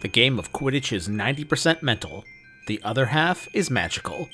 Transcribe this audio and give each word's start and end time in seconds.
The 0.00 0.08
game 0.08 0.38
of 0.38 0.50
Quidditch 0.52 0.94
is 0.94 1.08
90% 1.08 1.82
mental, 1.82 2.24
the 2.66 2.80
other 2.82 3.06
half 3.06 3.48
is 3.52 3.70
magical. 3.70 4.30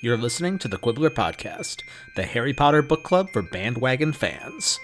You're 0.00 0.16
listening 0.16 0.58
to 0.60 0.68
the 0.68 0.78
Quibbler 0.78 1.10
Podcast, 1.10 1.82
the 2.14 2.22
Harry 2.22 2.52
Potter 2.52 2.82
book 2.82 3.02
club 3.02 3.28
for 3.32 3.42
bandwagon 3.42 4.12
fans. 4.12 4.78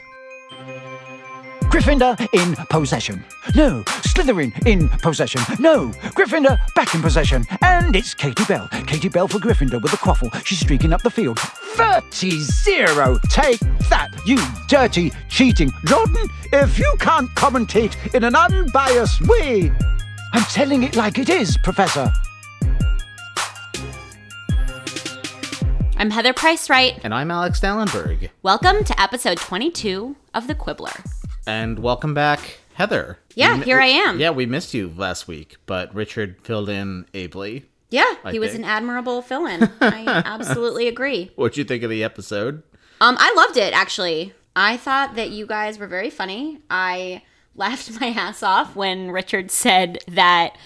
Gryffindor 1.71 2.19
in 2.33 2.57
possession. 2.67 3.25
No, 3.55 3.85
Slytherin 3.85 4.67
in 4.67 4.89
possession. 4.89 5.41
No, 5.61 5.91
Gryffindor 6.17 6.59
back 6.75 6.93
in 6.97 7.03
possession. 7.03 7.45
And 7.63 7.95
it's 7.95 8.13
Katie 8.15 8.45
Bell. 8.47 8.69
Katie 8.89 9.09
Bell 9.09 9.29
for 9.29 9.39
Gryffindor 9.39 9.81
with 9.81 9.93
a 9.93 9.99
quaffle. 9.99 10.35
She's 10.45 10.59
streaking 10.59 10.93
up 10.93 11.03
the 11.03 11.11
field. 11.11 11.39
30 11.39 12.41
0. 12.41 13.21
Take 13.31 13.61
that, 13.89 14.09
you 14.27 14.39
dirty, 14.67 15.13
cheating. 15.29 15.71
Jordan, 15.85 16.27
if 16.53 16.77
you 16.77 16.93
can't 16.99 17.29
commentate 17.37 18.15
in 18.15 18.25
an 18.25 18.35
unbiased 18.35 19.21
way, 19.29 19.71
I'm 20.33 20.43
telling 20.45 20.83
it 20.83 20.97
like 20.97 21.19
it 21.19 21.29
is, 21.29 21.57
Professor. 21.65 22.11
I'm 25.97 26.11
Heather 26.11 26.33
Price 26.33 26.71
Wright. 26.71 26.99
And 27.03 27.13
I'm 27.13 27.31
Alex 27.31 27.61
Dallenberg. 27.61 28.31
Welcome 28.43 28.85
to 28.85 29.01
episode 29.01 29.39
22 29.39 30.17
of 30.35 30.47
The 30.47 30.55
Quibbler. 30.55 30.93
And 31.47 31.79
welcome 31.81 32.15
back, 32.15 32.59
Heather. 32.75 33.19
Yeah, 33.35 33.55
We 33.55 33.59
mi- 33.61 33.65
here 33.65 33.81
I 33.81 33.87
am. 33.87 34.21
Yeah, 34.21 34.31
we 34.31 34.47
missed 34.47 34.75
you 34.75 34.93
last 34.97 35.27
week, 35.27 35.57
but 35.67 35.93
Richard 35.95 36.37
filled 36.43 36.69
in 36.69 37.07
ably. 37.15 37.65
Yeah, 37.91 38.15
I 38.23 38.33
he 38.33 38.39
was 38.39 38.55
an 38.55 38.65
admirable 38.65 39.23
fill 39.23 39.47
in. 39.47 39.65
I 39.81 40.05
absolutely 40.25 40.89
agree. 40.89 41.33
What'd 41.37 41.57
you 41.57 41.65
think 41.65 41.83
of 41.83 41.91
the 41.91 42.05
episode? 42.05 42.63
Um, 43.01 43.17
I 43.19 43.33
loved 43.35 43.57
it, 43.57 43.73
actually. 43.73 44.35
I 44.55 44.77
thought 44.77 45.15
that 45.15 45.31
you 45.31 45.47
guys 45.47 45.79
were 45.79 45.87
very 45.87 46.11
funny. 46.11 46.61
I 46.69 47.23
laughed 47.59 47.91
my 48.01 48.09
ass 48.09 48.43
off 48.43 48.75
when 48.77 49.11
Richard 49.11 49.51
said 49.51 49.99
that 50.09 50.57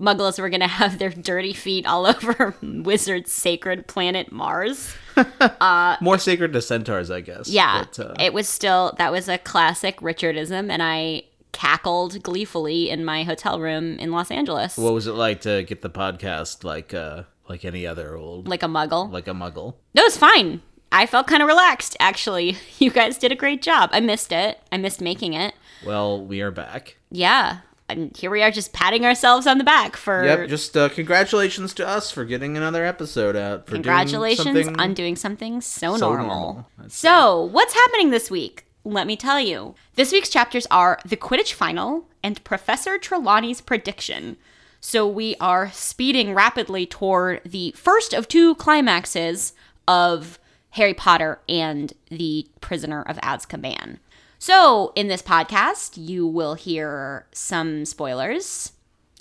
muggles 0.00 0.40
were 0.40 0.48
going 0.48 0.60
to 0.60 0.66
have 0.66 0.98
their 0.98 1.10
dirty 1.10 1.52
feet 1.52 1.86
all 1.86 2.06
over 2.14 2.56
Wizard's 2.62 3.32
sacred 3.32 3.86
planet 3.86 4.32
Mars. 4.32 4.94
More 6.00 6.18
sacred 6.18 6.52
to 6.52 6.62
centaurs, 6.62 7.10
I 7.10 7.20
guess. 7.20 7.48
Yeah, 7.48 7.84
but, 7.84 8.00
uh, 8.00 8.14
it 8.18 8.32
was 8.32 8.48
still 8.48 8.94
that 8.98 9.12
was 9.12 9.28
a 9.28 9.38
classic 9.38 10.00
Richardism, 10.00 10.70
and 10.70 10.82
I 10.82 11.22
cackled 11.52 12.20
gleefully 12.22 12.90
in 12.90 13.04
my 13.04 13.22
hotel 13.22 13.60
room 13.60 13.96
in 14.00 14.10
Los 14.10 14.32
Angeles, 14.32 14.76
what 14.76 14.92
was 14.92 15.06
it 15.06 15.12
like 15.12 15.40
to 15.42 15.62
get 15.62 15.82
the 15.82 15.90
podcast 15.90 16.64
like 16.64 16.92
uh 16.92 17.22
like 17.48 17.64
any 17.64 17.86
other 17.86 18.16
old 18.16 18.48
like 18.48 18.64
a 18.64 18.66
muggle. 18.66 19.10
like 19.12 19.28
a 19.28 19.32
muggle? 19.32 19.74
No, 19.94 20.02
it's 20.02 20.16
fine. 20.16 20.62
I 20.90 21.06
felt 21.06 21.26
kind 21.26 21.42
of 21.42 21.48
relaxed, 21.48 21.96
actually. 21.98 22.56
You 22.78 22.90
guys 22.90 23.18
did 23.18 23.32
a 23.32 23.36
great 23.36 23.62
job. 23.62 23.90
I 23.92 23.98
missed 23.98 24.30
it. 24.30 24.60
I 24.70 24.76
missed 24.76 25.00
making 25.00 25.32
it. 25.32 25.54
Well, 25.86 26.24
we 26.24 26.40
are 26.40 26.50
back. 26.50 26.96
Yeah, 27.10 27.58
and 27.88 28.16
here 28.16 28.30
we 28.30 28.42
are, 28.42 28.50
just 28.50 28.72
patting 28.72 29.04
ourselves 29.04 29.46
on 29.46 29.58
the 29.58 29.64
back 29.64 29.96
for 29.96 30.24
Yep, 30.24 30.48
just 30.48 30.76
uh, 30.76 30.88
congratulations 30.88 31.74
to 31.74 31.86
us 31.86 32.10
for 32.10 32.24
getting 32.24 32.56
another 32.56 32.84
episode 32.84 33.36
out. 33.36 33.66
For 33.66 33.72
doing 33.72 33.82
congratulations 33.82 34.66
something 34.66 34.80
on 34.80 34.94
doing 34.94 35.16
something 35.16 35.60
so, 35.60 35.96
so 35.96 36.08
normal. 36.08 36.26
normal. 36.26 36.66
So, 36.88 37.42
what's 37.44 37.74
happening 37.74 38.10
this 38.10 38.30
week? 38.30 38.66
Let 38.84 39.06
me 39.06 39.16
tell 39.16 39.40
you. 39.40 39.74
This 39.94 40.12
week's 40.12 40.28
chapters 40.28 40.66
are 40.70 40.98
the 41.04 41.16
Quidditch 41.16 41.52
final 41.52 42.08
and 42.22 42.42
Professor 42.44 42.98
Trelawney's 42.98 43.60
prediction. 43.60 44.36
So, 44.80 45.06
we 45.06 45.36
are 45.40 45.70
speeding 45.72 46.34
rapidly 46.34 46.86
toward 46.86 47.42
the 47.44 47.72
first 47.76 48.14
of 48.14 48.28
two 48.28 48.54
climaxes 48.54 49.52
of 49.86 50.38
Harry 50.70 50.94
Potter 50.94 51.38
and 51.48 51.92
the 52.10 52.48
Prisoner 52.60 53.02
of 53.02 53.16
Azkaban. 53.18 53.98
So, 54.38 54.92
in 54.94 55.08
this 55.08 55.22
podcast, 55.22 55.92
you 55.96 56.26
will 56.26 56.54
hear 56.54 57.26
some 57.32 57.84
spoilers, 57.84 58.72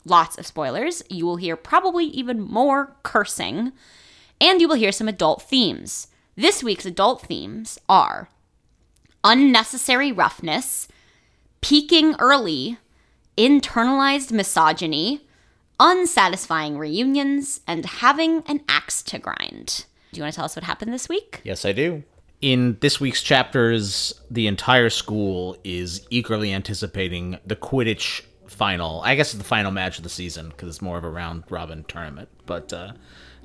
lots 0.05 0.37
of 0.37 0.45
spoilers. 0.45 1.01
You 1.09 1.25
will 1.25 1.37
hear 1.37 1.55
probably 1.55 2.05
even 2.05 2.41
more 2.41 2.95
cursing, 3.03 3.71
and 4.41 4.59
you 4.59 4.67
will 4.67 4.75
hear 4.75 4.91
some 4.91 5.07
adult 5.07 5.41
themes. 5.43 6.07
This 6.35 6.63
week's 6.63 6.85
adult 6.85 7.21
themes 7.21 7.77
are 7.87 8.29
unnecessary 9.23 10.11
roughness, 10.11 10.87
peaking 11.61 12.15
early, 12.19 12.77
internalized 13.37 14.31
misogyny, 14.31 15.21
unsatisfying 15.79 16.77
reunions, 16.77 17.61
and 17.67 17.85
having 17.85 18.43
an 18.47 18.61
axe 18.67 19.01
to 19.03 19.19
grind. 19.19 19.85
Do 20.11 20.17
you 20.17 20.23
want 20.23 20.33
to 20.33 20.35
tell 20.35 20.45
us 20.45 20.55
what 20.55 20.65
happened 20.65 20.93
this 20.93 21.09
week? 21.09 21.41
Yes, 21.43 21.65
I 21.65 21.71
do. 21.71 22.03
In 22.43 22.75
this 22.81 22.99
week's 22.99 23.23
chapters, 23.23 24.13
the 24.29 24.47
entire 24.47 24.89
school 24.89 25.55
is 25.63 26.05
eagerly 26.09 26.51
anticipating 26.51 27.39
the 27.45 27.55
Quidditch 27.55 28.21
final. 28.47 28.99
I 28.99 29.15
guess 29.15 29.33
it's 29.33 29.41
the 29.41 29.47
final 29.47 29.71
match 29.71 29.97
of 29.97 30.03
the 30.03 30.09
season 30.09 30.49
because 30.49 30.67
it's 30.67 30.81
more 30.81 30.97
of 30.97 31.05
a 31.05 31.09
round 31.09 31.45
robin 31.49 31.85
tournament. 31.85 32.27
But 32.45 32.73
uh, 32.73 32.91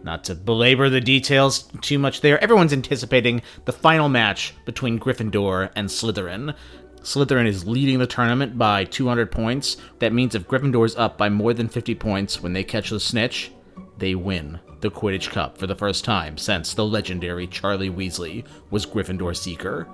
not 0.03 0.25
to 0.25 0.35
belabor 0.35 0.91
the 0.91 1.01
details 1.01 1.71
too 1.81 2.01
much 2.01 2.23
there, 2.23 2.43
everyone's 2.43 2.73
anticipating 2.73 3.41
the 3.67 3.73
final 3.73 4.09
match 4.09 4.53
between 4.65 4.99
Gryffindor 4.99 5.71
and 5.77 5.89
Slytherin. 5.89 6.57
Slytherin 7.03 7.47
is 7.47 7.69
leading 7.69 8.01
the 8.01 8.07
tournament 8.09 8.59
by 8.59 8.83
200 8.83 9.31
points. 9.31 9.77
That 10.01 10.13
means 10.13 10.35
if 10.35 10.49
Gryffindor's 10.49 10.97
up 10.97 11.17
by 11.17 11.29
more 11.29 11.55
than 11.55 11.69
50 11.69 11.95
points 11.95 12.43
when 12.43 12.53
they 12.53 12.65
catch 12.65 12.91
the 12.91 12.99
snitch, 12.99 13.53
they 13.97 14.17
win 14.17 14.59
the 14.81 14.91
Quidditch 14.91 15.31
Cup 15.31 15.59
for 15.59 15.66
the 15.66 15.75
first 15.75 16.05
time 16.05 16.39
since 16.39 16.75
the 16.75 16.84
legendary 16.84 17.47
Charlie 17.47 17.91
Weasley 17.91 18.44
was 18.71 18.87
Gryffindor 18.87 19.37
Seeker. 19.37 19.89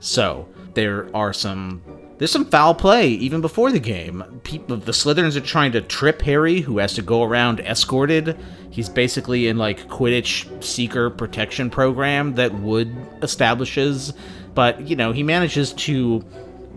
So 0.00 0.48
there 0.74 1.14
are 1.14 1.32
some 1.32 1.82
there's 2.18 2.30
some 2.30 2.46
foul 2.46 2.74
play 2.74 3.08
even 3.08 3.42
before 3.42 3.70
the 3.70 3.78
game. 3.78 4.40
People, 4.42 4.78
the 4.78 4.92
Slytherins 4.92 5.36
are 5.36 5.40
trying 5.40 5.72
to 5.72 5.82
trip 5.82 6.22
Harry, 6.22 6.60
who 6.60 6.78
has 6.78 6.94
to 6.94 7.02
go 7.02 7.22
around 7.22 7.60
escorted. 7.60 8.38
He's 8.70 8.88
basically 8.88 9.48
in 9.48 9.58
like 9.58 9.88
Quidditch 9.88 10.64
Seeker 10.64 11.10
protection 11.10 11.68
program 11.68 12.34
that 12.34 12.54
Wood 12.54 12.94
establishes, 13.22 14.14
but 14.54 14.80
you 14.88 14.96
know 14.96 15.12
he 15.12 15.22
manages 15.22 15.72
to 15.74 16.24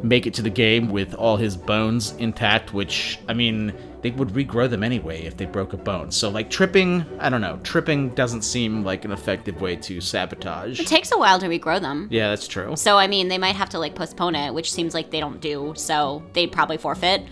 make 0.03 0.25
it 0.27 0.33
to 0.35 0.41
the 0.41 0.49
game 0.49 0.89
with 0.89 1.13
all 1.15 1.37
his 1.37 1.57
bones 1.57 2.13
intact, 2.13 2.73
which, 2.73 3.19
I 3.27 3.33
mean, 3.33 3.73
they 4.01 4.11
would 4.11 4.29
regrow 4.29 4.69
them 4.69 4.83
anyway 4.83 5.23
if 5.23 5.37
they 5.37 5.45
broke 5.45 5.73
a 5.73 5.77
bone. 5.77 6.11
So, 6.11 6.29
like, 6.29 6.49
tripping, 6.49 7.05
I 7.19 7.29
don't 7.29 7.41
know, 7.41 7.59
tripping 7.63 8.09
doesn't 8.09 8.43
seem 8.43 8.83
like 8.83 9.05
an 9.05 9.11
effective 9.11 9.61
way 9.61 9.75
to 9.77 9.99
sabotage. 10.01 10.79
It 10.79 10.87
takes 10.87 11.11
a 11.11 11.17
while 11.17 11.39
to 11.39 11.47
regrow 11.47 11.81
them. 11.81 12.07
Yeah, 12.09 12.29
that's 12.29 12.47
true. 12.47 12.75
So, 12.75 12.97
I 12.97 13.07
mean, 13.07 13.27
they 13.27 13.37
might 13.37 13.55
have 13.55 13.69
to 13.69 13.79
like 13.79 13.95
postpone 13.95 14.35
it, 14.35 14.53
which 14.53 14.71
seems 14.71 14.93
like 14.93 15.11
they 15.11 15.19
don't 15.19 15.41
do. 15.41 15.73
So, 15.75 16.23
they'd 16.33 16.51
probably 16.51 16.77
forfeit 16.77 17.23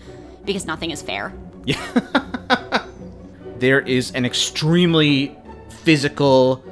because 0.44 0.66
nothing 0.66 0.90
is 0.90 1.02
fair. 1.02 1.32
Yeah. 1.64 2.84
There 3.58 3.80
is 3.80 4.12
an 4.12 4.24
extremely 4.24 5.36
physical, 5.82 6.64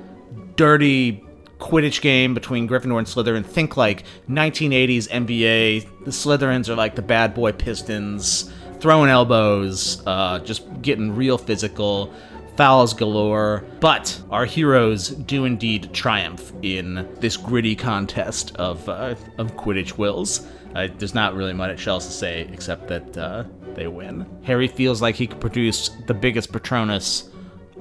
dirty 0.55 1.25
Quidditch 1.59 2.01
game 2.01 2.33
between 2.33 2.69
Gryffindor 2.69 2.99
and 2.99 3.07
Slytherin. 3.07 3.45
Think 3.45 3.77
like 3.77 4.05
1980s 4.29 5.09
NBA. 5.09 6.05
The 6.05 6.11
Slytherins 6.13 6.69
are 6.69 6.77
like 6.77 6.95
the 6.95 7.03
bad 7.03 7.35
boy 7.35 7.53
Pistons, 7.53 8.53
throwing 8.81 9.11
elbows, 9.11 10.03
uh, 10.07 10.39
just 10.41 10.83
getting 10.83 11.15
real 11.15 11.39
physical, 11.39 12.13
fouls 12.57 12.95
galore. 12.95 13.65
But 13.81 14.21
our 14.31 14.45
heroes 14.45 15.09
do 15.09 15.45
indeed 15.45 15.93
triumph 15.93 16.53
in 16.63 17.09
this 17.21 17.37
gritty 17.37 17.77
contest 17.77 18.57
of 18.57 18.89
uh, 18.89 19.15
of 19.39 19.57
Quidditch 19.57 19.99
wills. 19.99 20.47
Uh, 20.75 20.89
there's 20.99 21.15
not 21.15 21.35
really 21.35 21.55
much 21.55 21.87
else 21.87 22.07
to 22.07 22.13
say 22.13 22.49
except 22.53 22.89
that 22.89 23.17
uh, 23.17 23.45
they 23.75 23.87
win. 23.87 24.27
Harry 24.43 24.69
feels 24.69 25.01
like 25.01 25.15
he 25.15 25.27
could 25.27 25.41
produce 25.41 25.91
the 26.07 26.15
biggest 26.15 26.53
Patronus 26.53 27.31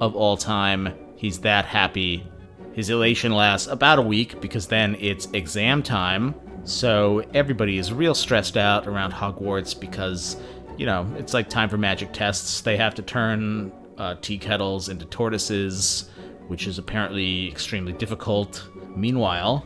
of 0.00 0.14
all 0.14 0.36
time. 0.36 0.94
He's 1.16 1.40
that 1.40 1.64
happy. 1.64 2.26
His 2.72 2.90
elation 2.90 3.32
lasts 3.32 3.68
about 3.68 3.98
a 3.98 4.02
week 4.02 4.40
because 4.40 4.66
then 4.66 4.96
it's 5.00 5.28
exam 5.32 5.82
time. 5.82 6.34
So 6.64 7.24
everybody 7.32 7.78
is 7.78 7.92
real 7.92 8.14
stressed 8.14 8.56
out 8.56 8.86
around 8.86 9.12
Hogwarts 9.12 9.78
because, 9.78 10.36
you 10.76 10.86
know, 10.86 11.06
it's 11.18 11.34
like 11.34 11.48
time 11.48 11.68
for 11.68 11.76
magic 11.78 12.12
tests. 12.12 12.60
They 12.60 12.76
have 12.76 12.94
to 12.96 13.02
turn 13.02 13.72
uh, 13.98 14.16
tea 14.20 14.38
kettles 14.38 14.88
into 14.88 15.04
tortoises, 15.06 16.10
which 16.48 16.66
is 16.66 16.78
apparently 16.78 17.48
extremely 17.48 17.92
difficult. 17.92 18.68
Meanwhile, 18.94 19.64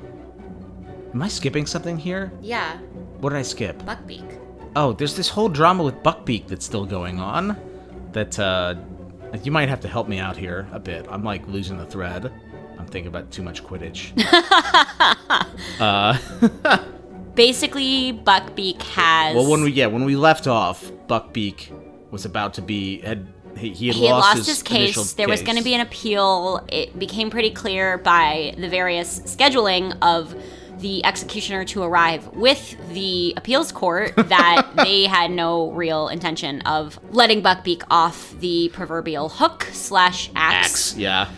am 1.13 1.23
I 1.23 1.29
skipping 1.29 1.67
something 1.67 1.97
here? 1.99 2.33
Yeah, 2.41 2.79
What 3.19 3.31
did 3.31 3.39
I 3.39 3.43
skip? 3.43 3.79
Buckbeak. 3.83 4.39
Oh, 4.77 4.93
there's 4.93 5.17
this 5.17 5.29
whole 5.29 5.49
drama 5.49 5.83
with 5.83 5.97
Buckbeak 6.03 6.47
that's 6.47 6.65
still 6.65 6.87
going 6.87 7.19
on. 7.21 7.57
That 8.13 8.39
uh, 8.39 8.77
you 9.43 9.51
might 9.53 9.69
have 9.69 9.81
to 9.81 9.89
help 9.89 10.09
me 10.09 10.19
out 10.19 10.37
here 10.37 10.69
a 10.73 10.79
bit. 10.79 11.07
I'm 11.09 11.23
like 11.25 11.47
losing 11.49 11.77
the 11.77 11.87
thread. 11.87 12.33
I'm 12.79 12.87
thinking 12.87 13.09
about 13.09 13.31
too 13.31 13.43
much 13.43 13.63
Quidditch. 13.65 14.13
Basically, 17.35 18.13
Buckbeak 18.13 18.83
has. 18.83 19.35
well, 19.35 19.51
when 19.51 19.63
we 19.63 19.71
yeah 19.73 19.87
when 19.87 20.05
we 20.05 20.17
left 20.17 20.47
off, 20.47 20.91
Buckbeak 21.07 21.71
was 22.11 22.25
about 22.25 22.55
to 22.55 22.63
be 22.63 23.01
had 23.01 23.29
he, 23.57 23.71
he 23.71 23.87
had 23.89 23.97
he 23.97 24.07
had 24.07 24.13
lost, 24.13 24.39
lost 24.39 24.49
his, 24.49 24.63
case. 24.63 25.13
There 25.15 25.29
was 25.29 25.43
going 25.43 25.57
to 25.57 25.65
be 25.65 25.75
an 25.75 25.81
appeal. 25.81 26.65
It 26.69 26.99
became 26.99 27.31
pretty 27.31 27.51
clear 27.51 27.99
by 27.99 28.55
the 28.57 28.69
various 28.69 29.21
scheduling 29.21 29.97
of 30.03 30.35
the 30.79 31.05
executioner 31.05 31.65
to 31.67 31.83
arrive 31.83 32.27
with 32.29 32.77
the 32.95 33.35
appeals 33.37 33.71
court 33.71 34.15
that 34.17 34.71
they 34.77 35.05
had 35.05 35.31
no 35.31 35.71
real 35.73 36.09
intention 36.09 36.63
of 36.63 36.99
letting 37.11 37.43
Buckbeak 37.43 37.83
off 37.91 38.35
the 38.41 38.71
proverbial 38.73 39.29
hook 39.29 39.69
slash 39.73 40.31
axe. 40.35 40.93
Axe, 40.93 40.97
yeah. 40.97 41.29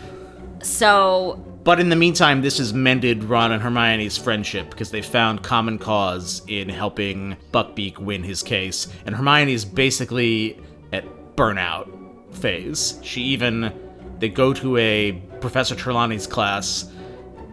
So 0.61 1.43
But 1.63 1.79
in 1.79 1.89
the 1.89 1.95
meantime, 1.95 2.41
this 2.41 2.57
has 2.57 2.73
mended 2.73 3.23
Ron 3.23 3.53
and 3.53 3.61
Hermione's 3.63 4.17
friendship 4.17 4.69
because 4.69 4.91
they 4.91 5.01
found 5.01 5.43
common 5.43 5.79
cause 5.79 6.41
in 6.47 6.67
helping 6.67 7.37
Buckbeak 7.53 7.97
win 7.99 8.23
his 8.23 8.43
case. 8.43 8.87
And 9.05 9.15
Hermione's 9.15 9.63
basically 9.63 10.59
at 10.91 11.05
burnout 11.37 11.89
phase. 12.35 12.99
She 13.01 13.21
even 13.21 13.73
they 14.19 14.29
go 14.29 14.53
to 14.53 14.77
a 14.77 15.13
Professor 15.39 15.75
Trelawney's 15.75 16.27
class 16.27 16.91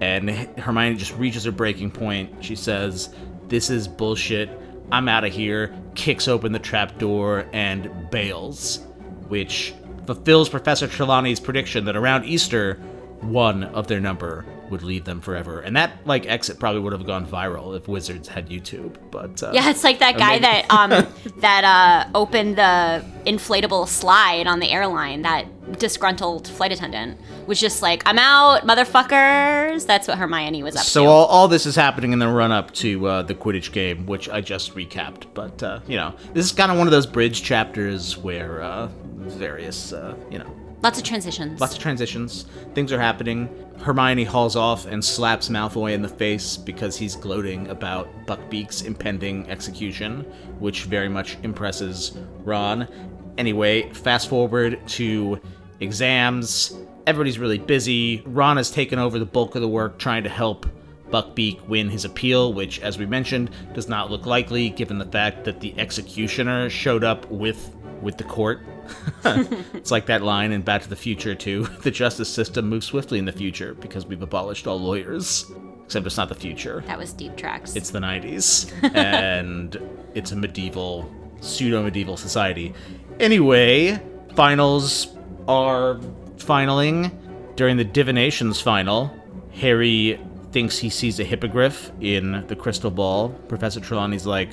and 0.01 0.31
Hermione 0.59 0.97
just 0.97 1.17
reaches 1.17 1.45
her 1.45 1.53
breaking 1.53 1.91
point. 1.91 2.45
She 2.45 2.57
says, 2.57 3.15
"This 3.49 3.71
is 3.71 3.87
bullshit. 3.87 4.51
I'm 4.91 5.09
out 5.09 5.25
of 5.25 5.33
here." 5.33 5.75
Kicks 5.95 6.27
open 6.27 6.53
the 6.53 6.59
trapdoor 6.59 7.47
and 7.53 7.91
bails, 8.11 8.81
which 9.29 9.75
fulfills 10.07 10.49
Professor 10.49 10.87
Trelawney's 10.87 11.39
prediction 11.39 11.85
that 11.85 11.97
around 11.97 12.25
Easter, 12.25 12.81
one 13.21 13.65
of 13.65 13.87
their 13.87 14.01
number 14.01 14.45
would 14.71 14.83
leave 14.83 15.05
them 15.05 15.21
forever. 15.21 15.61
And 15.61 15.77
that 15.77 16.07
like 16.07 16.27
exit 16.27 16.59
probably 16.61 16.81
would 16.81 16.93
have 16.93 17.05
gone 17.05 17.27
viral 17.27 17.77
if 17.77 17.89
Wizards 17.89 18.29
had 18.29 18.49
YouTube. 18.49 18.97
But 19.11 19.43
uh, 19.43 19.51
yeah, 19.53 19.71
it's 19.71 19.83
like 19.85 19.99
that 19.99 20.17
guy 20.17 20.39
maybe- 20.39 20.43
that 20.43 20.71
um 20.71 20.91
that 21.41 21.65
uh 21.65 22.11
opened 22.15 22.57
the 22.57 23.05
inflatable 23.27 23.89
slide 23.89 24.47
on 24.47 24.61
the 24.61 24.71
airline. 24.71 25.23
That 25.23 25.47
disgruntled 25.79 26.49
flight 26.49 26.73
attendant 26.73 27.19
was 27.47 27.61
just 27.61 27.83
like, 27.83 28.03
"I'm 28.07 28.19
out, 28.19 28.67
motherfuckers." 28.67 29.87
That's 29.87 30.07
what 30.09 30.19
Hermione 30.19 30.63
was 30.63 30.77
up 30.77 30.83
So 30.83 31.01
to. 31.03 31.07
So 31.07 31.11
all, 31.11 31.27
all 31.27 31.49
this 31.49 31.67
is 31.67 31.75
happening 31.77 32.13
in 32.13 32.19
the 32.19 32.29
run 32.29 32.53
up 32.53 32.73
to 32.75 33.07
uh, 33.07 33.23
the 33.23 33.35
Quidditch 33.35 33.73
game, 33.73 34.07
which 34.07 34.29
I 34.29 34.41
just 34.41 34.75
recapped. 34.75 35.27
But 35.35 35.63
uh, 35.63 35.81
you 35.87 35.97
know, 35.97 36.15
this 36.33 36.47
is 36.47 36.53
kind 36.53 36.71
of 36.71 36.79
one 36.79 36.87
of 36.87 36.93
those 36.93 37.07
bridge 37.07 37.43
chapters 37.43 38.17
where 38.17 38.63
uh, 38.63 38.89
various, 39.17 39.93
uh, 39.93 40.15
you 40.31 40.39
know, 40.39 40.57
Lots 40.83 40.99
of 40.99 41.05
transitions. 41.05 41.61
lots 41.61 41.75
of 41.75 41.79
transitions, 41.79 42.47
things 42.75 42.91
are 42.91 43.01
happening. 43.01 43.49
Hermione 43.81 44.25
hauls 44.25 44.57
off 44.57 44.87
and 44.87 45.05
slaps 45.05 45.49
Malfoy 45.49 45.93
in 45.93 46.01
the 46.01 46.09
face 46.09 46.57
because 46.57 46.97
he's 46.97 47.17
gloating 47.17 47.69
about 47.69 48.09
Buckbeak's 48.27 48.83
impending 48.83 49.49
execution, 49.51 50.21
which 50.59 50.85
very 50.85 51.09
much 51.09 51.37
impresses 51.43 52.17
Ron. 52.45 52.89
Anyway, 53.37 53.91
fast 53.93 54.29
forward 54.29 54.81
to 54.89 55.41
exams. 55.81 56.75
Everybody's 57.07 57.39
really 57.39 57.59
busy. 57.59 58.23
Ron 58.27 58.57
has 58.57 58.71
taken 58.71 58.99
over 58.99 59.19
the 59.19 59.27
bulk 59.27 59.55
of 59.55 59.63
the 59.63 59.69
work 59.69 59.99
trying 59.99 60.25
to 60.25 60.31
help 60.31 60.67
Buckbeak 61.11 61.67
win 61.67 61.89
his 61.91 62.05
appeal, 62.05 62.53
which, 62.55 62.81
as 62.81 62.99
we 62.99 63.05
mentioned, 63.05 63.51
does 63.75 63.89
not 63.89 64.11
look 64.11 64.27
likely 64.27 64.71
given 64.71 64.99
the 64.99 65.07
fact 65.07 65.45
that 65.45 65.61
the 65.61 65.79
executioner 65.79 66.71
showed 66.71 67.05
up 67.05 67.31
with 67.31 67.75
with 68.01 68.17
the 68.17 68.25
court. 68.25 68.61
it's 69.25 69.91
like 69.91 70.07
that 70.07 70.23
line 70.23 70.53
in 70.53 70.63
Back 70.63 70.83
to 70.83 70.89
the 70.89 70.97
Future 70.97 71.35
too. 71.35 71.67
The 71.83 71.91
justice 71.91 72.29
system 72.29 72.69
moves 72.69 72.87
swiftly 72.87 73.19
in 73.19 73.25
the 73.25 73.33
future 73.33 73.75
because 73.75 74.05
we've 74.07 74.23
abolished 74.23 74.67
all 74.67 74.79
lawyers. 74.79 75.51
Except 75.85 76.07
it's 76.07 76.17
not 76.17 76.29
the 76.29 76.35
future. 76.35 76.83
that 76.87 76.99
was 76.99 77.13
deep 77.13 77.37
tracks. 77.37 77.75
It's 77.75 77.91
the 77.91 77.99
90s, 77.99 78.71
and 78.95 79.77
it's 80.15 80.31
a 80.33 80.37
medieval, 80.37 81.11
pseudo 81.41 81.83
medieval 81.83 82.17
society. 82.17 82.75
Anyway, 83.19 84.01
finals 84.37 85.09
are 85.49 85.97
finaling. 86.37 87.11
During 87.57 87.77
the 87.77 87.85
divinations 87.85 88.61
final, 88.61 89.11
Harry 89.53 90.21
thinks 90.53 90.79
he 90.79 90.91
sees 90.91 91.19
a 91.19 91.25
hippogriff 91.25 91.91
in 92.01 92.47
the 92.47 92.57
crystal 92.57 92.91
ball. 92.91 93.31
Professor 93.49 93.81
Trelawney's 93.81 94.27
like, 94.27 94.51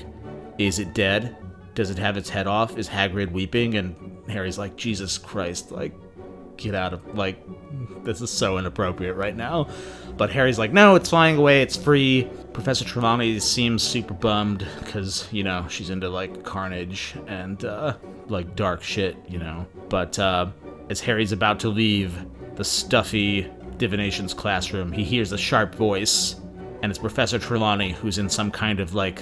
Is 0.57 0.79
it 0.79 0.93
dead? 0.93 1.35
Does 1.77 1.91
it 1.91 1.99
have 1.99 2.17
its 2.17 2.27
head 2.27 2.47
off? 2.47 2.75
Is 2.75 2.89
Hagrid 2.89 3.31
weeping? 3.31 3.75
And 3.75 3.95
Harry's 4.27 4.57
like, 4.57 4.75
Jesus 4.77 5.19
Christ, 5.19 5.71
like, 5.71 5.93
get 6.57 6.73
out 6.73 6.91
of 6.91 7.15
like 7.15 7.37
this 8.03 8.19
is 8.19 8.31
so 8.31 8.57
inappropriate 8.57 9.15
right 9.15 9.35
now 9.35 9.67
but 10.17 10.31
harry's 10.31 10.57
like 10.57 10.73
no 10.73 10.95
it's 10.95 11.11
flying 11.11 11.37
away 11.37 11.61
it's 11.61 11.75
free 11.75 12.27
professor 12.51 12.83
trelawney 12.83 13.39
seems 13.39 13.83
super 13.83 14.15
bummed 14.15 14.65
because 14.79 15.31
you 15.31 15.43
know 15.43 15.67
she's 15.69 15.91
into 15.91 16.09
like 16.09 16.43
carnage 16.43 17.13
and 17.27 17.63
uh 17.63 17.95
like 18.25 18.55
dark 18.55 18.81
shit 18.81 19.15
you 19.27 19.37
know 19.37 19.67
but 19.87 20.17
uh 20.17 20.47
as 20.89 20.99
harry's 20.99 21.31
about 21.31 21.59
to 21.59 21.69
leave 21.69 22.25
the 22.55 22.63
stuffy 22.63 23.47
divinations 23.77 24.33
classroom 24.33 24.91
he 24.91 25.03
hears 25.03 25.31
a 25.33 25.37
sharp 25.37 25.75
voice 25.75 26.37
and 26.81 26.89
it's 26.89 26.97
professor 26.97 27.37
trelawney 27.37 27.91
who's 27.91 28.17
in 28.17 28.27
some 28.27 28.49
kind 28.49 28.79
of 28.79 28.95
like 28.95 29.19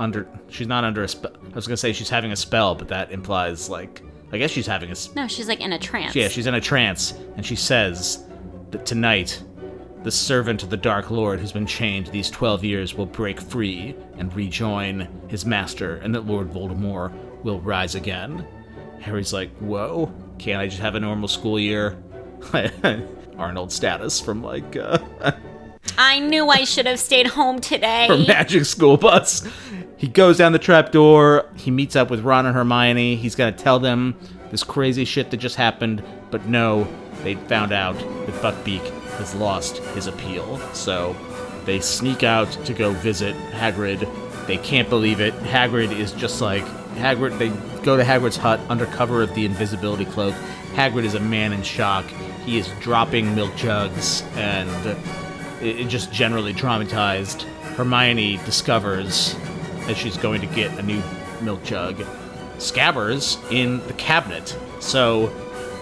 under 0.00 0.26
she's 0.48 0.66
not 0.66 0.82
under 0.82 1.02
a 1.04 1.08
spell 1.08 1.32
i 1.52 1.54
was 1.54 1.66
gonna 1.68 1.76
say 1.76 1.92
she's 1.92 2.08
having 2.10 2.32
a 2.32 2.36
spell 2.36 2.74
but 2.74 2.88
that 2.88 3.12
implies 3.12 3.68
like 3.70 4.02
i 4.32 4.38
guess 4.38 4.50
she's 4.50 4.66
having 4.66 4.88
a 4.88 4.92
s- 4.92 5.14
no, 5.14 5.28
she's 5.28 5.46
like 5.46 5.60
in 5.60 5.72
a 5.72 5.78
trance. 5.78 6.16
yeah, 6.16 6.26
she's 6.28 6.46
in 6.48 6.54
a 6.54 6.60
trance, 6.60 7.12
and 7.36 7.44
she 7.46 7.54
says 7.56 8.24
that 8.72 8.84
tonight, 8.86 9.42
the 10.04 10.10
servant 10.10 10.62
of 10.62 10.70
the 10.70 10.76
Dark 10.76 11.10
Lord 11.10 11.38
who's 11.40 11.52
been 11.52 11.66
chained 11.66 12.06
these 12.06 12.30
12 12.30 12.64
years 12.64 12.94
will 12.94 13.06
break 13.06 13.40
free 13.40 13.94
and 14.16 14.34
rejoin 14.34 15.06
his 15.28 15.44
master, 15.44 15.96
and 15.96 16.14
that 16.14 16.26
Lord 16.26 16.48
Voldemort 16.50 17.12
will 17.42 17.60
rise 17.60 17.94
again. 17.96 18.46
Harry's 19.00 19.32
like, 19.32 19.50
whoa, 19.58 20.10
can't 20.38 20.60
I 20.62 20.68
just 20.68 20.80
have 20.80 20.94
a 20.94 21.00
normal 21.00 21.26
school 21.28 21.58
year? 21.58 22.00
Arnold 23.36 23.72
status 23.72 24.20
from 24.20 24.42
like 24.42 24.76
uh, 24.76 24.98
I 25.98 26.20
knew 26.20 26.48
I 26.48 26.64
should 26.64 26.86
have 26.86 26.98
stayed 27.00 27.26
home 27.26 27.60
today. 27.60 28.06
from 28.06 28.26
Magic 28.26 28.64
School 28.66 28.96
Bus. 28.96 29.46
He 30.00 30.08
goes 30.08 30.38
down 30.38 30.52
the 30.52 30.58
trapdoor. 30.58 31.44
He 31.56 31.70
meets 31.70 31.94
up 31.94 32.08
with 32.08 32.20
Ron 32.20 32.46
and 32.46 32.54
Hermione. 32.54 33.16
He's 33.16 33.34
gonna 33.34 33.52
tell 33.52 33.78
them 33.78 34.16
this 34.50 34.64
crazy 34.64 35.04
shit 35.04 35.30
that 35.30 35.36
just 35.36 35.56
happened, 35.56 36.02
but 36.30 36.46
no, 36.46 36.88
they 37.22 37.34
found 37.34 37.70
out 37.70 37.96
that 37.98 38.34
Buckbeak 38.40 38.80
has 39.18 39.34
lost 39.34 39.76
his 39.92 40.06
appeal. 40.06 40.56
So 40.72 41.14
they 41.66 41.80
sneak 41.80 42.22
out 42.22 42.50
to 42.64 42.72
go 42.72 42.92
visit 42.92 43.36
Hagrid. 43.52 44.08
They 44.46 44.56
can't 44.56 44.88
believe 44.88 45.20
it. 45.20 45.34
Hagrid 45.40 45.92
is 45.92 46.12
just 46.12 46.40
like 46.40 46.64
Hagrid. 46.94 47.36
They 47.36 47.50
go 47.84 47.98
to 47.98 48.02
Hagrid's 48.02 48.38
hut 48.38 48.58
under 48.70 48.86
cover 48.86 49.22
of 49.22 49.34
the 49.34 49.44
invisibility 49.44 50.06
cloak. 50.06 50.34
Hagrid 50.72 51.04
is 51.04 51.14
a 51.14 51.20
man 51.20 51.52
in 51.52 51.62
shock. 51.62 52.06
He 52.46 52.56
is 52.56 52.66
dropping 52.80 53.34
milk 53.34 53.54
jugs 53.54 54.22
and 54.36 54.70
it, 55.60 55.80
it 55.80 55.88
just 55.88 56.10
generally 56.10 56.54
traumatized. 56.54 57.42
Hermione 57.76 58.38
discovers 58.46 59.36
that 59.90 59.98
she's 59.98 60.16
going 60.16 60.40
to 60.40 60.46
get 60.46 60.70
a 60.78 60.82
new 60.82 61.02
milk 61.42 61.64
jug. 61.64 61.96
Scabbers 62.58 63.38
in 63.50 63.84
the 63.88 63.92
cabinet. 63.94 64.56
So, 64.78 65.32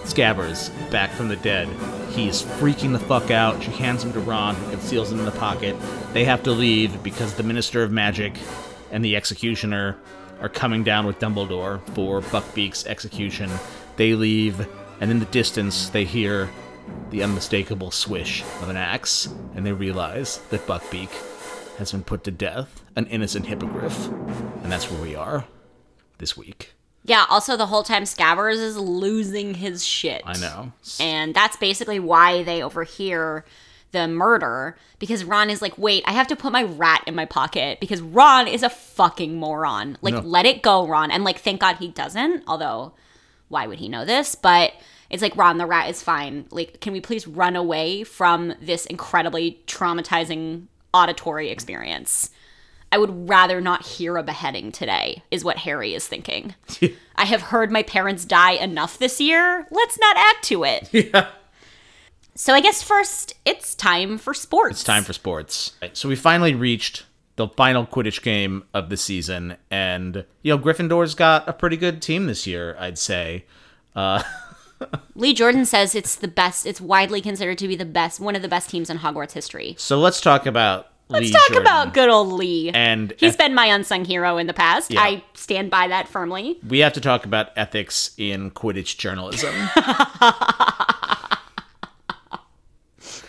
Scabbers, 0.04 0.70
back 0.90 1.10
from 1.10 1.28
the 1.28 1.36
dead. 1.36 1.68
He's 2.12 2.42
freaking 2.42 2.92
the 2.92 2.98
fuck 2.98 3.30
out. 3.30 3.62
She 3.62 3.70
hands 3.70 4.02
him 4.02 4.14
to 4.14 4.20
Ron, 4.20 4.54
who 4.54 4.70
conceals 4.70 5.12
him 5.12 5.18
in 5.18 5.26
the 5.26 5.30
pocket. 5.32 5.76
They 6.14 6.24
have 6.24 6.42
to 6.44 6.52
leave 6.52 7.02
because 7.02 7.34
the 7.34 7.42
Minister 7.42 7.82
of 7.82 7.92
Magic 7.92 8.32
and 8.90 9.04
the 9.04 9.14
Executioner 9.14 9.98
are 10.40 10.48
coming 10.48 10.84
down 10.84 11.04
with 11.04 11.18
Dumbledore 11.18 11.86
for 11.94 12.22
Buckbeak's 12.22 12.86
execution. 12.86 13.50
They 13.96 14.14
leave, 14.14 14.66
and 15.00 15.10
in 15.10 15.18
the 15.18 15.26
distance, 15.26 15.90
they 15.90 16.04
hear 16.04 16.48
the 17.10 17.22
unmistakable 17.22 17.90
swish 17.90 18.42
of 18.62 18.70
an 18.70 18.78
axe, 18.78 19.28
and 19.54 19.66
they 19.66 19.72
realize 19.72 20.38
that 20.48 20.66
Buckbeak 20.66 21.10
has 21.76 21.92
been 21.92 22.04
put 22.04 22.24
to 22.24 22.30
death, 22.30 22.82
an 22.98 23.06
innocent 23.06 23.46
hippogriff. 23.46 24.08
And 24.62 24.70
that's 24.72 24.90
where 24.90 25.00
we 25.00 25.14
are 25.14 25.44
this 26.18 26.36
week. 26.36 26.74
yeah, 27.04 27.24
also 27.30 27.56
the 27.56 27.66
whole 27.66 27.84
time 27.84 28.02
Scabbers 28.02 28.56
is 28.56 28.76
losing 28.76 29.54
his 29.54 29.86
shit. 29.86 30.20
I 30.26 30.36
know. 30.38 30.72
And 31.00 31.32
that's 31.34 31.56
basically 31.56 32.00
why 32.00 32.42
they 32.42 32.62
overhear 32.62 33.44
the 33.92 34.06
murder 34.08 34.76
because 34.98 35.24
Ron 35.24 35.48
is 35.48 35.62
like, 35.62 35.78
wait, 35.78 36.02
I 36.06 36.12
have 36.12 36.26
to 36.26 36.36
put 36.36 36.52
my 36.52 36.64
rat 36.64 37.04
in 37.06 37.14
my 37.14 37.24
pocket 37.24 37.78
because 37.80 38.02
Ron 38.02 38.46
is 38.48 38.62
a 38.62 38.68
fucking 38.68 39.36
moron. 39.36 39.96
Like, 40.02 40.14
No. 40.14 40.20
let 40.20 40.44
it 40.44 40.60
go, 40.62 40.86
Ron. 40.86 41.10
And 41.10 41.24
like, 41.24 41.38
thank 41.38 41.60
God 41.60 41.76
he 41.76 41.88
doesn't. 41.88 42.42
Although, 42.46 42.92
why 43.48 43.66
would 43.66 43.78
he 43.78 43.88
know 43.88 44.04
this? 44.04 44.34
But 44.34 44.72
it's 45.08 45.22
like, 45.22 45.36
Ron, 45.36 45.56
the 45.56 45.64
rat 45.66 45.88
is 45.88 46.02
fine. 46.02 46.46
Like, 46.50 46.80
can 46.80 46.92
we 46.92 47.00
please 47.00 47.26
run 47.26 47.56
away 47.56 48.02
from 48.04 48.52
this 48.60 48.84
incredibly 48.86 49.60
traumatizing 49.66 50.66
auditory 50.92 51.48
experience? 51.48 52.28
I 52.90 52.98
would 52.98 53.28
rather 53.28 53.60
not 53.60 53.84
hear 53.84 54.16
a 54.16 54.22
beheading 54.22 54.72
today, 54.72 55.22
is 55.30 55.44
what 55.44 55.58
Harry 55.58 55.94
is 55.94 56.06
thinking. 56.08 56.54
I 57.16 57.24
have 57.26 57.42
heard 57.42 57.70
my 57.70 57.82
parents 57.82 58.24
die 58.24 58.52
enough 58.52 58.98
this 58.98 59.20
year. 59.20 59.66
Let's 59.70 59.98
not 59.98 60.16
add 60.16 60.36
to 60.44 60.64
it. 60.64 60.88
Yeah. 61.12 61.28
So 62.34 62.54
I 62.54 62.60
guess 62.60 62.84
first 62.84 63.34
it's 63.44 63.74
time 63.74 64.16
for 64.16 64.32
sports. 64.32 64.76
It's 64.76 64.84
time 64.84 65.02
for 65.02 65.12
sports. 65.12 65.72
Right, 65.82 65.96
So 65.96 66.08
we 66.08 66.14
finally 66.14 66.54
reached 66.54 67.04
the 67.34 67.48
final 67.48 67.84
Quidditch 67.84 68.22
game 68.22 68.62
of 68.72 68.90
the 68.90 68.96
season, 68.96 69.56
and 69.72 70.24
you 70.42 70.54
know 70.56 70.58
Gryffindor's 70.62 71.14
got 71.16 71.48
a 71.48 71.52
pretty 71.52 71.76
good 71.76 72.00
team 72.00 72.26
this 72.26 72.46
year, 72.46 72.76
I'd 72.78 72.96
say. 72.98 73.44
Uh, 73.96 74.22
Lee 75.16 75.34
Jordan 75.34 75.64
says 75.66 75.96
it's 75.96 76.14
the 76.14 76.28
best. 76.28 76.64
It's 76.64 76.80
widely 76.80 77.20
considered 77.20 77.58
to 77.58 77.66
be 77.66 77.74
the 77.74 77.84
best, 77.84 78.20
one 78.20 78.36
of 78.36 78.42
the 78.42 78.48
best 78.48 78.70
teams 78.70 78.88
in 78.88 78.98
Hogwarts 78.98 79.32
history. 79.32 79.74
so 79.76 79.98
let's 79.98 80.20
talk 80.20 80.46
about 80.46 80.88
Let's 81.10 81.26
Lee 81.26 81.32
talk 81.32 81.48
Jordan. 81.48 81.62
about 81.62 81.94
good 81.94 82.08
old 82.10 82.32
Lee. 82.34 82.70
And 82.70 83.14
He's 83.16 83.32
eth- 83.32 83.38
been 83.38 83.54
my 83.54 83.66
unsung 83.66 84.04
hero 84.04 84.36
in 84.36 84.46
the 84.46 84.52
past. 84.52 84.90
Yeah. 84.90 85.00
I 85.00 85.24
stand 85.34 85.70
by 85.70 85.88
that 85.88 86.06
firmly. 86.08 86.58
we 86.68 86.80
have 86.80 86.92
to 86.94 87.00
talk 87.00 87.24
about 87.24 87.48
ethics 87.56 88.10
in 88.18 88.50
Quidditch 88.50 88.98
journalism. 88.98 89.54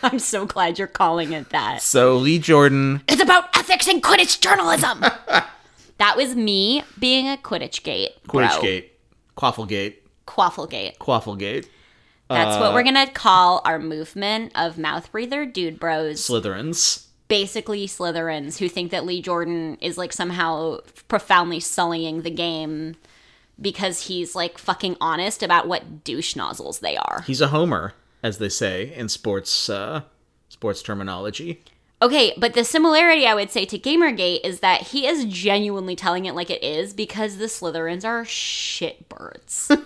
I'm 0.01 0.19
so 0.19 0.45
glad 0.45 0.79
you're 0.79 0.87
calling 0.87 1.33
it 1.33 1.49
that. 1.49 1.81
so 1.81 2.15
Lee 2.17 2.39
Jordan, 2.39 3.01
It's 3.07 3.21
about 3.21 3.55
ethics 3.55 3.87
in 3.87 4.01
Quidditch 4.01 4.39
journalism. 4.39 5.01
that 5.97 6.15
was 6.17 6.35
me 6.35 6.83
being 6.97 7.27
a 7.27 7.37
Quidditch 7.37 7.83
gate. 7.83 8.11
bro. 8.23 8.41
Quidditch 8.45 8.61
Gate, 8.61 8.93
Quafflegate, 9.37 9.95
Quafflegate. 10.25 10.97
Quafflegate, 10.97 11.65
That's 12.29 12.55
Uh, 12.55 12.59
what 12.59 12.73
we're 12.73 12.83
gonna 12.83 13.07
call 13.11 13.61
our 13.65 13.77
movement 13.77 14.53
of 14.55 14.77
mouth 14.77 15.11
breather 15.11 15.45
dude 15.45 15.79
bros. 15.79 16.21
Slytherins. 16.21 17.05
Basically 17.29 17.87
Slytherins 17.87 18.57
who 18.57 18.67
think 18.67 18.91
that 18.91 19.05
Lee 19.05 19.21
Jordan 19.21 19.77
is 19.79 19.97
like 19.97 20.11
somehow 20.11 20.79
profoundly 21.07 21.61
sullying 21.61 22.23
the 22.23 22.29
game 22.29 22.97
because 23.61 24.07
he's 24.07 24.35
like 24.35 24.57
fucking 24.57 24.97
honest 24.99 25.41
about 25.41 25.67
what 25.67 26.03
douche 26.03 26.35
nozzles 26.35 26.79
they 26.79 26.97
are. 26.97 27.23
He's 27.25 27.41
a 27.41 27.47
homer, 27.47 27.93
as 28.21 28.37
they 28.39 28.49
say 28.49 28.93
in 28.93 29.07
sports 29.07 29.69
uh, 29.69 30.01
sports 30.49 30.81
terminology. 30.81 31.63
Okay, 32.01 32.33
but 32.37 32.53
the 32.53 32.63
similarity 32.63 33.25
I 33.25 33.33
would 33.33 33.51
say 33.51 33.65
to 33.65 33.79
Gamergate 33.79 34.39
is 34.45 34.59
that 34.59 34.87
he 34.87 35.05
is 35.05 35.25
genuinely 35.25 35.95
telling 35.95 36.25
it 36.25 36.35
like 36.35 36.49
it 36.49 36.63
is 36.63 36.93
because 36.93 37.37
the 37.37 37.45
Slytherins 37.45 38.05
are 38.05 38.23
shitbirds. 38.23 39.77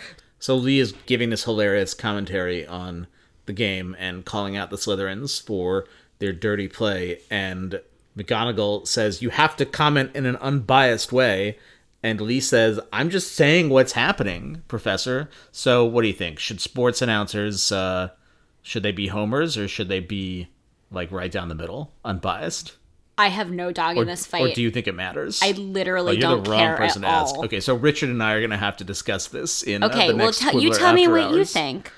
So 0.38 0.54
Lee 0.54 0.78
is 0.78 0.92
giving 1.06 1.30
this 1.30 1.42
hilarious 1.42 1.92
commentary 1.92 2.66
on 2.66 3.06
the 3.46 3.52
game 3.52 3.96
and 3.98 4.24
calling 4.24 4.56
out 4.56 4.70
the 4.70 4.76
Slytherins 4.76 5.44
for 5.44 5.86
their 6.18 6.32
dirty 6.32 6.68
play. 6.68 7.20
And 7.30 7.80
McGonagall 8.16 8.86
says, 8.86 9.22
You 9.22 9.30
have 9.30 9.56
to 9.56 9.66
comment 9.66 10.10
in 10.14 10.26
an 10.26 10.36
unbiased 10.36 11.12
way. 11.12 11.58
And 12.02 12.20
Lee 12.20 12.40
says, 12.40 12.78
I'm 12.92 13.10
just 13.10 13.32
saying 13.32 13.68
what's 13.68 13.92
happening, 13.92 14.62
Professor. 14.68 15.28
So 15.50 15.84
what 15.84 16.02
do 16.02 16.08
you 16.08 16.14
think? 16.14 16.38
Should 16.38 16.60
sports 16.60 17.02
announcers, 17.02 17.72
uh, 17.72 18.10
should 18.62 18.82
they 18.82 18.92
be 18.92 19.08
homers 19.08 19.56
or 19.56 19.66
should 19.66 19.88
they 19.88 20.00
be 20.00 20.48
like 20.90 21.10
right 21.10 21.30
down 21.32 21.48
the 21.48 21.54
middle, 21.54 21.92
unbiased? 22.04 22.74
I 23.18 23.28
have 23.28 23.50
no 23.50 23.72
dog 23.72 23.96
Or, 23.96 24.02
in 24.02 24.08
this 24.08 24.26
fight. 24.26 24.42
or 24.42 24.54
do 24.54 24.60
you 24.62 24.70
think 24.70 24.86
it 24.86 24.94
matters? 24.94 25.40
I 25.42 25.54
Oh, 25.56 25.60
literally 25.60 26.12
you're 26.18 26.20
don't 26.20 26.44
the 26.44 26.50
wrong 26.50 26.60
care 26.60 26.76
person 26.76 27.02
at 27.02 27.08
to 27.08 27.12
ask. 27.14 27.34
all. 27.34 27.44
Okay, 27.46 27.60
so 27.60 27.74
Richard 27.74 28.10
and 28.10 28.22
I 28.22 28.34
are 28.34 28.40
going 28.40 28.50
to 28.50 28.56
have 28.58 28.76
to 28.76 28.84
discuss 28.84 29.28
this 29.28 29.62
in 29.62 29.82
uh, 29.82 29.86
Okay, 29.88 30.08
the 30.08 30.16
well, 30.16 30.32
tell 30.32 30.60
you 30.60 30.70
tell 30.74 30.92
me 30.92 31.08
what 31.08 31.30
you 31.32 31.44
think. 31.44 31.90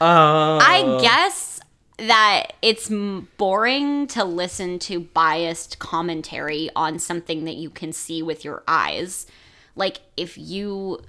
Uh, 0.00 0.58
I 0.62 0.98
guess 1.00 1.57
that 1.98 2.52
it's 2.62 2.88
boring 3.36 4.06
to 4.08 4.24
listen 4.24 4.78
to 4.78 5.00
biased 5.00 5.78
commentary 5.78 6.70
on 6.76 6.98
something 6.98 7.44
that 7.44 7.56
you 7.56 7.70
can 7.70 7.92
see 7.92 8.22
with 8.22 8.44
your 8.44 8.62
eyes. 8.68 9.26
Like, 9.74 10.00
if 10.16 10.38
you 10.38 11.00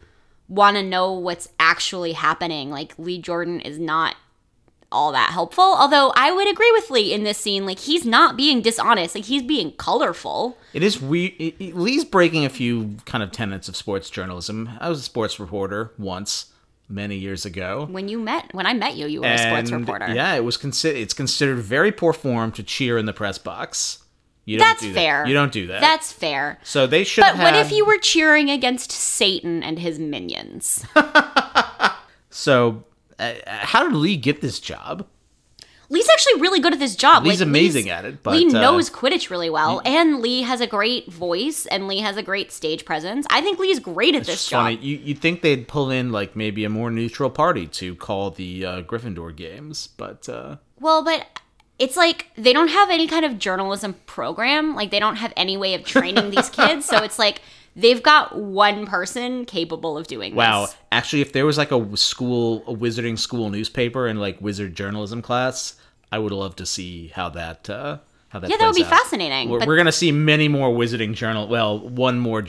want 0.48 0.77
to 0.77 0.84
know 0.84 1.13
what's 1.13 1.48
actually 1.60 2.13
happening, 2.13 2.72
like, 2.72 2.98
Lee 2.98 3.19
Jordan 3.19 3.62
is 3.62 3.77
not 3.77 4.15
all 4.91 5.12
that 5.12 5.29
helpful. 5.31 5.63
Although, 5.63 6.12
I 6.15 6.31
would 6.31 6.50
agree 6.50 6.72
with 6.72 6.89
Lee 6.89 7.13
in 7.13 7.24
this 7.24 7.38
scene. 7.38 7.67
Like, 7.67 7.79
he's 7.79 8.05
not 8.05 8.36
being 8.36 8.62
dishonest, 8.62 9.13
like, 9.13 9.25
he's 9.25 9.43
being 9.43 9.74
colorful. 9.74 10.58
It 10.74 10.81
is 10.81 11.00
we 11.00 11.55
Lee's 11.60 12.03
breaking 12.03 12.46
a 12.46 12.50
few 12.50 12.98
kind 13.05 13.24
of 13.24 13.31
tenets 13.31 13.69
of 13.69 13.75
sports 13.75 14.10
journalism. 14.10 14.72
I 14.79 14.89
was 14.89 15.00
a 15.00 15.03
sports 15.03 15.39
reporter 15.39 15.91
once, 16.00 16.48
many 16.89 17.15
years 17.15 17.46
ago. 17.46 17.88
When 17.89 18.10
you 18.10 18.19
met, 18.19 18.53
when 18.53 18.65
I 18.65 18.74
met 18.74 18.96
you, 18.98 19.08
you 19.08 19.22
were 19.22 19.27
a 19.27 19.38
sports 19.38 19.72
reporter. 19.72 20.13
Yeah, 20.13 20.34
it 20.34 20.43
was 20.43 20.58
considered. 20.58 20.98
It's 20.98 21.13
considered 21.13 21.60
very 21.60 21.91
poor 21.91 22.12
form 22.13 22.51
to 22.53 22.63
cheer 22.63 22.98
in 22.98 23.05
the 23.05 23.13
press 23.13 23.38
box. 23.38 24.00
You 24.46 24.58
don't 24.58 24.67
That's 24.67 24.81
do 24.81 24.93
that. 24.93 25.00
fair. 25.00 25.27
You 25.27 25.36
don't 25.36 25.51
do 25.51 25.67
that. 25.67 25.79
That's 25.79 26.12
fair. 26.12 26.60
so 26.63 26.88
they 26.88 27.03
should. 27.03 27.22
But 27.22 27.38
what 27.38 27.55
if 27.55 27.72
you 27.72 27.86
were 27.86 28.00
cheering 28.00 28.50
against 28.50 28.91
Satan 28.91 29.62
and 29.62 29.79
his 29.79 30.00
minions? 30.00 30.84
So, 32.29 32.84
uh, 33.17 33.34
how 33.46 33.84
did 33.84 33.96
Lee 33.96 34.15
get 34.15 34.41
this 34.41 34.60
job? 34.60 35.05
Lee's 35.91 36.08
actually 36.10 36.39
really 36.41 36.60
good 36.60 36.72
at 36.74 36.79
this 36.79 36.96
job. 36.96 37.24
Lee's 37.25 37.39
like, 37.39 37.48
amazing 37.48 37.86
Lee's- 37.86 37.93
at 37.93 38.05
it, 38.05 38.22
but, 38.24 38.36
Lee 38.36 38.48
uh, 38.48 38.62
knows 38.62 38.89
Quidditch 38.91 39.29
really 39.31 39.50
well, 39.50 39.81
and 39.86 40.19
Lee 40.22 40.43
has 40.43 40.62
a 40.62 40.67
great 40.67 41.12
voice, 41.12 41.65
and 41.65 41.88
Lee 41.88 42.00
has 42.00 42.15
a 42.15 42.22
great 42.24 42.51
stage 42.51 42.86
presence. 42.86 43.25
I 43.29 43.41
think 43.41 43.58
Lee's 43.60 43.79
great 43.79 44.13
at 44.15 44.25
this 44.25 44.48
job. 44.48 44.65
funny. 44.65 44.75
You 44.77 44.98
you'd 44.98 45.19
think 45.19 45.41
they'd 45.41 45.67
pull 45.67 45.89
in 45.89 46.12
like 46.12 46.36
maybe 46.36 46.63
a 46.63 46.69
more 46.69 46.91
neutral 46.91 47.29
party 47.31 47.65
to 47.67 47.96
call 47.96 48.29
the 48.29 48.65
uh, 48.65 48.81
Gryffindor 48.84 49.36
games, 49.36 49.88
but 49.98 50.29
uh, 50.29 50.58
Well, 50.79 51.03
but 51.03 51.25
it's 51.79 51.96
like 51.98 52.27
they 52.36 52.53
don't 52.53 52.67
have 52.67 52.89
any 52.89 53.08
kind 53.08 53.25
of 53.25 53.39
journalism 53.39 53.96
program. 54.05 54.75
Like 54.75 54.91
they 54.91 55.00
don't 55.00 55.15
have 55.15 55.34
any 55.38 55.58
way 55.58 55.74
of 55.74 55.84
training 55.86 56.29
these 56.29 56.50
kids, 56.60 56.86
so 56.86 56.98
it's 56.98 57.17
like 57.17 57.41
they've 57.75 58.03
got 58.03 58.38
one 58.38 58.86
person 58.86 59.46
capable 59.46 59.98
of 59.98 60.05
doing 60.05 60.36
Wow. 60.36 60.65
this. 60.67 60.75
Actually, 60.91 61.22
if 61.22 61.34
there 61.34 61.46
was 61.46 61.58
like 61.58 61.72
a 61.72 61.98
school, 61.98 62.63
a 62.67 62.75
wizarding 62.75 63.17
school 63.17 63.50
newspaper 63.50 64.05
and 64.08 64.19
like 64.19 64.39
wizard 64.41 64.75
journalism 64.75 65.22
class, 65.22 65.75
I 66.11 66.19
would 66.19 66.31
love 66.31 66.55
to 66.57 66.65
see 66.65 67.07
how 67.09 67.29
that 67.29 67.69
uh, 67.69 67.97
how 68.29 68.39
that. 68.39 68.49
Yeah, 68.49 68.57
that 68.57 68.67
would 68.67 68.75
be 68.75 68.83
out. 68.83 68.89
fascinating, 68.89 69.49
We're, 69.49 69.59
but- 69.59 69.67
we're 69.67 69.77
gonna 69.77 69.91
see 69.91 70.11
many 70.11 70.47
more 70.47 70.69
wizarding 70.69 71.13
journal. 71.13 71.47
Well, 71.47 71.79
one 71.79 72.19
more, 72.19 72.43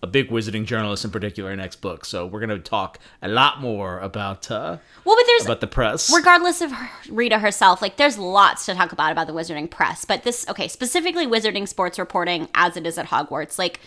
A 0.00 0.06
big 0.06 0.30
wizarding 0.30 0.64
journalist 0.64 1.04
in 1.04 1.10
particular 1.10 1.56
next 1.56 1.80
book. 1.80 2.04
So 2.04 2.24
we're 2.26 2.38
gonna 2.38 2.60
talk 2.60 3.00
a 3.20 3.26
lot 3.28 3.60
more 3.60 3.98
about 3.98 4.48
uh, 4.50 4.78
Well, 5.04 5.16
but 5.16 5.26
there's 5.26 5.44
about 5.44 5.60
the 5.60 5.66
press. 5.66 6.12
regardless 6.14 6.60
of 6.60 6.70
her, 6.70 6.88
Rita 7.10 7.38
herself, 7.40 7.82
like 7.82 7.96
there's 7.96 8.16
lots 8.16 8.64
to 8.66 8.74
talk 8.74 8.92
about 8.92 9.10
about 9.10 9.26
the 9.26 9.32
Wizarding 9.32 9.68
press, 9.68 10.04
but 10.04 10.22
this 10.22 10.46
okay, 10.48 10.68
specifically 10.68 11.26
Wizarding 11.26 11.66
sports 11.66 11.98
reporting 11.98 12.48
as 12.54 12.76
it 12.76 12.86
is 12.86 12.96
at 12.96 13.06
Hogwarts. 13.06 13.58
Like 13.58 13.80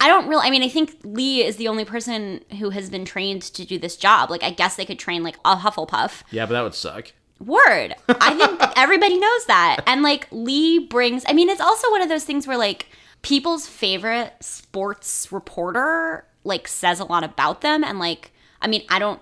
I 0.00 0.06
don't 0.08 0.28
really 0.28 0.46
I 0.46 0.50
mean, 0.50 0.62
I 0.62 0.68
think 0.68 0.96
Lee 1.02 1.42
is 1.42 1.56
the 1.56 1.68
only 1.68 1.86
person 1.86 2.44
who 2.58 2.68
has 2.70 2.90
been 2.90 3.06
trained 3.06 3.40
to 3.42 3.64
do 3.64 3.78
this 3.78 3.96
job. 3.96 4.30
Like 4.30 4.42
I 4.42 4.50
guess 4.50 4.76
they 4.76 4.84
could 4.84 4.98
train 4.98 5.22
like 5.22 5.36
a 5.46 5.56
Hufflepuff. 5.56 6.24
yeah, 6.30 6.44
but 6.44 6.52
that 6.52 6.62
would 6.62 6.74
suck. 6.74 7.12
Word. 7.44 7.94
I 8.08 8.34
think 8.34 8.72
everybody 8.76 9.18
knows 9.18 9.46
that. 9.46 9.80
And 9.86 10.02
like 10.02 10.26
Lee 10.30 10.78
brings 10.78 11.24
I 11.28 11.32
mean, 11.32 11.48
it's 11.48 11.60
also 11.60 11.90
one 11.90 12.02
of 12.02 12.08
those 12.08 12.24
things 12.24 12.46
where 12.46 12.58
like 12.58 12.86
people's 13.22 13.66
favorite 13.66 14.34
sports 14.40 15.30
reporter 15.30 16.24
like 16.44 16.68
says 16.68 17.00
a 17.00 17.04
lot 17.04 17.24
about 17.24 17.60
them 17.60 17.84
and 17.84 17.98
like 17.98 18.32
I 18.60 18.66
mean, 18.66 18.82
I 18.88 18.98
don't 18.98 19.20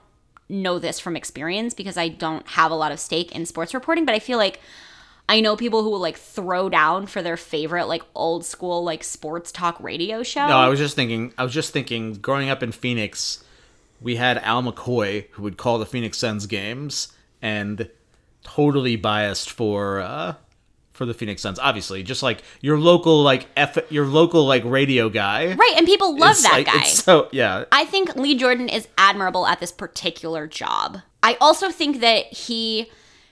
know 0.48 0.78
this 0.78 1.00
from 1.00 1.16
experience 1.16 1.74
because 1.74 1.96
I 1.96 2.08
don't 2.08 2.46
have 2.48 2.70
a 2.70 2.74
lot 2.74 2.92
of 2.92 3.00
stake 3.00 3.34
in 3.34 3.46
sports 3.46 3.74
reporting, 3.74 4.04
but 4.04 4.14
I 4.14 4.18
feel 4.18 4.38
like 4.38 4.60
I 5.28 5.40
know 5.40 5.56
people 5.56 5.82
who 5.82 5.90
will 5.90 6.00
like 6.00 6.16
throw 6.16 6.68
down 6.68 7.06
for 7.06 7.20
their 7.20 7.36
favorite 7.36 7.86
like 7.86 8.02
old 8.14 8.44
school 8.44 8.84
like 8.84 9.02
sports 9.02 9.50
talk 9.50 9.78
radio 9.80 10.22
show. 10.22 10.46
No, 10.46 10.56
I 10.56 10.68
was 10.68 10.78
just 10.78 10.94
thinking. 10.94 11.32
I 11.36 11.42
was 11.42 11.52
just 11.52 11.72
thinking. 11.72 12.14
Growing 12.14 12.48
up 12.48 12.62
in 12.62 12.70
Phoenix, 12.72 13.42
we 14.00 14.16
had 14.16 14.38
Al 14.38 14.62
McCoy 14.62 15.26
who 15.32 15.42
would 15.42 15.56
call 15.56 15.78
the 15.78 15.86
Phoenix 15.86 16.18
Suns 16.18 16.46
games 16.46 17.12
and 17.42 17.90
totally 18.46 18.96
biased 18.96 19.50
for 19.50 20.00
uh, 20.00 20.34
for 20.92 21.04
the 21.04 21.14
Phoenix 21.14 21.42
Suns. 21.42 21.58
Obviously, 21.58 22.02
just 22.02 22.22
like 22.22 22.42
your 22.60 22.78
local 22.78 23.22
like 23.22 23.46
F, 23.56 23.76
your 23.90 24.06
local 24.06 24.46
like 24.46 24.62
radio 24.64 25.08
guy. 25.08 25.54
right, 25.54 25.74
and 25.76 25.86
people 25.86 26.16
love 26.16 26.40
that 26.42 26.52
like- 26.52 26.66
guy. 26.66 26.84
So 26.84 27.28
yeah. 27.32 27.64
I 27.72 27.84
think 27.84 28.14
Lee 28.16 28.36
Jordan 28.36 28.68
is 28.68 28.88
admirable 28.96 29.46
at 29.46 29.60
this 29.60 29.72
particular 29.72 30.46
job. 30.46 30.98
I 31.22 31.36
also 31.40 31.70
think 31.70 32.00
that 32.00 32.26
he, 32.32 32.90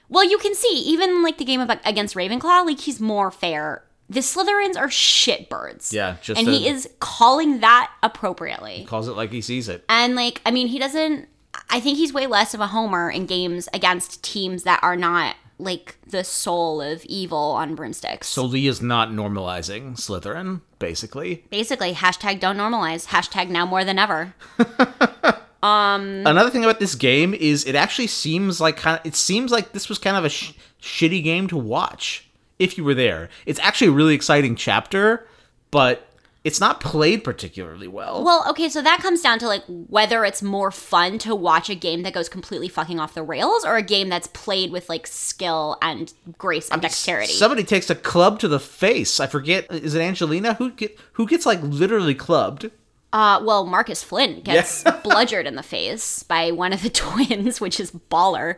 well, 0.09 0.29
you 0.29 0.37
can 0.39 0.55
see 0.55 0.83
even 0.87 1.23
like 1.23 1.39
the 1.39 1.45
game 1.45 1.61
of, 1.61 1.71
against 1.85 2.17
Ravenclaw, 2.17 2.67
like 2.67 2.81
he's 2.81 3.01
more 3.01 3.31
fair. 3.31 3.85
The 4.11 4.21
Slytherins 4.21 4.77
are 4.77 4.89
shitbirds. 4.89 5.93
Yeah, 5.93 6.17
just 6.21 6.39
and 6.39 6.49
he 6.49 6.69
is 6.69 6.89
calling 6.99 7.61
that 7.61 7.91
appropriately. 8.03 8.75
He 8.79 8.85
calls 8.85 9.09
it 9.09 9.13
like 9.13 9.33
he 9.33 9.41
sees 9.41 9.69
it. 9.69 9.85
And 9.89 10.15
like, 10.15 10.43
I 10.45 10.51
mean, 10.51 10.67
he 10.67 10.79
doesn't. 10.79 11.29
I 11.71 11.81
think 11.81 11.99
he's 11.99 12.13
way 12.13 12.27
less 12.27 12.55
of 12.55 12.61
a 12.61 12.69
homer 12.69 13.11
in 13.11 13.27
games 13.27 13.69
against 13.73 14.23
teams 14.23 14.63
that 14.65 14.81
are 14.83 14.97
not 14.97 15.37
like 15.59 15.97
the 16.07 16.25
soul 16.25 16.81
of 16.81 17.05
evil 17.05 17.39
on 17.39 17.75
broomsticks. 17.75 18.27
So 18.27 18.45
Lee 18.45 18.67
is 18.67 18.83
not 18.83 19.11
normalizing 19.11 19.93
Slytherin, 19.97 20.63
basically. 20.79 21.45
basically, 21.51 21.93
hashtag 21.95 22.41
don't 22.41 22.57
normalize. 22.57 23.07
Hashtag 23.07 23.49
now 23.51 23.65
more 23.65 23.85
than 23.85 23.99
ever. 23.99 24.35
Um, 25.63 26.25
Another 26.27 26.51
thing 26.51 26.63
about 26.63 26.79
this 26.79 26.95
game 26.95 27.33
is 27.33 27.65
it 27.65 27.75
actually 27.75 28.09
seems 28.09 28.61
like 28.61 28.77
kind 28.77 29.01
of, 29.01 29.07
it 29.07 29.17
seems 29.17 29.51
like 29.51 29.73
this 29.73 29.89
was 29.89 29.97
kind 29.99 30.15
of 30.15 30.23
a 30.23 30.29
sh- 30.29 30.53
shitty 30.83 31.25
game 31.25 31.49
to 31.49 31.57
watch 31.57 32.29
if 32.59 32.77
you 32.77 32.85
were 32.85 32.93
there. 32.93 33.31
It's 33.47 33.59
actually 33.61 33.87
a 33.87 33.93
really 33.93 34.15
exciting 34.15 34.57
chapter, 34.57 35.27
but 35.71 36.07
it's 36.45 36.61
not 36.61 36.81
played 36.81 37.25
particularly 37.25 37.89
well. 37.89 38.23
Well, 38.23 38.45
okay, 38.51 38.69
so 38.69 38.83
that 38.83 39.01
comes 39.01 39.23
down 39.23 39.39
to 39.41 39.49
like 39.49 39.65
whether 39.67 40.25
it's 40.25 40.43
more 40.43 40.71
fun 40.71 41.19
to 41.21 41.35
watch 41.35 41.69
a 41.71 41.75
game 41.75 42.03
that 42.03 42.13
goes 42.13 42.29
completely 42.29 42.69
fucking 42.69 43.01
off 43.01 43.15
the 43.15 43.23
rails 43.23 43.65
or 43.65 43.77
a 43.77 43.83
game 43.83 44.09
that's 44.09 44.29
played 44.29 44.71
with 44.71 44.89
like 44.89 45.07
skill 45.07 45.79
and 45.83 46.13
grace 46.39 46.69
and 46.71 46.83
dexterity. 46.83 47.33
Somebody 47.33 47.65
takes 47.65 47.91
a 47.91 47.95
club 47.95 48.39
to 48.41 48.49
the 48.49 48.61
face. 48.61 49.19
I 49.19 49.27
forget. 49.27 49.67
Is 49.73 49.95
it 49.95 50.01
Angelina 50.01 50.55
who 50.55 50.71
get 50.71 50.99
who 51.15 51.27
gets 51.27 51.47
like 51.47 51.63
literally 51.63 52.15
clubbed? 52.15 52.71
uh, 53.15 53.41
well, 53.45 53.65
Marcus 53.65 54.03
Flint 54.03 54.43
gets 54.43 54.83
bludgeoned 55.05 55.47
in 55.47 55.55
the 55.55 55.63
face 55.63 56.25
by 56.25 56.51
one 56.51 56.73
of 56.73 56.83
the 56.83 56.91
twins, 56.91 57.61
which 57.61 57.79
is 57.79 57.93
baller. 57.93 58.57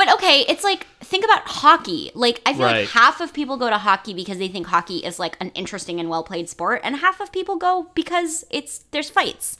But 0.00 0.14
okay, 0.14 0.46
it's 0.48 0.64
like 0.64 0.86
think 1.00 1.26
about 1.26 1.42
hockey. 1.46 2.10
Like 2.14 2.40
I 2.46 2.54
feel 2.54 2.62
Right. 2.62 2.80
like 2.80 2.88
half 2.88 3.20
of 3.20 3.34
people 3.34 3.58
go 3.58 3.68
to 3.68 3.76
hockey 3.76 4.14
because 4.14 4.38
they 4.38 4.48
think 4.48 4.68
hockey 4.68 5.04
is 5.04 5.18
like 5.18 5.36
an 5.40 5.50
interesting 5.50 6.00
and 6.00 6.08
well 6.08 6.24
played 6.24 6.48
sport, 6.48 6.80
and 6.82 6.96
half 6.96 7.20
of 7.20 7.30
people 7.32 7.56
go 7.56 7.90
because 7.94 8.46
it's 8.48 8.78
there's 8.92 9.10
fights. 9.10 9.58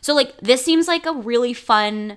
So 0.00 0.14
like 0.14 0.34
this 0.40 0.64
seems 0.64 0.88
like 0.88 1.04
a 1.04 1.12
really 1.12 1.52
fun 1.52 2.16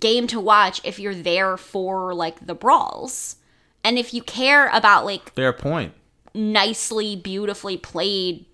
game 0.00 0.26
to 0.26 0.40
watch 0.40 0.80
if 0.82 0.98
you're 0.98 1.14
there 1.14 1.56
for 1.56 2.12
like 2.12 2.44
the 2.44 2.56
brawls. 2.56 3.36
And 3.84 3.96
if 3.96 4.12
you 4.12 4.20
care 4.20 4.68
about 4.70 5.04
like 5.04 5.32
Fair 5.34 5.52
point. 5.52 5.92
nicely, 6.34 7.14
beautifully 7.14 7.76
played 7.76 8.46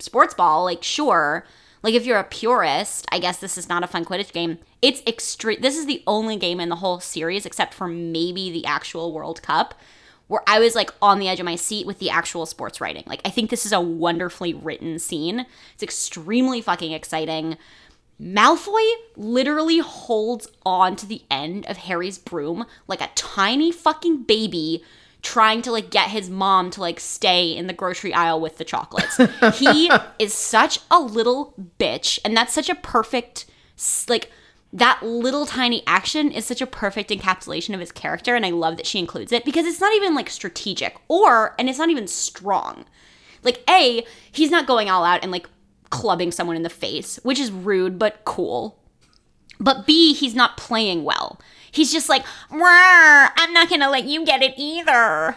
sports 0.00 0.34
ball, 0.34 0.64
like 0.64 0.82
sure. 0.82 1.46
Like 1.84 1.94
if 1.94 2.06
you're 2.06 2.18
a 2.18 2.24
purist, 2.24 3.06
I 3.12 3.20
guess 3.20 3.36
this 3.38 3.56
is 3.56 3.68
not 3.68 3.84
a 3.84 3.86
fun 3.86 4.04
Quidditch 4.04 4.32
game. 4.32 4.58
It's 4.84 5.02
extreme. 5.06 5.62
This 5.62 5.78
is 5.78 5.86
the 5.86 6.02
only 6.06 6.36
game 6.36 6.60
in 6.60 6.68
the 6.68 6.76
whole 6.76 7.00
series, 7.00 7.46
except 7.46 7.72
for 7.72 7.88
maybe 7.88 8.50
the 8.50 8.66
actual 8.66 9.14
World 9.14 9.40
Cup, 9.40 9.74
where 10.26 10.42
I 10.46 10.58
was 10.58 10.74
like 10.74 10.90
on 11.00 11.18
the 11.18 11.26
edge 11.26 11.40
of 11.40 11.46
my 11.46 11.56
seat 11.56 11.86
with 11.86 12.00
the 12.00 12.10
actual 12.10 12.44
sports 12.44 12.82
writing. 12.82 13.02
Like 13.06 13.22
I 13.24 13.30
think 13.30 13.48
this 13.48 13.64
is 13.64 13.72
a 13.72 13.80
wonderfully 13.80 14.52
written 14.52 14.98
scene. 14.98 15.46
It's 15.72 15.82
extremely 15.82 16.60
fucking 16.60 16.92
exciting. 16.92 17.56
Malfoy 18.20 18.86
literally 19.16 19.78
holds 19.78 20.48
on 20.66 20.96
to 20.96 21.06
the 21.06 21.22
end 21.30 21.64
of 21.64 21.78
Harry's 21.78 22.18
broom 22.18 22.66
like 22.86 23.00
a 23.00 23.10
tiny 23.14 23.72
fucking 23.72 24.24
baby 24.24 24.84
trying 25.22 25.62
to 25.62 25.72
like 25.72 25.88
get 25.88 26.10
his 26.10 26.28
mom 26.28 26.70
to 26.72 26.82
like 26.82 27.00
stay 27.00 27.56
in 27.56 27.68
the 27.68 27.72
grocery 27.72 28.12
aisle 28.12 28.38
with 28.38 28.58
the 28.58 28.64
chocolates. 28.64 29.16
he 29.58 29.90
is 30.18 30.34
such 30.34 30.80
a 30.90 31.00
little 31.00 31.54
bitch 31.80 32.18
and 32.22 32.36
that's 32.36 32.52
such 32.52 32.68
a 32.68 32.74
perfect 32.74 33.46
like 34.10 34.30
that 34.74 35.04
little 35.04 35.46
tiny 35.46 35.84
action 35.86 36.32
is 36.32 36.44
such 36.44 36.60
a 36.60 36.66
perfect 36.66 37.10
encapsulation 37.10 37.74
of 37.74 37.80
his 37.80 37.92
character 37.92 38.34
and 38.34 38.44
I 38.44 38.50
love 38.50 38.76
that 38.76 38.86
she 38.86 38.98
includes 38.98 39.30
it 39.30 39.44
because 39.44 39.66
it's 39.66 39.80
not 39.80 39.94
even 39.94 40.16
like 40.16 40.28
strategic 40.28 40.96
or 41.06 41.54
and 41.58 41.70
it's 41.70 41.78
not 41.78 41.90
even 41.90 42.08
strong. 42.08 42.84
Like 43.44 43.62
A, 43.70 44.04
he's 44.32 44.50
not 44.50 44.66
going 44.66 44.90
all 44.90 45.04
out 45.04 45.22
and 45.22 45.30
like 45.30 45.48
clubbing 45.90 46.32
someone 46.32 46.56
in 46.56 46.64
the 46.64 46.68
face, 46.70 47.20
which 47.22 47.38
is 47.38 47.52
rude 47.52 48.00
but 48.00 48.24
cool. 48.24 48.76
But 49.60 49.86
B, 49.86 50.12
he's 50.12 50.34
not 50.34 50.56
playing 50.56 51.04
well. 51.04 51.40
He's 51.70 51.92
just 51.92 52.08
like, 52.08 52.24
"Rawr, 52.50 53.30
I'm 53.36 53.52
not 53.52 53.70
gonna 53.70 53.90
let 53.90 54.04
you 54.04 54.24
get 54.24 54.42
it 54.42 54.54
either. 54.56 55.36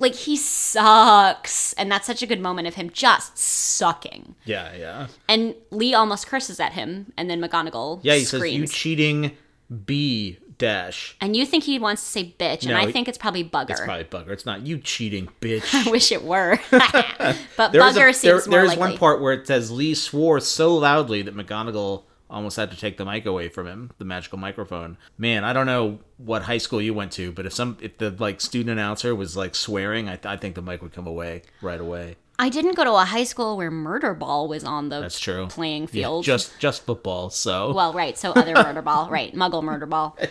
Like 0.00 0.14
he 0.14 0.36
sucks. 0.36 1.72
And 1.74 1.90
that's 1.92 2.06
such 2.06 2.22
a 2.22 2.26
good 2.26 2.40
moment 2.40 2.66
of 2.66 2.74
him 2.74 2.90
just 2.90 3.38
sucking. 3.38 4.34
Yeah, 4.44 4.74
yeah. 4.74 5.06
And 5.28 5.54
Lee 5.70 5.94
almost 5.94 6.26
curses 6.26 6.58
at 6.58 6.72
him, 6.72 7.12
and 7.16 7.30
then 7.30 7.40
McGonagall 7.40 8.00
Yeah, 8.02 8.14
he 8.16 8.24
says, 8.24 8.42
you 8.50 8.66
cheating 8.66 9.36
B 9.84 10.38
dash. 10.58 11.16
and 11.22 11.34
you 11.36 11.46
think 11.46 11.64
he 11.64 11.78
wants 11.78 12.02
to 12.02 12.08
say 12.10 12.34
bitch, 12.38 12.62
and 12.62 12.70
No, 12.72 12.76
I 12.76 12.90
think 12.92 13.08
it's 13.08 13.16
probably 13.16 13.44
bugger. 13.44 13.70
It's 13.70 13.80
probably 13.80 14.04
Bugger. 14.04 14.28
It's 14.30 14.44
not 14.44 14.66
you 14.66 14.78
cheating 14.78 15.28
bitch. 15.40 15.72
I 15.86 15.90
wish 15.90 16.10
it 16.12 16.22
were. 16.24 16.58
but 16.70 17.72
There 17.72 17.80
bugger 17.80 18.10
a, 18.10 18.12
seems 18.12 18.22
there, 18.22 18.34
more 18.34 18.42
there 18.50 18.64
is 18.64 18.68
likely. 18.70 18.80
one 18.80 18.96
part 18.98 19.20
where 19.20 19.32
it 19.32 19.46
says 19.46 19.70
Lee 19.70 19.94
swore 19.94 20.40
so 20.40 20.74
loudly 20.76 21.22
that 21.22 21.34
McGonagall 21.36 22.02
almost 22.30 22.56
had 22.56 22.70
to 22.70 22.76
take 22.76 22.96
the 22.96 23.04
mic 23.04 23.26
away 23.26 23.48
from 23.48 23.66
him, 23.66 23.90
the 23.98 24.04
magical 24.04 24.38
microphone. 24.38 24.96
Man, 25.18 25.44
I 25.44 25.52
don't 25.52 25.66
know 25.66 25.98
what 26.16 26.42
high 26.42 26.58
school 26.58 26.80
you 26.80 26.94
went 26.94 27.12
to, 27.12 27.32
but 27.32 27.46
if 27.46 27.52
some 27.52 27.76
if 27.80 27.98
the 27.98 28.10
like 28.10 28.40
student 28.40 28.70
announcer 28.70 29.14
was 29.14 29.36
like 29.36 29.54
swearing, 29.54 30.08
I, 30.08 30.18
I 30.24 30.36
think 30.36 30.54
the 30.54 30.62
mic 30.62 30.80
would 30.82 30.92
come 30.92 31.06
away 31.06 31.42
right 31.60 31.80
away. 31.80 32.16
I 32.38 32.48
didn't 32.48 32.74
go 32.74 32.84
to 32.84 32.92
a 32.94 33.04
high 33.04 33.24
school 33.24 33.58
where 33.58 33.70
murder 33.70 34.14
ball 34.14 34.48
was 34.48 34.64
on 34.64 34.88
the 34.88 35.00
That's 35.02 35.20
true. 35.20 35.48
playing 35.48 35.82
Yeah, 35.82 35.88
field. 35.88 36.24
just 36.24 36.58
just 36.58 36.86
football. 36.86 37.28
So 37.28 37.72
Well, 37.74 37.92
right. 37.92 38.16
So 38.16 38.30
other 38.32 38.54
murder 38.54 38.80
ball, 38.80 39.10
right? 39.10 39.34
Muggle 39.34 39.62
murder 39.62 39.86
ball. 39.86 40.16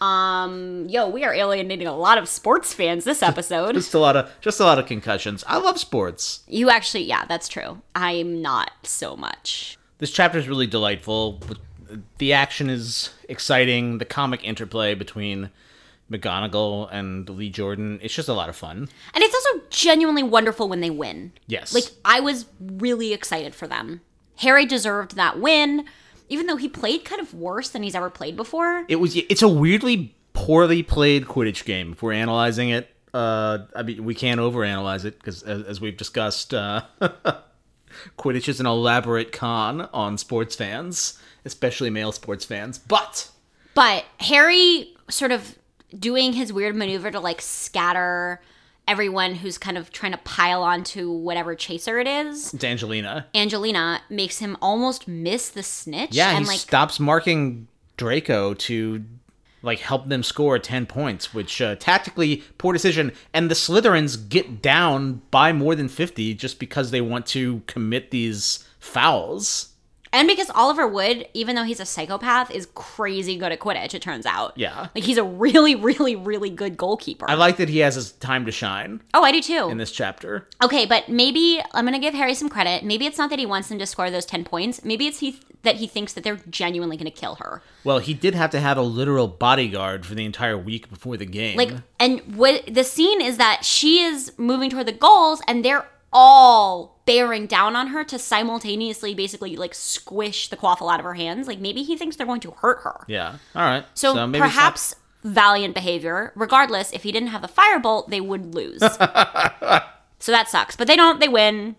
Um, 0.00 0.86
yo, 0.88 1.08
we 1.08 1.24
are 1.24 1.34
alienating 1.34 1.86
a 1.88 1.96
lot 1.96 2.18
of 2.18 2.28
sports 2.28 2.72
fans 2.72 3.04
this 3.04 3.22
episode. 3.22 3.72
just 3.74 3.94
a 3.94 3.98
lot 3.98 4.16
of 4.16 4.30
just 4.40 4.60
a 4.60 4.64
lot 4.64 4.78
of 4.78 4.86
concussions. 4.86 5.42
I 5.46 5.58
love 5.58 5.78
sports. 5.80 6.44
You 6.46 6.70
actually, 6.70 7.04
yeah, 7.04 7.24
that's 7.26 7.48
true. 7.48 7.82
I'm 7.94 8.40
not 8.40 8.70
so 8.84 9.16
much. 9.16 9.77
This 9.98 10.10
chapter 10.10 10.38
is 10.38 10.48
really 10.48 10.66
delightful. 10.66 11.40
The 12.18 12.32
action 12.32 12.70
is 12.70 13.10
exciting. 13.28 13.98
The 13.98 14.04
comic 14.04 14.44
interplay 14.44 14.94
between 14.94 15.50
McGonagall 16.10 16.88
and 16.92 17.28
Lee 17.28 17.50
Jordan, 17.50 17.98
it's 18.02 18.14
just 18.14 18.28
a 18.28 18.32
lot 18.32 18.48
of 18.48 18.56
fun. 18.56 18.88
And 19.14 19.24
it's 19.24 19.34
also 19.34 19.66
genuinely 19.70 20.22
wonderful 20.22 20.68
when 20.68 20.80
they 20.80 20.90
win. 20.90 21.32
Yes. 21.46 21.74
Like 21.74 21.84
I 22.04 22.20
was 22.20 22.46
really 22.60 23.12
excited 23.12 23.54
for 23.54 23.66
them. 23.66 24.00
Harry 24.36 24.66
deserved 24.66 25.16
that 25.16 25.40
win, 25.40 25.84
even 26.28 26.46
though 26.46 26.56
he 26.56 26.68
played 26.68 27.04
kind 27.04 27.20
of 27.20 27.34
worse 27.34 27.70
than 27.70 27.82
he's 27.82 27.94
ever 27.94 28.10
played 28.10 28.36
before. 28.36 28.84
It 28.88 28.96
was. 28.96 29.16
It's 29.16 29.42
a 29.42 29.48
weirdly 29.48 30.14
poorly 30.32 30.82
played 30.82 31.24
Quidditch 31.24 31.64
game. 31.64 31.92
If 31.92 32.02
we're 32.02 32.12
analyzing 32.12 32.68
it, 32.68 32.88
uh, 33.12 33.58
I 33.74 33.82
mean, 33.82 34.04
we 34.04 34.14
can't 34.14 34.40
overanalyze 34.40 35.04
it 35.04 35.18
because, 35.18 35.42
as, 35.42 35.62
as 35.64 35.80
we've 35.80 35.96
discussed, 35.96 36.54
uh, 36.54 36.82
Quidditch 38.18 38.48
is 38.48 38.60
an 38.60 38.66
elaborate 38.66 39.32
con 39.32 39.82
on 39.92 40.18
sports 40.18 40.56
fans, 40.56 41.18
especially 41.44 41.90
male 41.90 42.12
sports 42.12 42.44
fans. 42.44 42.78
But 42.78 43.30
But 43.74 44.04
Harry 44.20 44.94
sort 45.08 45.32
of 45.32 45.58
doing 45.98 46.34
his 46.34 46.52
weird 46.52 46.76
maneuver 46.76 47.10
to 47.10 47.20
like 47.20 47.40
scatter 47.40 48.40
everyone 48.86 49.34
who's 49.34 49.58
kind 49.58 49.76
of 49.76 49.92
trying 49.92 50.12
to 50.12 50.18
pile 50.18 50.62
onto 50.62 51.10
whatever 51.10 51.54
chaser 51.54 51.98
it 51.98 52.06
is. 52.06 52.54
it's 52.54 52.64
Angelina. 52.64 53.26
Angelina 53.34 54.00
makes 54.08 54.38
him 54.38 54.56
almost 54.62 55.06
miss 55.06 55.50
the 55.50 55.62
snitch. 55.62 56.14
Yeah, 56.14 56.30
and 56.30 56.40
he 56.40 56.44
like 56.46 56.58
stops 56.58 56.98
marking 56.98 57.68
Draco 57.98 58.54
to 58.54 59.04
like 59.68 59.80
help 59.80 60.08
them 60.08 60.22
score 60.22 60.58
10 60.58 60.86
points, 60.86 61.34
which 61.34 61.60
uh, 61.60 61.76
tactically 61.76 62.42
poor 62.56 62.72
decision. 62.72 63.12
And 63.34 63.50
the 63.50 63.54
Slytherins 63.54 64.28
get 64.28 64.62
down 64.62 65.20
by 65.30 65.52
more 65.52 65.74
than 65.74 65.88
50 65.88 66.34
just 66.34 66.58
because 66.58 66.90
they 66.90 67.02
want 67.02 67.26
to 67.26 67.60
commit 67.66 68.10
these 68.10 68.64
fouls. 68.80 69.74
And 70.12 70.28
because 70.28 70.50
Oliver 70.50 70.86
Wood, 70.86 71.26
even 71.34 71.56
though 71.56 71.64
he's 71.64 71.80
a 71.80 71.86
psychopath, 71.86 72.50
is 72.50 72.66
crazy 72.74 73.36
good 73.36 73.52
at 73.52 73.60
Quidditch, 73.60 73.94
it 73.94 74.02
turns 74.02 74.26
out. 74.26 74.52
Yeah. 74.56 74.88
Like 74.94 75.04
he's 75.04 75.18
a 75.18 75.24
really, 75.24 75.74
really, 75.74 76.16
really 76.16 76.50
good 76.50 76.76
goalkeeper. 76.76 77.28
I 77.28 77.34
like 77.34 77.56
that 77.58 77.68
he 77.68 77.78
has 77.78 77.94
his 77.94 78.12
time 78.12 78.46
to 78.46 78.52
shine 78.52 79.00
oh, 79.14 79.22
I 79.22 79.32
do 79.32 79.40
too. 79.40 79.68
in 79.68 79.78
this 79.78 79.92
chapter. 79.92 80.48
Okay, 80.62 80.86
but 80.86 81.08
maybe 81.08 81.60
I'm 81.72 81.84
gonna 81.84 81.98
give 81.98 82.14
Harry 82.14 82.34
some 82.34 82.48
credit. 82.48 82.84
Maybe 82.84 83.06
it's 83.06 83.18
not 83.18 83.30
that 83.30 83.38
he 83.38 83.46
wants 83.46 83.68
them 83.68 83.78
to 83.78 83.86
score 83.86 84.10
those 84.10 84.26
ten 84.26 84.44
points. 84.44 84.84
Maybe 84.84 85.06
it's 85.06 85.20
he 85.20 85.38
that 85.62 85.76
he 85.76 85.86
thinks 85.86 86.12
that 86.12 86.24
they're 86.24 86.40
genuinely 86.48 86.96
gonna 86.96 87.10
kill 87.10 87.36
her. 87.36 87.62
Well, 87.84 87.98
he 87.98 88.14
did 88.14 88.34
have 88.34 88.50
to 88.50 88.60
have 88.60 88.76
a 88.76 88.82
literal 88.82 89.28
bodyguard 89.28 90.06
for 90.06 90.14
the 90.14 90.24
entire 90.24 90.56
week 90.56 90.88
before 90.88 91.16
the 91.16 91.26
game. 91.26 91.56
Like, 91.56 91.72
and 91.98 92.20
what 92.36 92.72
the 92.72 92.84
scene 92.84 93.20
is 93.20 93.36
that 93.38 93.64
she 93.64 94.00
is 94.00 94.32
moving 94.38 94.70
toward 94.70 94.86
the 94.86 94.92
goals, 94.92 95.42
and 95.48 95.64
they're 95.64 95.86
all 96.12 97.00
bearing 97.06 97.46
down 97.46 97.76
on 97.76 97.88
her 97.88 98.04
to 98.04 98.18
simultaneously, 98.18 99.14
basically, 99.14 99.56
like 99.56 99.74
squish 99.74 100.48
the 100.48 100.56
quaffle 100.56 100.92
out 100.92 101.00
of 101.00 101.04
her 101.04 101.14
hands. 101.14 101.46
Like 101.46 101.58
maybe 101.60 101.82
he 101.82 101.96
thinks 101.96 102.16
they're 102.16 102.26
going 102.26 102.40
to 102.40 102.50
hurt 102.52 102.80
her. 102.82 103.04
yeah. 103.08 103.36
All 103.54 103.62
right. 103.62 103.84
So, 103.94 104.14
not- 104.14 104.32
perhaps 104.38 104.94
valiant 105.24 105.74
behavior. 105.74 106.32
Regardless, 106.34 106.92
if 106.92 107.02
he 107.02 107.12
didn't 107.12 107.28
have 107.28 107.42
the 107.42 107.48
firebolt, 107.48 108.08
they 108.08 108.20
would 108.20 108.54
lose. 108.54 108.80
so 110.18 110.32
that 110.32 110.46
sucks. 110.48 110.76
But 110.76 110.86
they 110.86 110.96
don't. 110.96 111.20
They 111.20 111.28
win. 111.28 111.76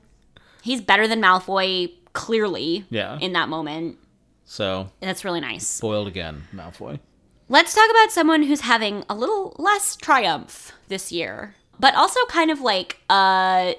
He's 0.61 0.81
better 0.81 1.07
than 1.07 1.21
Malfoy, 1.21 1.91
clearly. 2.13 2.85
Yeah. 2.89 3.17
In 3.19 3.33
that 3.33 3.49
moment, 3.49 3.97
so 4.45 4.89
that's 4.99 5.23
really 5.23 5.39
nice. 5.39 5.65
spoiled 5.67 6.07
again, 6.07 6.43
Malfoy. 6.53 6.99
Let's 7.47 7.73
talk 7.73 7.89
about 7.89 8.11
someone 8.11 8.43
who's 8.43 8.61
having 8.61 9.03
a 9.09 9.15
little 9.15 9.55
less 9.57 9.95
triumph 9.95 10.71
this 10.87 11.11
year, 11.11 11.55
but 11.79 11.95
also 11.95 12.19
kind 12.27 12.51
of 12.51 12.61
like 12.61 12.99
uh 13.09 13.73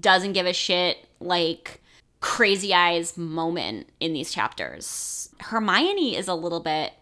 doesn't 0.00 0.32
give 0.32 0.46
a 0.46 0.52
shit 0.52 1.06
like 1.20 1.80
crazy 2.20 2.72
eyes 2.72 3.16
moment 3.16 3.88
in 4.00 4.12
these 4.12 4.32
chapters. 4.32 5.28
Hermione 5.40 6.16
is 6.16 6.28
a 6.28 6.34
little 6.34 6.60
bit 6.60 6.92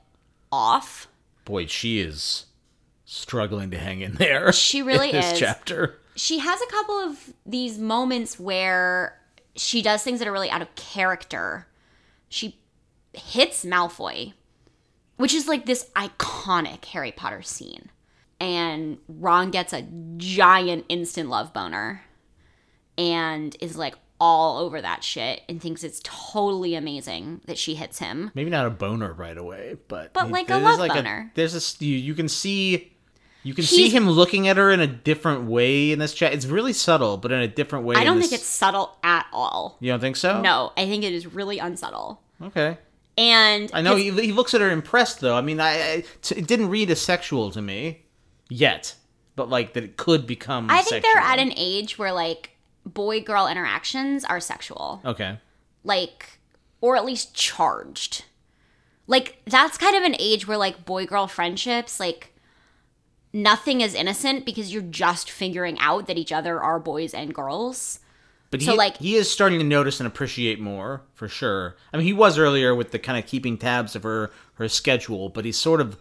off. 0.50 1.08
Boy, 1.44 1.66
she 1.66 2.00
is 2.00 2.46
struggling 3.04 3.70
to 3.70 3.78
hang 3.78 4.00
in 4.00 4.14
there. 4.14 4.52
She 4.60 4.82
really 4.82 5.10
in 5.10 5.16
this 5.16 5.32
is. 5.32 5.38
chapter. 5.38 5.98
She 6.16 6.38
has 6.38 6.60
a 6.60 6.66
couple 6.66 6.96
of 6.96 7.32
these 7.46 7.78
moments 7.78 8.38
where 8.38 9.20
she 9.54 9.82
does 9.82 10.02
things 10.02 10.18
that 10.18 10.28
are 10.28 10.32
really 10.32 10.50
out 10.50 10.62
of 10.62 10.74
character. 10.74 11.66
She 12.28 12.58
hits 13.12 13.64
Malfoy, 13.64 14.32
which 15.16 15.34
is 15.34 15.48
like 15.48 15.66
this 15.66 15.90
iconic 15.96 16.84
Harry 16.86 17.12
Potter 17.12 17.42
scene. 17.42 17.90
And 18.38 18.98
Ron 19.06 19.50
gets 19.50 19.72
a 19.72 19.86
giant 20.16 20.86
instant 20.88 21.28
love 21.28 21.52
boner 21.52 22.02
and 23.00 23.56
is 23.60 23.76
like 23.76 23.94
all 24.20 24.58
over 24.58 24.80
that 24.82 25.02
shit 25.02 25.40
and 25.48 25.62
thinks 25.62 25.82
it's 25.82 26.00
totally 26.04 26.74
amazing 26.74 27.40
that 27.46 27.56
she 27.56 27.74
hits 27.74 27.98
him. 27.98 28.30
Maybe 28.34 28.50
not 28.50 28.66
a 28.66 28.70
boner 28.70 29.12
right 29.14 29.36
away, 29.36 29.76
but 29.88 30.12
But 30.12 30.30
like 30.30 30.50
a 30.50 30.58
love 30.58 30.78
like 30.78 30.92
boner. 30.92 31.32
there's 31.34 31.54
this 31.54 31.80
you, 31.80 31.96
you 31.96 32.14
can 32.14 32.28
see 32.28 32.92
you 33.42 33.54
can 33.54 33.64
see 33.64 33.88
him 33.88 34.08
looking 34.10 34.46
at 34.48 34.58
her 34.58 34.70
in 34.70 34.80
a 34.80 34.86
different 34.86 35.44
way 35.44 35.90
in 35.92 35.98
this 35.98 36.12
chat. 36.12 36.34
It's 36.34 36.44
really 36.44 36.74
subtle, 36.74 37.16
but 37.16 37.32
in 37.32 37.40
a 37.40 37.48
different 37.48 37.86
way. 37.86 37.96
I 37.96 38.04
don't 38.04 38.18
this- 38.18 38.28
think 38.28 38.40
it's 38.42 38.48
subtle 38.48 38.94
at 39.02 39.26
all. 39.32 39.78
You 39.80 39.90
don't 39.90 40.00
think 40.00 40.16
so? 40.16 40.42
No, 40.42 40.72
I 40.76 40.84
think 40.84 41.02
it 41.04 41.14
is 41.14 41.26
really 41.26 41.58
unsubtle. 41.58 42.20
Okay. 42.42 42.76
And 43.16 43.70
I 43.72 43.80
know 43.80 43.96
he, 43.96 44.10
he 44.10 44.32
looks 44.32 44.52
at 44.52 44.60
her 44.60 44.70
impressed 44.70 45.20
though. 45.20 45.34
I 45.36 45.40
mean, 45.40 45.58
I, 45.60 45.70
I 45.92 46.04
t- 46.20 46.36
it 46.36 46.46
didn't 46.46 46.68
read 46.68 46.90
as 46.90 47.00
sexual 47.00 47.50
to 47.52 47.62
me 47.62 48.02
yet, 48.50 48.94
but 49.36 49.48
like 49.48 49.72
that 49.72 49.84
it 49.84 49.96
could 49.96 50.26
become. 50.26 50.68
I 50.70 50.76
think 50.82 50.88
sexual. 51.04 51.10
they're 51.14 51.22
at 51.22 51.38
an 51.38 51.52
age 51.56 51.98
where 51.98 52.12
like 52.12 52.50
boy 52.86 53.20
girl 53.20 53.46
interactions 53.46 54.24
are 54.24 54.40
sexual. 54.40 55.00
okay. 55.04 55.38
Like 55.84 56.38
or 56.80 56.96
at 56.96 57.04
least 57.04 57.34
charged. 57.34 58.24
Like 59.06 59.38
that's 59.46 59.76
kind 59.78 59.96
of 59.96 60.02
an 60.02 60.16
age 60.18 60.46
where 60.46 60.56
like 60.58 60.84
boy 60.84 61.06
girl 61.06 61.26
friendships 61.26 61.98
like 62.00 62.32
nothing 63.32 63.80
is 63.80 63.94
innocent 63.94 64.44
because 64.44 64.72
you're 64.72 64.82
just 64.82 65.30
figuring 65.30 65.78
out 65.78 66.06
that 66.06 66.18
each 66.18 66.32
other 66.32 66.60
are 66.60 66.78
boys 66.80 67.14
and 67.14 67.34
girls. 67.34 68.00
But 68.50 68.60
So, 68.62 68.72
he, 68.72 68.76
like- 68.78 68.96
he 68.96 69.14
is 69.14 69.30
starting 69.30 69.58
to 69.60 69.64
notice 69.64 70.00
and 70.00 70.06
appreciate 70.06 70.58
more 70.58 71.02
for 71.14 71.28
sure. 71.28 71.76
I 71.92 71.96
mean, 71.98 72.06
he 72.06 72.12
was 72.12 72.36
earlier 72.38 72.74
with 72.74 72.90
the 72.90 72.98
kind 72.98 73.16
of 73.18 73.26
keeping 73.28 73.56
tabs 73.56 73.94
of 73.94 74.02
her 74.02 74.30
her 74.54 74.68
schedule, 74.68 75.28
but 75.28 75.44
he's 75.44 75.56
sort 75.58 75.80
of 75.80 75.96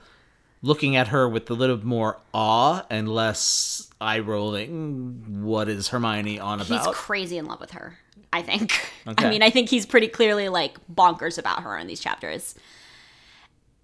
looking 0.62 0.96
at 0.96 1.08
her 1.10 1.28
with 1.30 1.50
a 1.50 1.54
little 1.54 1.84
more 1.86 2.20
awe 2.34 2.86
and 2.90 3.08
less 3.10 3.90
eye 4.02 4.20
rolling. 4.20 5.44
What 5.44 5.70
is 5.70 5.88
Hermione 5.90 6.40
on 6.40 6.62
about? 6.62 6.86
He's 6.86 6.96
crazy 6.96 7.38
in 7.38 7.46
love 7.46 7.60
with 7.60 7.72
her, 7.72 7.98
I 8.34 8.42
think. 8.42 8.74
Okay. 9.08 9.26
I 9.26 9.30
mean, 9.30 9.42
I 9.42 9.50
think 9.50 9.70
he's 9.70 9.88
pretty 9.88 10.08
clearly 10.08 10.50
like 10.50 10.78
bonkers 10.94 11.40
about 11.40 11.64
her 11.64 11.76
in 11.78 11.88
these 11.88 12.00
chapters. 12.00 12.54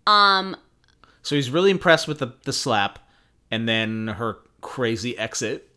Um 0.06 0.56
so 1.24 1.36
he's 1.36 1.50
really 1.50 1.72
impressed 1.72 2.08
with 2.08 2.20
the 2.20 2.34
the 2.44 2.54
slap, 2.54 3.00
and 3.50 3.68
then 3.68 4.08
her 4.08 4.38
crazy 4.62 5.18
exit 5.18 5.68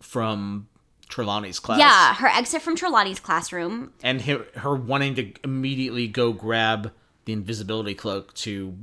from 0.00 0.68
Trelawney's 1.08 1.58
class. 1.58 1.78
yeah, 1.78 2.12
her 2.14 2.26
exit 2.28 2.60
from 2.60 2.76
Trelawney's 2.76 3.20
classroom. 3.20 3.92
and 4.02 4.20
her, 4.22 4.46
her 4.56 4.74
wanting 4.74 5.14
to 5.14 5.32
immediately 5.42 6.06
go 6.06 6.32
grab 6.34 6.92
the 7.24 7.32
invisibility 7.32 7.94
cloak 7.94 8.34
to 8.34 8.76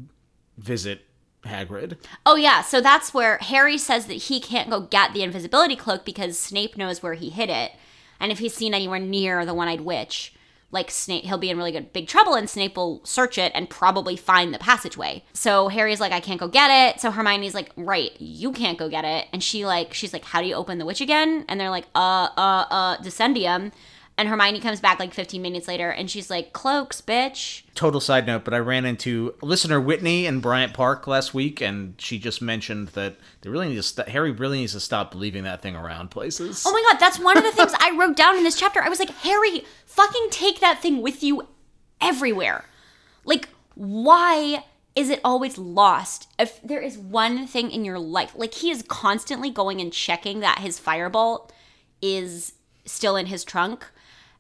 visit 0.57 1.05
Hagrid. 1.45 1.97
Oh 2.25 2.35
yeah, 2.35 2.61
so 2.61 2.81
that's 2.81 3.13
where 3.13 3.37
Harry 3.37 3.77
says 3.77 4.07
that 4.07 4.13
he 4.13 4.39
can't 4.39 4.69
go 4.69 4.81
get 4.81 5.13
the 5.13 5.23
invisibility 5.23 5.75
cloak 5.75 6.05
because 6.05 6.37
Snape 6.37 6.77
knows 6.77 7.01
where 7.01 7.13
he 7.13 7.29
hid 7.29 7.49
it. 7.49 7.71
And 8.19 8.31
if 8.31 8.39
he's 8.39 8.53
seen 8.53 8.73
anywhere 8.73 8.99
near 8.99 9.45
the 9.45 9.53
one-eyed 9.53 9.81
witch, 9.81 10.33
like 10.71 10.91
Snape 10.91 11.23
he'll 11.23 11.37
be 11.37 11.49
in 11.49 11.57
really 11.57 11.71
good 11.71 11.93
big 11.93 12.07
trouble 12.07 12.33
and 12.35 12.49
Snape 12.49 12.75
will 12.75 13.01
search 13.05 13.37
it 13.37 13.51
and 13.55 13.69
probably 13.69 14.15
find 14.15 14.53
the 14.53 14.59
passageway. 14.59 15.23
So 15.33 15.69
Harry's 15.69 15.99
like 16.01 16.11
I 16.11 16.19
can't 16.19 16.39
go 16.39 16.47
get 16.47 16.69
it. 16.69 16.99
So 16.99 17.11
Hermione's 17.11 17.53
like, 17.53 17.71
"Right, 17.75 18.11
you 18.19 18.51
can't 18.51 18.77
go 18.77 18.89
get 18.89 19.05
it." 19.05 19.27
And 19.31 19.43
she 19.43 19.65
like 19.65 19.93
she's 19.93 20.13
like, 20.13 20.25
"How 20.25 20.41
do 20.41 20.47
you 20.47 20.55
open 20.55 20.77
the 20.77 20.85
witch 20.85 21.01
again?" 21.01 21.45
And 21.47 21.59
they're 21.59 21.69
like, 21.69 21.87
"Uh 21.95 22.29
uh 22.37 22.65
uh 22.69 22.97
Dissendium." 22.97 23.71
And 24.17 24.29
Hermione 24.29 24.61
comes 24.61 24.79
back 24.79 24.97
like 24.97 25.13
15 25.13 25.41
minutes 25.41 25.67
later 25.67 25.89
and 25.89 26.09
she's 26.09 26.29
like, 26.29 26.53
"Cloaks, 26.53 27.01
bitch." 27.01 27.63
Total 27.75 27.99
side 27.99 28.25
note, 28.25 28.45
but 28.45 28.53
I 28.53 28.59
ran 28.59 28.85
into 28.85 29.35
listener 29.41 29.81
Whitney 29.81 30.25
in 30.25 30.39
Bryant 30.39 30.73
Park 30.73 31.05
last 31.05 31.33
week, 31.33 31.59
and 31.59 31.95
she 31.97 32.17
just 32.17 32.41
mentioned 32.41 32.89
that 32.89 33.17
they 33.41 33.49
really 33.49 33.67
need 33.67 33.75
to 33.75 33.83
st- 33.83 34.07
Harry 34.07 34.31
really 34.31 34.59
needs 34.59 34.71
to 34.71 34.79
stop 34.79 35.13
leaving 35.15 35.43
that 35.43 35.61
thing 35.61 35.75
around 35.75 36.11
places. 36.11 36.63
Oh 36.65 36.71
my 36.71 36.81
god, 36.89 36.99
that's 36.99 37.19
one 37.19 37.37
of 37.37 37.43
the 37.43 37.51
things 37.51 37.73
I 37.77 37.95
wrote 37.97 38.15
down 38.15 38.37
in 38.37 38.43
this 38.43 38.57
chapter. 38.57 38.81
I 38.81 38.87
was 38.87 38.99
like, 38.99 39.09
Harry, 39.09 39.65
fucking 39.85 40.27
take 40.29 40.61
that 40.61 40.81
thing 40.81 41.01
with 41.01 41.21
you 41.21 41.47
everywhere. 41.99 42.65
Like, 43.25 43.49
why 43.73 44.63
is 44.95 45.09
it 45.09 45.19
always 45.25 45.57
lost? 45.57 46.29
If 46.39 46.61
there 46.61 46.79
is 46.79 46.97
one 46.97 47.47
thing 47.47 47.69
in 47.69 47.83
your 47.83 47.99
life, 47.99 48.31
like 48.35 48.53
he 48.53 48.71
is 48.71 48.83
constantly 48.87 49.49
going 49.49 49.81
and 49.81 49.91
checking 49.91 50.39
that 50.39 50.59
his 50.59 50.79
firebolt 50.79 51.49
is 52.01 52.53
still 52.85 53.17
in 53.17 53.25
his 53.25 53.43
trunk, 53.43 53.91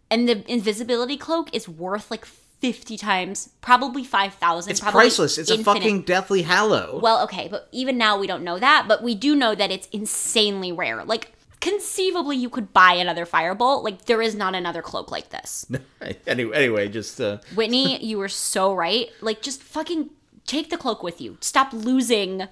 and 0.09 0.27
the 0.29 0.49
invisibility 0.51 1.17
cloak 1.17 1.53
is 1.53 1.67
worth 1.67 2.11
like 2.11 2.25
50 2.25 2.97
times, 2.97 3.49
probably 3.61 4.03
5,000. 4.03 4.71
it's 4.71 4.79
probably 4.79 5.01
priceless. 5.01 5.37
It's 5.37 5.51
a 5.51 5.63
fucking 5.63 6.03
Deathly 6.03 6.43
Hallow. 6.43 6.99
Well, 7.01 7.23
okay, 7.23 7.47
but 7.49 7.67
even 7.71 7.97
now 7.97 8.17
we 8.17 8.27
don't 8.27 8.43
know 8.43 8.59
that, 8.59 8.85
but 8.87 9.03
we 9.03 9.13
do 9.15 9.35
know 9.35 9.55
that 9.55 9.71
it's 9.71 9.87
insanely 9.87 10.71
rare. 10.71 11.03
Like 11.03 11.31
conceivably 11.59 12.37
you 12.37 12.49
could 12.49 12.73
buy 12.73 12.93
another 12.93 13.25
firebolt. 13.25 13.83
Like 13.83 14.05
there 14.05 14.21
is 14.21 14.35
not 14.35 14.55
another 14.55 14.81
cloak 14.81 15.11
like 15.11 15.29
this. 15.29 15.65
anyway, 16.27 16.55
anyway, 16.55 16.87
just 16.87 17.19
uh, 17.19 17.39
Whitney, 17.55 18.03
you 18.03 18.17
were 18.17 18.29
so 18.29 18.73
right. 18.73 19.09
Like 19.21 19.41
just 19.41 19.63
fucking 19.63 20.11
take 20.45 20.69
the 20.69 20.77
cloak 20.77 21.03
with 21.03 21.19
you. 21.19 21.37
Stop 21.41 21.73
losing 21.73 22.47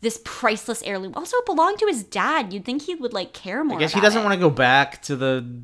this 0.00 0.20
priceless 0.24 0.82
heirloom. 0.82 1.14
Also, 1.16 1.36
it 1.38 1.46
belonged 1.46 1.78
to 1.78 1.86
his 1.86 2.04
dad. 2.04 2.52
You'd 2.52 2.64
think 2.64 2.82
he 2.82 2.94
would 2.94 3.12
like 3.12 3.32
care 3.32 3.64
more. 3.64 3.78
I 3.78 3.80
guess 3.80 3.94
he 3.94 4.00
doesn't 4.00 4.20
it. 4.20 4.24
want 4.24 4.34
to 4.34 4.40
go 4.40 4.50
back 4.50 5.02
to 5.02 5.16
the. 5.16 5.62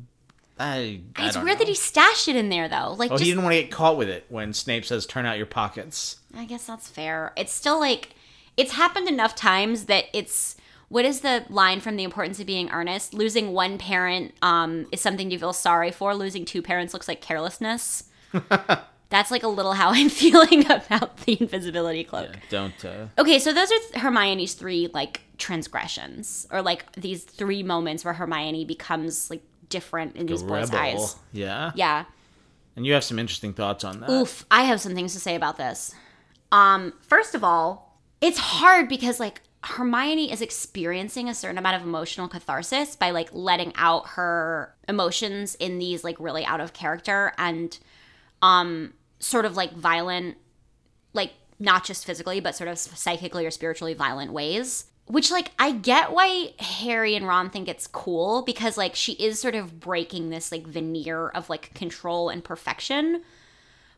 I, 0.57 1.01
I 1.17 1.27
It's 1.27 1.35
weird 1.35 1.47
know. 1.47 1.55
that 1.55 1.67
he 1.67 1.75
stashed 1.75 2.27
it 2.27 2.35
in 2.35 2.49
there 2.49 2.67
though. 2.69 2.93
Like 2.97 3.11
Oh, 3.11 3.15
just 3.15 3.23
he 3.25 3.31
didn't 3.31 3.43
want 3.43 3.55
to 3.55 3.61
get 3.61 3.71
caught 3.71 3.97
with 3.97 4.07
it 4.09 4.25
when 4.29 4.53
Snape 4.53 4.85
says, 4.85 5.05
"Turn 5.05 5.25
out 5.25 5.37
your 5.37 5.45
pockets." 5.45 6.17
I 6.35 6.45
guess 6.45 6.65
that's 6.65 6.87
fair. 6.87 7.33
It's 7.35 7.51
still 7.53 7.79
like 7.79 8.15
it's 8.57 8.71
happened 8.73 9.07
enough 9.09 9.35
times 9.35 9.85
that 9.85 10.05
it's 10.13 10.55
what 10.87 11.03
is 11.03 11.21
the 11.21 11.43
line 11.49 11.79
from 11.81 11.95
the 11.97 12.03
importance 12.03 12.39
of 12.39 12.45
being 12.45 12.69
earnest? 12.69 13.13
Losing 13.13 13.51
one 13.53 13.77
parent 13.77 14.33
um, 14.41 14.85
is 14.91 15.01
something 15.01 15.29
you 15.31 15.39
feel 15.39 15.51
sorry 15.51 15.91
for. 15.91 16.13
Losing 16.15 16.45
two 16.45 16.61
parents 16.61 16.93
looks 16.93 17.07
like 17.07 17.21
carelessness. 17.21 18.03
That's 19.09 19.29
like 19.31 19.43
a 19.43 19.47
little 19.47 19.73
how 19.73 19.89
I'm 19.89 20.09
feeling 20.23 20.65
about 20.71 21.17
the 21.25 21.37
invisibility 21.41 22.03
cloak. 22.03 22.29
Don't. 22.49 22.83
Uh, 22.85 23.07
Okay, 23.17 23.39
so 23.39 23.51
those 23.53 23.71
are 23.71 23.77
th- 23.79 23.95
Hermione's 24.01 24.53
three 24.53 24.89
like 24.93 25.21
transgressions, 25.37 26.47
or 26.51 26.61
like 26.61 26.91
these 26.93 27.23
three 27.23 27.63
moments 27.63 28.05
where 28.05 28.13
Hermione 28.13 28.65
becomes 28.65 29.29
like 29.29 29.43
different 29.69 30.15
in 30.15 30.25
these 30.25 30.43
boys' 30.43 30.71
rebel. 30.71 30.77
eyes. 30.77 31.15
Yeah. 31.31 31.71
Yeah. 31.75 32.05
And 32.75 32.85
you 32.85 32.93
have 32.93 33.03
some 33.03 33.19
interesting 33.19 33.53
thoughts 33.53 33.83
on 33.83 34.01
that. 34.01 34.09
Oof, 34.09 34.45
I 34.51 34.63
have 34.63 34.81
some 34.81 34.95
things 34.95 35.13
to 35.13 35.19
say 35.19 35.35
about 35.35 35.57
this. 35.57 35.95
Um, 36.51 36.93
first 37.01 37.33
of 37.35 37.43
all, 37.43 37.99
it's 38.21 38.37
hard 38.37 38.89
because 38.89 39.19
like 39.19 39.41
Hermione 39.63 40.31
is 40.31 40.41
experiencing 40.41 41.27
a 41.27 41.33
certain 41.33 41.57
amount 41.57 41.75
of 41.77 41.81
emotional 41.81 42.27
catharsis 42.27 42.95
by 42.95 43.11
like 43.11 43.29
letting 43.31 43.73
out 43.75 44.09
her 44.09 44.75
emotions 44.87 45.55
in 45.55 45.79
these 45.79 46.03
like 46.03 46.19
really 46.19 46.45
out 46.45 46.61
of 46.61 46.73
character 46.73 47.33
and 47.37 47.79
um 48.41 48.93
sort 49.19 49.45
of 49.45 49.57
like 49.57 49.73
violent 49.73 50.37
like 51.13 51.33
not 51.57 51.83
just 51.83 52.05
physically 52.05 52.39
but 52.39 52.55
sort 52.55 52.67
of 52.67 52.77
psychically 52.77 53.45
or 53.45 53.49
spiritually 53.49 53.95
violent 53.95 54.31
ways 54.31 54.85
which 55.07 55.31
like 55.31 55.51
i 55.59 55.71
get 55.71 56.11
why 56.11 56.53
harry 56.59 57.15
and 57.15 57.27
ron 57.27 57.49
think 57.49 57.67
it's 57.67 57.87
cool 57.87 58.41
because 58.41 58.77
like 58.77 58.95
she 58.95 59.13
is 59.13 59.39
sort 59.39 59.55
of 59.55 59.79
breaking 59.79 60.29
this 60.29 60.51
like 60.51 60.65
veneer 60.65 61.29
of 61.29 61.49
like 61.49 61.73
control 61.73 62.29
and 62.29 62.43
perfection. 62.43 63.21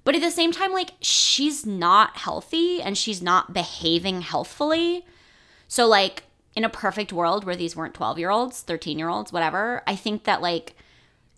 But 0.03 0.15
at 0.15 0.21
the 0.21 0.31
same 0.31 0.53
time 0.53 0.71
like 0.71 0.91
she's 1.01 1.65
not 1.65 2.17
healthy 2.17 2.81
and 2.81 2.97
she's 2.97 3.21
not 3.21 3.53
behaving 3.53 4.21
healthfully. 4.21 5.05
So 5.67 5.85
like 5.85 6.23
in 6.55 6.63
a 6.63 6.69
perfect 6.69 7.13
world 7.13 7.43
where 7.43 7.55
these 7.55 7.75
weren't 7.75 7.93
12 7.93 8.17
year 8.17 8.31
olds 8.31 8.61
13 8.61 8.97
year 8.97 9.09
olds 9.09 9.31
whatever 9.31 9.83
i 9.85 9.95
think 9.95 10.23
that 10.23 10.41
like 10.41 10.75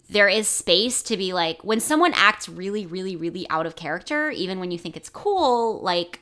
there 0.09 0.29
is 0.29 0.47
space 0.47 1.03
to 1.03 1.17
be 1.17 1.33
like 1.33 1.61
when 1.61 1.81
someone 1.81 2.13
acts 2.15 2.47
really 2.47 2.85
really 2.85 3.17
really 3.17 3.45
out 3.49 3.65
of 3.65 3.75
character 3.75 4.29
even 4.29 4.61
when 4.61 4.71
you 4.71 4.77
think 4.77 4.95
it's 4.95 5.09
cool 5.09 5.81
like 5.81 6.21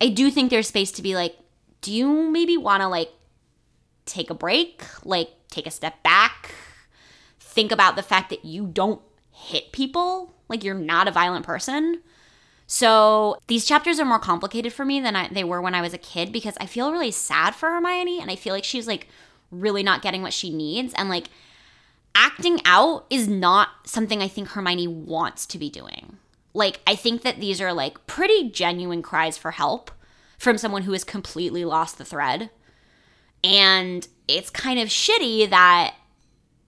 i 0.00 0.08
do 0.08 0.30
think 0.30 0.48
there's 0.48 0.68
space 0.68 0.90
to 0.90 1.02
be 1.02 1.14
like 1.14 1.36
do 1.80 1.92
you 1.92 2.30
maybe 2.30 2.56
want 2.56 2.82
to 2.82 2.88
like 2.88 3.10
take 4.06 4.30
a 4.30 4.34
break? 4.34 4.82
Like 5.04 5.30
take 5.48 5.66
a 5.66 5.70
step 5.70 6.02
back? 6.02 6.54
Think 7.38 7.72
about 7.72 7.96
the 7.96 8.02
fact 8.02 8.30
that 8.30 8.44
you 8.44 8.66
don't 8.66 9.00
hit 9.32 9.72
people. 9.72 10.34
Like 10.48 10.64
you're 10.64 10.74
not 10.74 11.08
a 11.08 11.12
violent 11.12 11.46
person. 11.46 12.02
So 12.66 13.38
these 13.48 13.64
chapters 13.64 13.98
are 13.98 14.04
more 14.04 14.20
complicated 14.20 14.72
for 14.72 14.84
me 14.84 15.00
than 15.00 15.16
I, 15.16 15.28
they 15.28 15.42
were 15.42 15.60
when 15.60 15.74
I 15.74 15.80
was 15.80 15.92
a 15.92 15.98
kid 15.98 16.30
because 16.32 16.56
I 16.60 16.66
feel 16.66 16.92
really 16.92 17.10
sad 17.10 17.54
for 17.54 17.68
Hermione 17.68 18.20
and 18.20 18.30
I 18.30 18.36
feel 18.36 18.54
like 18.54 18.64
she's 18.64 18.86
like 18.86 19.08
really 19.50 19.82
not 19.82 20.02
getting 20.02 20.22
what 20.22 20.32
she 20.32 20.50
needs. 20.50 20.94
And 20.94 21.08
like 21.08 21.30
acting 22.14 22.60
out 22.64 23.06
is 23.10 23.26
not 23.26 23.70
something 23.86 24.22
I 24.22 24.28
think 24.28 24.48
Hermione 24.48 24.86
wants 24.86 25.46
to 25.46 25.58
be 25.58 25.68
doing. 25.68 26.18
Like 26.54 26.80
I 26.86 26.94
think 26.94 27.22
that 27.22 27.40
these 27.40 27.60
are 27.60 27.72
like 27.72 28.06
pretty 28.06 28.50
genuine 28.50 29.02
cries 29.02 29.36
for 29.36 29.50
help 29.50 29.90
from 30.40 30.56
someone 30.56 30.82
who 30.82 30.92
has 30.92 31.04
completely 31.04 31.66
lost 31.66 31.98
the 31.98 32.04
thread. 32.04 32.48
And 33.44 34.08
it's 34.26 34.48
kind 34.48 34.80
of 34.80 34.88
shitty 34.88 35.50
that 35.50 35.94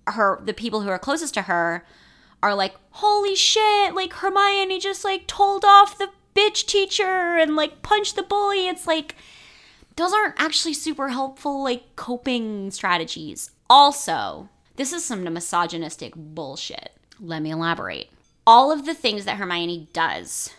her 0.08 0.40
the 0.44 0.52
people 0.52 0.82
who 0.82 0.90
are 0.90 0.98
closest 0.98 1.32
to 1.35 1.42
her 1.42 1.85
are 2.42 2.54
like, 2.54 2.74
holy 2.90 3.35
shit, 3.35 3.94
like 3.94 4.12
Hermione 4.12 4.78
just 4.78 5.04
like 5.04 5.26
told 5.26 5.64
off 5.64 5.96
the 5.96 6.11
bitch 6.37 6.66
teacher 6.66 7.38
and 7.38 7.56
like 7.56 7.82
punched 7.82 8.14
the 8.14 8.22
bully. 8.22 8.68
It's 8.68 8.87
like, 8.87 9.16
those 9.96 10.12
aren't 10.12 10.40
actually 10.40 10.74
super 10.74 11.08
helpful, 11.08 11.64
like 11.64 11.96
coping 11.96 12.70
strategies. 12.70 13.52
Also, 13.70 14.50
this 14.76 14.92
is 14.92 15.02
some 15.02 15.24
misogynistic 15.24 16.12
bullshit. 16.14 16.92
Let 17.18 17.40
me 17.40 17.50
elaborate. 17.50 18.11
All 18.46 18.70
of 18.70 18.85
the 18.85 18.94
things 18.94 19.24
that 19.24 19.38
Hermione 19.38 19.88
does 19.94 20.50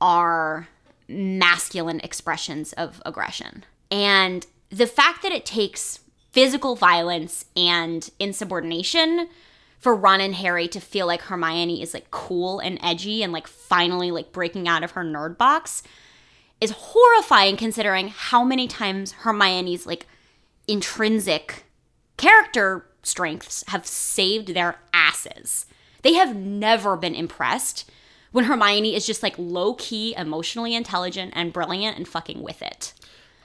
are 0.00 0.68
masculine 1.10 2.00
expressions 2.00 2.72
of 2.74 3.02
aggression. 3.04 3.64
And 3.90 4.46
the 4.70 4.86
fact 4.86 5.22
that 5.22 5.32
it 5.32 5.44
takes 5.44 6.00
physical 6.32 6.76
violence 6.76 7.46
and 7.56 8.08
insubordination 8.18 9.28
for 9.78 9.94
Ron 9.94 10.20
and 10.20 10.34
Harry 10.36 10.68
to 10.68 10.80
feel 10.80 11.06
like 11.06 11.22
Hermione 11.22 11.82
is 11.82 11.94
like 11.94 12.10
cool 12.10 12.60
and 12.60 12.78
edgy 12.82 13.22
and 13.22 13.32
like 13.32 13.46
finally 13.46 14.10
like 14.10 14.30
breaking 14.30 14.68
out 14.68 14.84
of 14.84 14.92
her 14.92 15.02
nerd 15.02 15.36
box 15.38 15.82
is 16.60 16.70
horrifying 16.70 17.56
considering 17.56 18.08
how 18.08 18.44
many 18.44 18.68
times 18.68 19.12
Hermione's 19.12 19.86
like 19.86 20.06
intrinsic 20.68 21.64
character 22.16 22.86
strengths 23.02 23.64
have 23.68 23.86
saved 23.86 24.48
their 24.48 24.78
asses. 24.92 25.66
They 26.02 26.14
have 26.14 26.36
never 26.36 26.96
been 26.96 27.14
impressed 27.14 27.90
when 28.32 28.44
Hermione 28.44 28.94
is 28.94 29.06
just 29.06 29.22
like 29.22 29.34
low 29.38 29.74
key, 29.74 30.14
emotionally 30.16 30.74
intelligent 30.74 31.32
and 31.34 31.52
brilliant 31.52 31.96
and 31.96 32.06
fucking 32.06 32.42
with 32.42 32.62
it. 32.62 32.92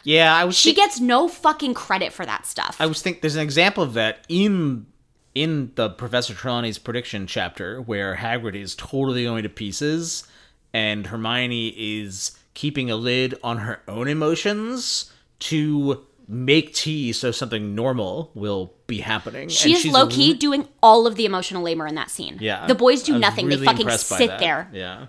Yeah, 0.03 0.35
I 0.35 0.45
was. 0.45 0.55
She 0.55 0.73
gets 0.73 0.99
no 0.99 1.27
fucking 1.27 1.73
credit 1.73 2.13
for 2.13 2.25
that 2.25 2.45
stuff. 2.45 2.77
I 2.79 2.85
was 2.85 3.01
think 3.01 3.21
there's 3.21 3.35
an 3.35 3.41
example 3.41 3.83
of 3.83 3.93
that 3.93 4.19
in 4.29 4.85
in 5.33 5.71
the 5.75 5.89
Professor 5.89 6.33
Trelawney's 6.33 6.77
prediction 6.77 7.27
chapter 7.27 7.81
where 7.81 8.15
Hagrid 8.15 8.55
is 8.55 8.73
totally 8.75 9.25
going 9.25 9.43
to 9.43 9.49
pieces 9.49 10.25
and 10.73 11.07
Hermione 11.07 11.73
is 11.77 12.37
keeping 12.53 12.89
a 12.89 12.95
lid 12.95 13.35
on 13.43 13.57
her 13.57 13.81
own 13.87 14.07
emotions 14.07 15.11
to 15.39 16.05
make 16.27 16.73
tea 16.73 17.11
so 17.11 17.31
something 17.31 17.75
normal 17.75 18.31
will 18.33 18.73
be 18.87 18.99
happening. 18.99 19.49
she 19.49 19.69
And 19.69 19.75
is 19.77 19.81
she's 19.83 19.93
low 19.93 20.07
key 20.07 20.31
re- 20.33 20.37
doing 20.37 20.67
all 20.81 21.05
of 21.07 21.15
the 21.15 21.25
emotional 21.25 21.61
labor 21.63 21.85
in 21.87 21.95
that 21.95 22.09
scene. 22.09 22.37
yeah. 22.41 22.65
The 22.67 22.75
boys 22.75 23.03
I 23.03 23.05
do 23.13 23.19
nothing. 23.19 23.45
really 23.45 23.59
they 23.59 23.65
fucking 23.65 23.89
sit 23.91 24.39
there. 24.39 24.69
Yeah. 24.73 25.07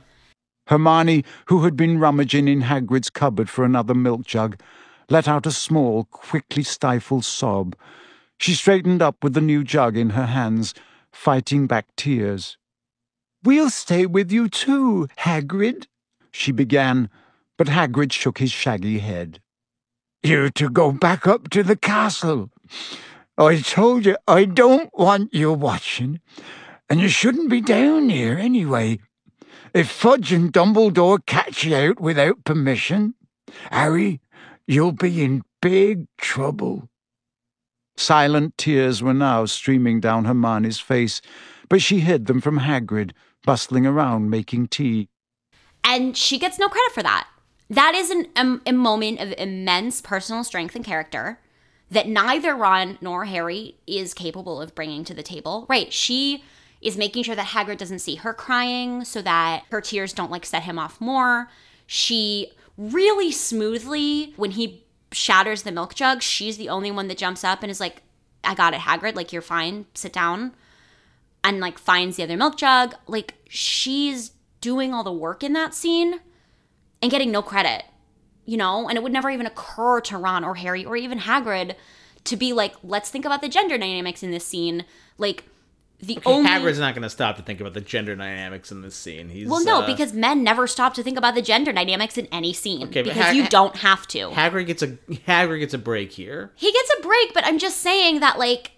Hermione, 0.69 1.25
who 1.47 1.63
had 1.65 1.77
been 1.77 1.99
rummaging 1.99 2.49
in 2.49 2.63
Hagrid's 2.63 3.09
cupboard 3.11 3.49
for 3.49 3.65
another 3.65 3.95
milk 3.95 4.25
jug, 4.27 4.61
let 5.09 5.29
out 5.29 5.47
a 5.47 5.53
small, 5.53 6.05
quickly 6.05 6.63
stifled 6.65 7.25
sob. 7.25 7.77
She 8.39 8.55
straightened 8.55 9.01
up 9.01 9.23
with 9.23 9.35
the 9.35 9.41
new 9.41 9.63
jug 9.63 9.97
in 9.97 10.11
her 10.11 10.27
hands, 10.27 10.75
fighting 11.13 11.67
back 11.67 11.87
tears. 11.97 12.59
We'll 13.45 13.71
stay 13.71 14.07
with 14.07 14.33
you 14.33 14.49
too, 14.49 15.07
Hagrid, 15.19 15.87
she 16.33 16.51
began, 16.51 17.09
but 17.57 17.69
Hagrid 17.69 18.13
shook 18.13 18.39
his 18.39 18.51
shaggy 18.51 18.99
head. 18.99 19.41
You 20.27 20.51
to 20.51 20.69
go 20.69 20.91
back 20.91 21.29
up 21.29 21.51
to 21.51 21.63
the 21.63 21.77
castle. 21.77 22.51
I 23.39 23.61
told 23.61 24.07
you 24.07 24.17
I 24.27 24.45
don't 24.45 24.91
want 24.93 25.33
you 25.33 25.53
watching, 25.53 26.21
and 26.91 26.99
you 26.99 27.09
shouldn't 27.09 27.49
be 27.49 27.61
down 27.61 28.09
here 28.09 28.37
anyway. 28.37 28.99
If 29.73 29.89
Fudge 29.89 30.33
and 30.33 30.53
Dumbledore 30.53 31.25
catch 31.27 31.63
you 31.63 31.77
out 31.77 32.01
without 32.01 32.43
permission, 32.43 33.15
Harry, 33.71 34.21
you'll 34.67 34.91
be 34.91 35.23
in 35.23 35.45
big 35.63 36.09
trouble. 36.19 36.89
Silent 37.97 38.59
tears 38.59 39.05
were 39.05 39.15
now 39.15 39.45
streaming 39.45 40.01
down 40.01 40.25
Hermione's 40.25 40.81
face, 40.81 41.21
but 41.69 41.81
she 41.81 42.01
hid 42.01 42.27
them 42.27 42.41
from 42.41 42.59
Hagrid, 42.59 43.13
bustling 43.45 43.87
around 43.87 44.29
making 44.29 44.67
tea. 44.67 45.09
And 45.85 46.17
she 46.17 46.37
gets 46.37 46.59
no 46.59 46.67
credit 46.67 46.93
for 46.95 47.05
that. 47.05 47.29
That 47.69 47.95
is 47.95 48.11
an, 48.11 48.29
um, 48.37 48.63
a 48.67 48.73
moment 48.73 49.21
of 49.21 49.35
immense 49.39 50.01
personal 50.01 50.45
strength 50.45 50.77
and 50.77 50.85
character 50.85 51.41
that 51.91 52.09
neither 52.09 52.55
Ron 52.55 52.99
nor 53.01 53.25
Harry 53.27 53.77
is 53.87 54.15
capable 54.15 54.61
of 54.61 54.75
bringing 54.75 55.05
to 55.05 55.15
the 55.15 55.23
table. 55.23 55.67
Right. 55.69 55.93
She 55.93 56.45
is 56.81 56.97
making 56.97 57.25
sure 57.25 57.35
that 57.35 57.49
Hagrid 57.49 57.79
doesn't 57.79 58.01
see 58.01 58.17
her 58.17 58.35
crying 58.35 59.05
so 59.05 59.23
that 59.23 59.65
her 59.71 59.81
tears 59.81 60.13
don't 60.13 60.31
like 60.31 60.45
set 60.45 60.65
him 60.65 60.79
off 60.79 61.01
more. 61.01 61.49
She 61.87 62.53
really 62.77 63.33
smoothly, 63.33 64.35
when 64.37 64.53
he 64.53 64.85
shatters 65.13 65.63
the 65.63 65.73
milk 65.73 65.95
jug, 65.95 66.23
she's 66.23 66.57
the 66.57 66.69
only 66.69 66.91
one 66.91 67.09
that 67.09 67.19
jumps 67.19 67.45
up 67.45 67.63
and 67.63 67.71
is 67.71 67.81
like, 67.81 68.03
I 68.45 68.55
got 68.55 68.75
it, 68.75 68.81
Hagrid. 68.81 69.17
Like, 69.17 69.33
you're 69.33 69.43
fine. 69.43 69.87
Sit 69.95 70.13
down. 70.13 70.53
And 71.43 71.61
like 71.61 71.79
finds 71.79 72.17
the 72.17 72.25
other 72.25 72.37
milk 72.37 72.57
jug. 72.57 72.95
Like, 73.07 73.35
she's 73.49 74.33
doing 74.61 74.93
all 74.93 75.05
the 75.05 75.13
work 75.13 75.45
in 75.45 75.53
that 75.53 75.75
scene 75.75 76.21
and 77.03 77.11
getting 77.11 77.31
no 77.31 77.43
credit, 77.43 77.85
you 78.45 78.57
know? 78.57 78.89
And 78.89 78.97
it 78.97 79.03
would 79.03 79.13
never 79.13 79.31
even 79.31 79.47
occur 79.47 80.01
to 80.03 80.17
Ron 80.19 80.45
or 80.45 80.55
Harry 80.57 80.85
or 80.85 80.97
even 80.97 81.19
Hagrid 81.21 81.75
to 82.25 82.37
be 82.37 82.53
like, 82.53 82.75
let's 82.83 83.11
think 83.11 83.25
about 83.25 83.41
the 83.41 83.49
gender 83.49 83.79
dynamics 83.79 84.23
in 84.23 84.31
this 84.31 84.45
scene. 84.47 84.85
Like, 85.19 85.45
the 85.99 86.19
Okay, 86.19 86.31
only. 86.31 86.51
Hagrid's 86.51 86.79
not 86.79 86.95
going 86.95 87.05
to 87.05 87.09
stop 87.11 87.37
to 87.37 87.43
think 87.43 87.59
about 87.59 87.73
the 87.73 87.81
gender 87.81 88.15
dynamics 88.15 88.71
in 88.71 88.83
this 88.83 88.95
scene. 88.95 89.31
He's 89.31 89.49
well, 89.49 89.65
no, 89.65 89.81
uh, 89.81 89.87
because 89.87 90.13
men 90.13 90.45
never 90.45 90.67
stop 90.67 90.93
to 90.95 91.03
think 91.03 91.17
about 91.17 91.35
the 91.35 91.41
gender 91.41 91.73
dynamics 91.73 92.19
in 92.19 92.27
any 92.27 92.53
scene 92.53 92.89
Okay, 92.89 93.01
because 93.03 93.17
Ha- 93.27 93.31
you 93.31 93.49
don't 93.49 93.77
have 93.77 94.07
to. 94.09 94.29
Hagrid 94.29 94.67
gets 94.67 94.83
a 94.83 94.89
Hagrid 94.89 95.61
gets 95.61 95.73
a 95.73 95.79
break 95.79 96.13
here. 96.13 96.53
he 96.55 96.71
gets 96.71 96.91
a 96.99 97.03
break, 97.03 97.33
but 97.33 97.47
I'm 97.47 97.59
just 97.59 97.79
saying 97.79 98.21
that 98.21 98.39
like 98.39 98.73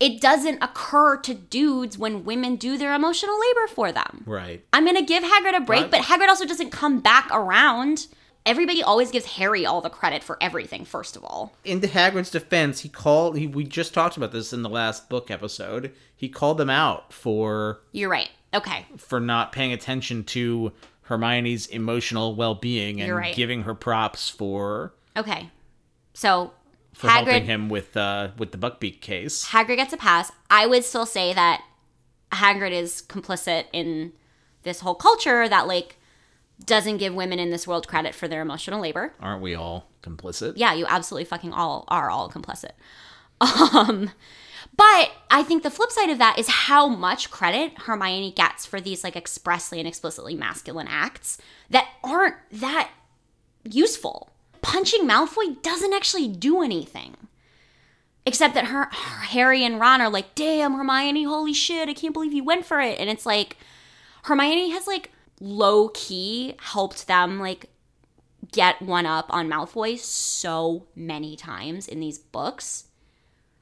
it 0.00 0.20
doesn't 0.20 0.62
occur 0.62 1.16
to 1.18 1.34
dudes 1.34 1.98
when 1.98 2.24
women 2.24 2.56
do 2.56 2.78
their 2.78 2.94
emotional 2.94 3.38
labor 3.38 3.66
for 3.74 3.90
them. 3.92 4.22
Right. 4.26 4.64
I'm 4.72 4.84
gonna 4.86 5.02
give 5.02 5.22
Hagrid 5.24 5.56
a 5.56 5.60
break, 5.60 5.82
Right. 5.82 5.90
but 5.90 6.00
Hagrid 6.02 6.28
also 6.28 6.46
doesn't 6.46 6.70
come 6.70 7.00
back 7.00 7.28
around. 7.32 8.06
Everybody 8.46 8.82
always 8.82 9.10
gives 9.10 9.26
Harry 9.26 9.66
all 9.66 9.80
the 9.82 9.90
credit 9.90 10.22
for 10.22 10.38
everything, 10.40 10.84
first 10.86 11.16
of 11.16 11.24
all. 11.24 11.52
in 11.64 11.80
the 11.80 11.88
Hagrid's 11.88 12.30
defense, 12.30 12.80
he 12.80 12.88
called. 12.88 13.36
He, 13.36 13.46
we 13.46 13.64
just 13.64 13.92
talked 13.92 14.16
about 14.16 14.32
this 14.32 14.52
in 14.52 14.62
the 14.62 14.70
last 14.70 15.08
book 15.10 15.30
episode. 15.30 15.92
He 16.16 16.28
called 16.28 16.56
them 16.58 16.70
out 16.70 17.12
for 17.12 17.80
You're 17.92 18.08
right. 18.08 18.30
Okay. 18.54 18.86
for 18.96 19.20
not 19.20 19.52
paying 19.52 19.72
attention 19.72 20.24
to 20.24 20.72
Hermione's 21.02 21.66
emotional 21.66 22.34
well-being 22.36 23.00
and 23.02 23.14
right. 23.14 23.34
giving 23.34 23.62
her 23.64 23.74
props 23.74 24.28
for 24.30 24.94
Okay. 25.16 25.50
So 26.14 26.52
for 26.98 27.08
helping 27.08 27.44
Hagrid 27.44 27.46
him 27.46 27.68
with 27.68 27.96
uh 27.96 28.30
with 28.36 28.52
the 28.52 28.58
Buckbeak 28.58 29.00
case. 29.00 29.46
Hagrid 29.46 29.76
gets 29.76 29.92
a 29.92 29.96
pass. 29.96 30.32
I 30.50 30.66
would 30.66 30.84
still 30.84 31.06
say 31.06 31.32
that 31.32 31.62
Hagrid 32.32 32.72
is 32.72 33.02
complicit 33.08 33.66
in 33.72 34.12
this 34.64 34.80
whole 34.80 34.96
culture 34.96 35.48
that 35.48 35.66
like 35.68 35.96
doesn't 36.66 36.96
give 36.96 37.14
women 37.14 37.38
in 37.38 37.50
this 37.50 37.68
world 37.68 37.86
credit 37.86 38.14
for 38.14 38.26
their 38.26 38.42
emotional 38.42 38.80
labor. 38.80 39.14
Aren't 39.20 39.42
we 39.42 39.54
all 39.54 39.88
complicit? 40.02 40.54
Yeah, 40.56 40.74
you 40.74 40.86
absolutely 40.88 41.26
fucking 41.26 41.52
all 41.52 41.84
are 41.88 42.10
all 42.10 42.30
complicit. 42.30 42.72
Um 43.40 44.10
but 44.76 45.10
I 45.30 45.42
think 45.44 45.62
the 45.62 45.70
flip 45.70 45.90
side 45.90 46.10
of 46.10 46.18
that 46.18 46.38
is 46.38 46.48
how 46.48 46.88
much 46.88 47.30
credit 47.30 47.72
Hermione 47.82 48.32
gets 48.32 48.66
for 48.66 48.80
these 48.80 49.02
like 49.04 49.16
expressly 49.16 49.78
and 49.78 49.88
explicitly 49.88 50.34
masculine 50.34 50.88
acts 50.88 51.38
that 51.70 51.88
aren't 52.02 52.36
that 52.52 52.90
useful. 53.64 54.30
Punching 54.68 55.08
Malfoy 55.08 55.62
doesn't 55.62 55.94
actually 55.94 56.28
do 56.28 56.60
anything. 56.62 57.16
Except 58.26 58.52
that 58.52 58.66
her, 58.66 58.84
her- 58.84 59.24
Harry 59.28 59.64
and 59.64 59.80
Ron 59.80 60.02
are 60.02 60.10
like, 60.10 60.34
"Damn, 60.34 60.74
Hermione, 60.74 61.24
holy 61.24 61.54
shit, 61.54 61.88
I 61.88 61.94
can't 61.94 62.12
believe 62.12 62.34
you 62.34 62.44
went 62.44 62.66
for 62.66 62.78
it." 62.78 62.98
And 63.00 63.08
it's 63.08 63.24
like 63.24 63.56
Hermione 64.24 64.68
has 64.72 64.86
like 64.86 65.10
low 65.40 65.88
key 65.94 66.54
helped 66.60 67.06
them 67.06 67.40
like 67.40 67.70
get 68.52 68.82
one 68.82 69.06
up 69.06 69.26
on 69.30 69.48
Malfoy 69.48 69.98
so 69.98 70.84
many 70.94 71.34
times 71.34 71.88
in 71.88 72.00
these 72.00 72.18
books. 72.18 72.88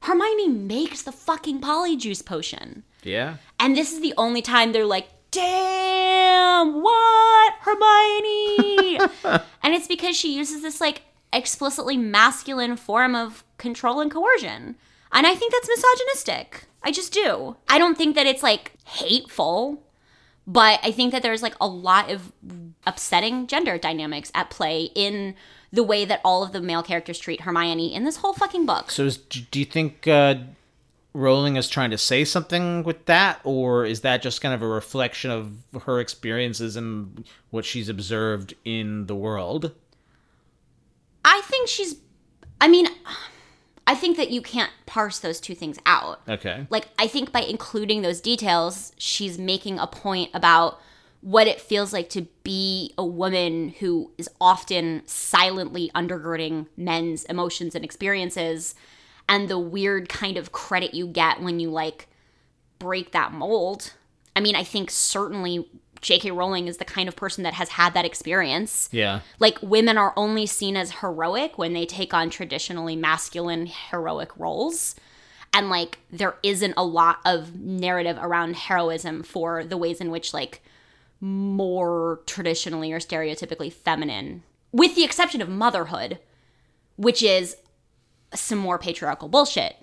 Hermione 0.03 0.49
makes 0.49 1.03
the 1.03 1.13
fucking 1.13 1.61
polyjuice 1.61 2.27
potion. 2.27 2.83
Yeah. 3.05 3.37
And 3.61 3.77
this 3.77 3.93
is 3.93 4.01
the 4.01 4.15
only 4.19 4.43
time 4.43 4.73
they're 4.73 4.85
like, 4.85 5.09
damn, 5.31 6.83
what? 6.83 7.55
Hermione! 7.61 8.99
and 9.63 9.75
it's 9.75 9.89
because 9.89 10.17
she 10.17 10.37
uses 10.37 10.63
this 10.63 10.81
like 10.81 11.03
explicitly 11.33 11.97
masculine 11.97 12.77
form 12.77 13.15
of 13.15 13.45
control 13.59 14.01
and 14.01 14.11
coercion. 14.11 14.77
And 15.13 15.27
I 15.27 15.35
think 15.35 15.53
that's 15.53 15.69
misogynistic. 15.69 16.65
I 16.83 16.93
just 16.93 17.13
do. 17.13 17.57
I 17.69 17.79
don't 17.79 17.97
think 17.97 18.15
that 18.15 18.27
it's 18.27 18.43
like 18.43 18.73
hateful, 18.85 19.83
but 20.47 20.81
I 20.83 20.93
think 20.93 21.13
that 21.13 21.23
there's 21.23 21.43
like 21.43 21.57
a 21.61 21.67
lot 21.67 22.11
of 22.11 22.33
upsetting 22.87 23.47
gender 23.47 23.79
dynamics 23.79 24.31
at 24.35 24.51
play 24.51 24.91
in 24.95 25.35
the 25.73 25.83
way 25.83 26.05
that 26.05 26.21
all 26.25 26.45
of 26.45 26.53
the 26.53 26.61
male 26.61 26.83
characters 26.83 27.19
treat 27.19 27.43
Hermione 27.43 27.93
in 27.95 28.05
this 28.05 28.19
whole 28.19 28.33
fucking 28.33 28.67
book. 28.67 28.91
So 28.91 29.05
is, 29.05 29.17
do 29.17 29.59
you 29.59 29.65
think 29.65 30.07
uh, 30.07 30.37
Rowling 31.17 31.57
is 31.57 31.67
trying 31.67 31.91
to 31.93 31.99
say 31.99 32.27
something 32.27 32.83
with 32.83 33.07
that, 33.07 33.41
or 33.43 33.87
is 33.87 34.03
that 34.03 34.21
just 34.21 34.43
kind 34.43 34.55
of 34.55 34.61
a 34.61 34.67
reflection 34.67 35.31
of 35.31 35.83
her 35.85 35.99
experiences 35.99 36.77
and 36.77 37.27
what 37.49 37.65
she's 37.65 37.89
observed 37.89 38.53
in 38.67 39.07
the 39.07 39.15
world? 39.15 39.73
I 41.25 41.41
think 41.47 41.69
she's. 41.69 41.97
I 42.61 42.69
mean, 42.69 42.87
I 43.87 43.95
think 43.95 44.19
that 44.19 44.31
you 44.31 44.43
can't 44.43 44.71
parse 44.85 45.19
those 45.19 45.41
two 45.41 45.55
things 45.55 45.79
out. 45.87 46.21
Okay. 46.29 46.67
Like, 46.69 46.89
I 46.99 47.07
think 47.07 47.33
by 47.33 47.41
including 47.41 48.03
those 48.03 48.21
details, 48.21 48.93
she's 48.99 49.39
making 49.39 49.79
a 49.79 49.87
point 49.87 50.31
about 50.35 50.79
what 51.23 51.47
it 51.47 51.63
feels 51.63 51.95
like 51.95 52.11
to 52.11 52.27
be 52.43 52.93
a 52.99 53.05
woman 53.05 53.71
who 53.81 54.13
is 54.19 54.29
often 54.39 55.03
silently 55.07 55.91
undergirding 55.95 56.67
men's 56.77 57.25
emotions 57.25 57.75
and 57.75 57.85
experiences 57.85 58.75
and 59.29 59.49
the 59.49 59.59
weird 59.59 60.09
kind 60.09 60.37
of 60.37 60.53
credit 60.53 60.95
you 60.95 61.07
get 61.07 61.41
when 61.43 61.59
you 61.61 61.71
like 61.71 62.09
break 62.79 63.13
that 63.13 63.33
mold. 63.33 63.93
I 64.35 64.41
mean, 64.41 64.55
I 64.55 64.63
think 64.65 64.91
certainly 64.91 65.69
J.K. 66.03 66.31
Rowling 66.31 66.69
is 66.69 66.77
the 66.77 66.85
kind 66.85 67.09
of 67.09 67.17
person 67.17 67.43
that 67.45 67.55
has 67.55 67.71
had 67.71 67.95
that 67.95 68.05
experience 68.05 68.89
Yeah. 68.93 69.21
like 69.41 69.59
women 69.63 69.97
are 69.99 70.13
only 70.17 70.47
seen 70.47 70.77
as 70.77 70.97
heroic 71.01 71.57
when 71.59 71.73
they 71.73 71.87
take 71.87 72.13
on 72.13 72.29
traditionally 72.31 72.95
masculine 72.97 73.67
heroic 73.67 74.37
roles 74.37 74.95
and 75.55 75.71
like 75.71 75.99
there 76.11 76.37
isn't 76.43 76.75
a 76.77 76.85
lot 76.85 77.19
of 77.25 77.57
narrative 77.59 78.19
around 78.21 78.57
heroism 78.57 79.23
for 79.23 79.65
the 79.65 79.79
ways 79.79 80.01
in 80.01 80.11
which 80.11 80.35
like 80.35 80.63
more 81.21 82.21
traditionally 82.27 82.93
or 82.93 83.01
stereotypically 83.01 83.73
feminine 83.73 84.43
with 84.73 84.95
the 84.95 85.03
exception 85.05 85.41
of 85.41 85.49
motherhood 85.49 86.19
which 86.97 87.23
is 87.23 87.57
some 88.41 88.59
more 88.59 88.79
patriarchal 88.79 89.29
bullshit 89.29 89.77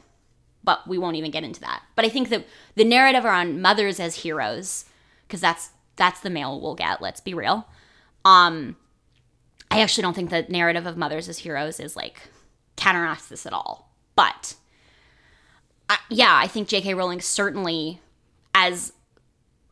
but 0.63 0.88
we 0.88 0.98
won't 0.98 1.18
even 1.18 1.32
get 1.32 1.44
into 1.44 1.60
that. 1.62 1.84
But 1.96 2.06
i 2.06 2.10
think 2.10 2.30
that 2.30 2.48
the 2.76 2.86
narrative 2.86 3.26
around 3.26 3.62
mothers 3.62 4.00
as 4.00 4.16
heroes 4.16 4.86
because 5.28 5.42
that's 5.42 5.72
that's 5.96 6.22
the 6.22 6.30
male 6.30 6.60
we'll 6.60 6.76
get 6.76 7.02
let's 7.02 7.22
be 7.22 7.34
real. 7.34 7.68
Um 8.26 8.76
i 9.70 9.82
actually 9.82 10.04
don't 10.04 10.16
think 10.16 10.30
the 10.30 10.46
narrative 10.50 10.86
of 10.86 10.98
mothers 10.98 11.28
as 11.28 11.39
heroes 11.39 11.80
is 11.80 11.96
like 11.96 12.22
counteracts 12.76 13.28
this 13.28 13.46
at 13.46 13.54
all. 13.54 13.92
But 14.16 14.56
I, 15.89 15.98
yeah 16.10 16.39
i 16.42 16.48
think 16.48 16.70
jk 16.70 16.96
rowling 16.96 17.20
certainly 17.20 18.00
as 18.56 18.94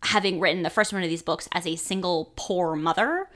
having 0.03 0.39
written 0.41 0.63
the 0.63 0.69
first 0.69 0.91
one 0.91 1.03
of 1.03 1.09
these 1.09 1.21
books 1.21 1.47
as 1.53 1.65
a 1.65 1.77
single 1.77 2.33
poor 2.35 2.75
mother 2.75 3.29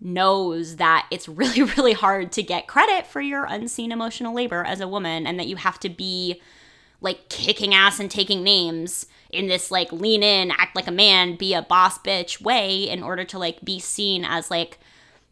knows 0.00 0.76
that 0.76 1.06
it's 1.10 1.28
really 1.28 1.62
really 1.76 1.92
hard 1.92 2.32
to 2.32 2.42
get 2.42 2.66
credit 2.66 3.06
for 3.06 3.20
your 3.20 3.44
unseen 3.44 3.92
emotional 3.92 4.34
labor 4.34 4.64
as 4.64 4.80
a 4.80 4.88
woman 4.88 5.26
and 5.26 5.38
that 5.38 5.48
you 5.48 5.56
have 5.56 5.80
to 5.80 5.88
be 5.88 6.40
like 7.00 7.28
kicking 7.28 7.74
ass 7.74 8.00
and 8.00 8.10
taking 8.10 8.42
names 8.42 9.06
in 9.30 9.46
this 9.46 9.70
like 9.70 9.92
lean 9.92 10.22
in 10.22 10.50
act 10.50 10.74
like 10.74 10.86
a 10.86 10.92
man 10.92 11.36
be 11.36 11.52
a 11.54 11.62
boss 11.62 11.98
bitch 11.98 12.40
way 12.40 12.88
in 12.88 13.02
order 13.02 13.24
to 13.24 13.38
like 13.38 13.62
be 13.64 13.78
seen 13.78 14.24
as 14.24 14.50
like 14.50 14.78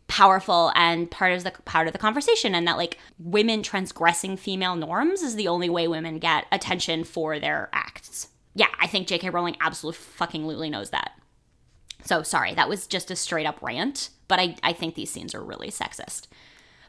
powerful 0.07 0.70
and 0.74 1.11
part 1.11 1.33
of 1.33 1.44
the 1.44 1.50
part 1.64 1.87
of 1.87 1.92
the 1.92 1.98
conversation 1.98 2.55
and 2.55 2.68
that 2.68 2.77
like 2.77 2.98
women 3.18 3.62
transgressing 3.62 4.37
female 4.37 4.77
norms 4.77 5.22
is 5.22 5.35
the 5.35 5.48
only 5.48 5.70
way 5.70 5.88
women 5.88 6.18
get 6.18 6.46
attention 6.53 7.05
for 7.05 7.38
their 7.38 7.70
acts. 7.72 8.29
Yeah, 8.55 8.68
I 8.79 8.87
think 8.87 9.09
JK 9.09 9.33
Rowling 9.33 9.57
absolutely 9.61 9.98
fucking 9.98 10.46
lutely 10.46 10.70
knows 10.70 10.90
that. 10.90 11.12
So 12.05 12.23
sorry, 12.23 12.55
that 12.55 12.69
was 12.69 12.87
just 12.87 13.11
a 13.11 13.17
straight 13.17 13.47
up 13.47 13.59
rant, 13.62 14.11
but 14.29 14.38
I, 14.38 14.57
I 14.62 14.73
think 14.73 14.95
these 14.95 15.11
scenes 15.11 15.35
are 15.35 15.43
really 15.43 15.71
sexist. 15.71 16.27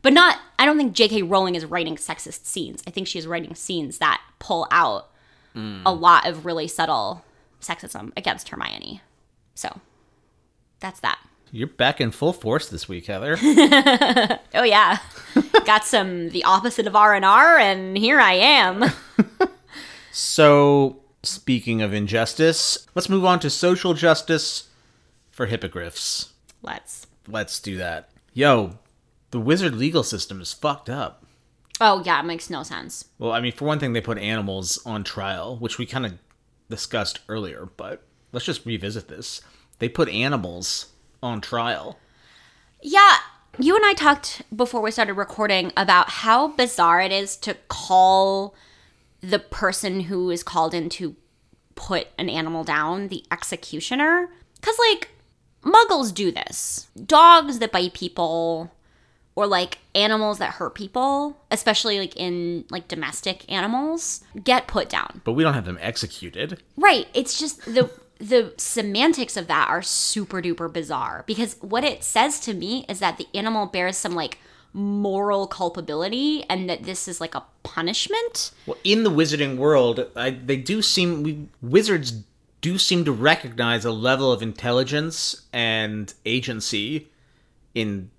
But 0.01 0.13
not, 0.13 0.39
I 0.59 0.65
don't 0.65 0.77
think 0.77 0.93
J.K. 0.93 1.23
Rowling 1.23 1.55
is 1.55 1.65
writing 1.65 1.95
sexist 1.95 2.45
scenes. 2.45 2.83
I 2.85 2.91
think 2.91 3.07
she's 3.07 3.25
writing 3.25 3.55
scenes 3.55 3.97
that 3.97 4.21
pull 4.39 4.67
out 4.69 5.09
a 5.85 5.93
lot 5.93 6.27
of 6.27 6.45
really 6.45 6.67
subtle 6.67 7.23
sexism 7.61 8.11
against 8.17 8.49
Hermione. 8.49 9.01
So 9.53 9.79
that's 10.79 10.99
that. 10.99 11.19
You're 11.51 11.67
back 11.67 12.01
in 12.01 12.11
full 12.11 12.33
force 12.33 12.67
this 12.67 12.89
week, 12.89 13.05
Heather. 13.05 13.37
Oh 14.53 14.63
yeah, 14.63 14.99
got 15.65 15.83
some 15.83 16.29
the 16.29 16.43
opposite 16.45 16.87
of 16.87 16.95
R 16.95 17.13
and 17.13 17.25
R, 17.25 17.57
and 17.57 17.97
here 17.97 18.19
I 18.21 18.33
am. 18.33 18.85
so, 20.11 21.01
speaking 21.23 21.81
of 21.81 21.93
injustice, 21.93 22.87
let's 22.95 23.09
move 23.09 23.25
on 23.25 23.41
to 23.41 23.49
social 23.49 23.93
justice 23.93 24.69
for 25.35 25.47
hippogriffs. 25.47 26.31
Let's. 26.61 27.07
Let's 27.27 27.59
do 27.59 27.75
that. 27.75 28.09
Yo, 28.33 28.79
the 29.31 29.39
wizard 29.39 29.75
legal 29.75 30.01
system 30.01 30.39
is 30.39 30.53
fucked 30.53 30.89
up. 30.89 31.25
Oh 31.81 32.01
yeah, 32.05 32.21
it 32.21 32.25
makes 32.25 32.49
no 32.49 32.63
sense. 32.63 33.09
Well, 33.19 33.33
I 33.33 33.41
mean, 33.41 33.51
for 33.51 33.65
one 33.65 33.77
thing, 33.77 33.91
they 33.91 33.99
put 33.99 34.17
animals 34.17 34.79
on 34.85 35.03
trial, 35.03 35.57
which 35.57 35.77
we 35.77 35.85
kind 35.85 36.05
of 36.05 36.13
discussed 36.69 37.19
earlier, 37.27 37.67
but 37.75 38.01
let's 38.31 38.45
just 38.45 38.65
revisit 38.65 39.09
this. 39.09 39.41
They 39.79 39.89
put 39.89 40.07
animals 40.07 40.93
on 41.21 41.41
trial. 41.41 41.99
Yeah, 42.81 43.17
you 43.59 43.75
and 43.75 43.85
I 43.85 43.93
talked 43.93 44.41
before 44.55 44.79
we 44.79 44.89
started 44.89 45.15
recording 45.15 45.73
about 45.75 46.11
how 46.11 46.47
bizarre 46.47 47.01
it 47.01 47.11
is 47.11 47.35
to 47.37 47.55
call 47.67 48.55
the 49.19 49.39
person 49.39 50.01
who 50.01 50.29
is 50.29 50.43
called 50.43 50.73
in 50.73 50.87
to 50.91 51.17
put 51.75 52.07
an 52.17 52.29
animal 52.29 52.63
down 52.63 53.09
the 53.09 53.25
executioner. 53.29 54.29
Because, 54.55 54.77
like, 54.79 55.09
muggles 55.65 56.13
do 56.13 56.31
this. 56.31 56.89
Dogs 57.05 57.59
that 57.59 57.71
bite 57.71 57.93
people, 57.93 58.71
or 59.35 59.47
like 59.47 59.79
animals 59.93 60.37
that 60.39 60.51
hurt 60.53 60.75
people, 60.75 61.37
especially 61.51 61.99
like 61.99 62.15
in 62.15 62.65
like 62.69 62.87
domestic 62.87 63.51
animals, 63.51 64.23
get 64.43 64.67
put 64.67 64.89
down. 64.89 65.21
But 65.23 65.33
we 65.33 65.43
don't 65.43 65.53
have 65.53 65.65
them 65.65 65.77
executed. 65.81 66.61
Right. 66.77 67.07
It's 67.13 67.37
just 67.39 67.65
the 67.65 67.89
the 68.17 68.53
semantics 68.57 69.35
of 69.35 69.47
that 69.47 69.67
are 69.67 69.81
super 69.81 70.41
duper 70.41 70.71
bizarre 70.71 71.25
because 71.27 71.57
what 71.59 71.83
it 71.83 72.01
says 72.01 72.39
to 72.39 72.53
me 72.53 72.85
is 72.87 72.99
that 72.99 73.17
the 73.17 73.27
animal 73.33 73.65
bears 73.65 73.97
some 73.97 74.15
like 74.15 74.37
moral 74.71 75.47
culpability 75.47 76.43
and 76.49 76.69
that 76.69 76.83
this 76.83 77.09
is 77.09 77.19
like 77.19 77.35
a 77.35 77.43
punishment. 77.63 78.51
Well, 78.65 78.77
in 78.85 79.03
the 79.03 79.09
wizarding 79.09 79.57
world, 79.57 80.05
I, 80.15 80.29
they 80.31 80.57
do 80.57 80.81
seem 80.81 81.23
we, 81.23 81.47
wizards 81.61 82.23
do 82.65 82.79
seem 82.79 83.05
to 83.05 83.11
recognize 83.11 83.85
a 83.85 83.91
level 83.91 84.31
of 84.31 84.41
intelligence 84.41 85.43
and 85.53 86.11
agency 86.25 87.07
in 87.75 88.09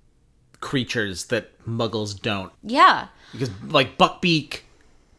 creatures 0.61 1.25
that 1.27 1.59
muggles 1.67 2.21
don't. 2.23 2.53
Yeah. 2.63 3.09
Because 3.33 3.51
like 3.67 3.99
Buckbeak 3.99 4.61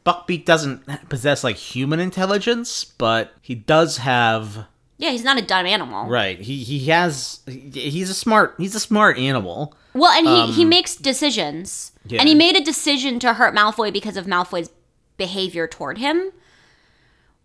Buckbeak 0.05 0.45
doesn't 0.45 1.09
possess 1.09 1.43
like 1.43 1.57
human 1.57 1.99
intelligence, 1.99 2.85
but 2.85 3.33
he 3.41 3.53
does 3.53 3.97
have 3.97 4.65
Yeah, 4.97 5.09
he's 5.09 5.25
not 5.25 5.37
a 5.37 5.41
dumb 5.41 5.65
animal. 5.65 6.07
right. 6.07 6.39
He 6.39 6.63
he 6.63 6.85
has 6.85 7.41
he's 7.47 8.09
a 8.09 8.13
smart 8.13 8.55
he's 8.57 8.75
a 8.75 8.79
smart 8.79 9.17
animal. 9.17 9.75
Well, 9.93 10.11
and 10.11 10.25
he, 10.25 10.53
he 10.53 10.63
um, 10.63 10.69
makes 10.69 10.95
decisions. 10.95 11.91
yeah. 12.05 12.19
And 12.21 12.29
he 12.29 12.35
made 12.35 12.55
a 12.55 12.63
decision 12.63 13.19
to 13.19 13.33
hurt 13.33 13.53
Malfoy 13.53 13.91
because 13.91 14.15
of 14.15 14.25
Malfoy's 14.25 14.69
behavior 15.17 15.67
toward 15.67 15.97
him. 15.97 16.31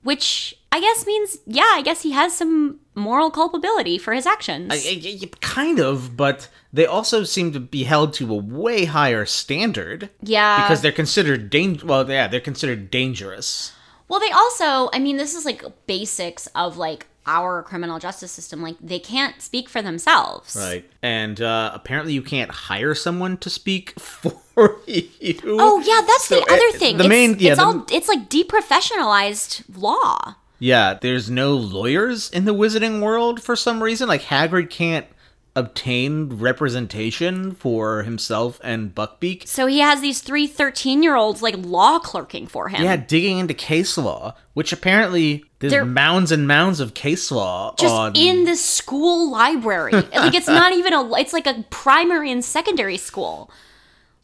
Which 0.02 0.54
I 0.72 0.80
guess 0.80 1.06
means, 1.06 1.38
yeah, 1.46 1.70
I 1.74 1.82
guess 1.82 2.02
he 2.02 2.12
has 2.12 2.36
some 2.36 2.80
moral 2.94 3.30
culpability 3.30 3.98
for 3.98 4.12
his 4.14 4.26
actions. 4.26 4.72
I- 4.72 4.76
I- 4.76 5.18
I- 5.22 5.30
kind 5.40 5.78
of, 5.78 6.16
but 6.16 6.48
they 6.72 6.86
also 6.86 7.24
seem 7.24 7.52
to 7.52 7.60
be 7.60 7.84
held 7.84 8.12
to 8.14 8.32
a 8.32 8.36
way 8.36 8.84
higher 8.86 9.24
standard. 9.26 10.10
yeah. 10.22 10.62
because 10.62 10.80
they're 10.82 10.92
considered 10.92 11.50
dang- 11.50 11.80
well 11.84 12.08
yeah 12.10 12.26
they're 12.28 12.40
considered 12.40 12.90
dangerous 12.90 13.72
Well, 14.08 14.20
they 14.20 14.30
also, 14.30 14.90
I 14.92 14.98
mean, 14.98 15.16
this 15.16 15.34
is 15.34 15.44
like 15.46 15.62
basics 15.86 16.46
of 16.54 16.76
like 16.76 17.06
our 17.26 17.62
criminal 17.62 17.98
justice 17.98 18.32
system. 18.32 18.62
Like 18.62 18.76
they 18.80 18.98
can't 18.98 19.40
speak 19.40 19.68
for 19.68 19.82
themselves. 19.82 20.56
right 20.58 20.84
and 21.02 21.40
uh, 21.40 21.70
apparently 21.74 22.12
you 22.14 22.22
can't 22.22 22.50
hire 22.50 22.94
someone 22.94 23.36
to 23.38 23.50
speak 23.50 23.98
for 24.00 24.80
you 24.86 25.08
Oh 25.46 25.80
yeah, 25.80 26.04
that's 26.06 26.26
So, 26.26 26.36
the 26.36 26.42
other 26.52 26.76
uh, 26.76 26.78
thing. 26.78 26.96
the 26.98 27.04
it's, 27.04 27.08
main- 27.08 27.38
yeah, 27.38 27.52
it's 27.52 27.60
the- 27.60 27.64
all 27.66 27.86
it's 27.90 28.08
like 28.08 28.28
deprofessionalized 28.28 29.62
law. 29.76 30.34
yeah 30.58 30.94
there's 31.00 31.30
no 31.30 31.54
lawyers 31.54 32.30
in 32.30 32.44
the 32.44 32.54
wizarding 32.54 33.00
world 33.02 33.42
for 33.42 33.56
some 33.56 33.82
reason 33.82 34.08
like 34.08 34.22
hagrid 34.22 34.70
can't 34.70 35.06
obtain 35.54 36.30
representation 36.38 37.52
for 37.54 38.02
himself 38.04 38.58
and 38.64 38.94
buckbeak 38.94 39.46
So 39.46 39.66
he 39.66 39.80
has 39.80 40.00
these 40.00 40.20
three 40.22 40.46
13 40.46 41.02
year 41.02 41.14
olds 41.14 41.42
like 41.42 41.54
law 41.58 41.98
clerking 41.98 42.46
for 42.46 42.68
him. 42.68 42.82
yeah 42.82 42.96
digging 42.96 43.38
into 43.38 43.52
case 43.54 43.98
law 43.98 44.34
which 44.54 44.72
apparently 44.72 45.44
there's 45.58 45.72
They're- 45.72 45.84
mounds 45.84 46.32
and 46.32 46.48
mounds 46.48 46.80
of 46.80 46.94
case 46.94 47.30
law 47.30 47.74
just 47.78 47.92
on 47.94 48.16
in 48.16 48.44
the 48.44 48.56
school 48.56 49.30
library. 49.30 49.92
like 50.16 50.34
it's 50.34 50.48
not 50.48 50.72
even 50.72 50.92
a 50.92 51.14
it's 51.16 51.32
like 51.32 51.46
a 51.46 51.64
primary 51.70 52.30
and 52.32 52.44
secondary 52.44 52.96
school. 52.96 53.50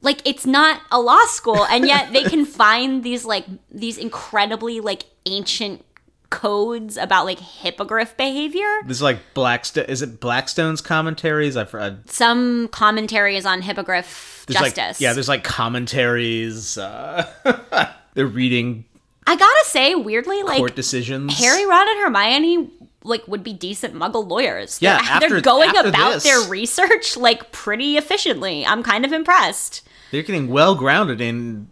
Like 0.00 0.20
it's 0.26 0.46
not 0.46 0.80
a 0.90 1.00
law 1.00 1.24
school 1.26 1.64
and 1.66 1.86
yet 1.86 2.12
they 2.12 2.24
can 2.24 2.44
find 2.62 3.02
these 3.04 3.24
like 3.24 3.44
these 3.70 3.98
incredibly 3.98 4.80
like 4.80 5.04
ancient 5.26 5.84
codes 6.30 6.96
about 6.96 7.24
like 7.24 7.38
hippogriff 7.38 8.16
behavior. 8.16 8.68
This 8.86 8.98
is 8.98 9.02
like 9.02 9.18
Blackstone. 9.34 9.86
Is 9.86 10.02
it 10.02 10.20
Blackstone's 10.20 10.80
commentaries? 10.80 11.56
I've 11.56 11.72
read. 11.74 12.10
Some 12.10 12.68
commentaries 12.68 13.46
on 13.46 13.62
hippogriff 13.62 14.44
There's 14.46 14.58
justice. 14.60 14.76
like 14.78 15.00
yeah, 15.00 15.12
there's 15.12 15.28
like 15.28 15.44
commentaries. 15.44 16.76
Uh, 16.78 17.92
they're 18.14 18.26
reading 18.26 18.84
I 19.28 19.36
gotta 19.36 19.64
say, 19.66 19.94
weirdly, 19.94 20.42
like 20.42 20.56
court 20.56 20.74
decisions. 20.74 21.38
Harry, 21.38 21.66
Ron, 21.66 21.86
and 21.86 22.00
Hermione 22.00 22.70
like 23.04 23.28
would 23.28 23.44
be 23.44 23.52
decent 23.52 23.94
Muggle 23.94 24.26
lawyers. 24.26 24.78
Yeah, 24.80 24.96
they're, 25.02 25.10
after- 25.10 25.28
they're 25.28 25.40
going 25.42 25.70
about 25.76 26.14
this- 26.14 26.24
their 26.24 26.40
research 26.48 27.16
like 27.16 27.52
pretty 27.52 27.98
efficiently. 27.98 28.64
I'm 28.64 28.82
kind 28.82 29.04
of 29.04 29.12
impressed. 29.12 29.86
They're 30.10 30.22
getting 30.22 30.48
well 30.48 30.74
grounded 30.74 31.20
in 31.20 31.68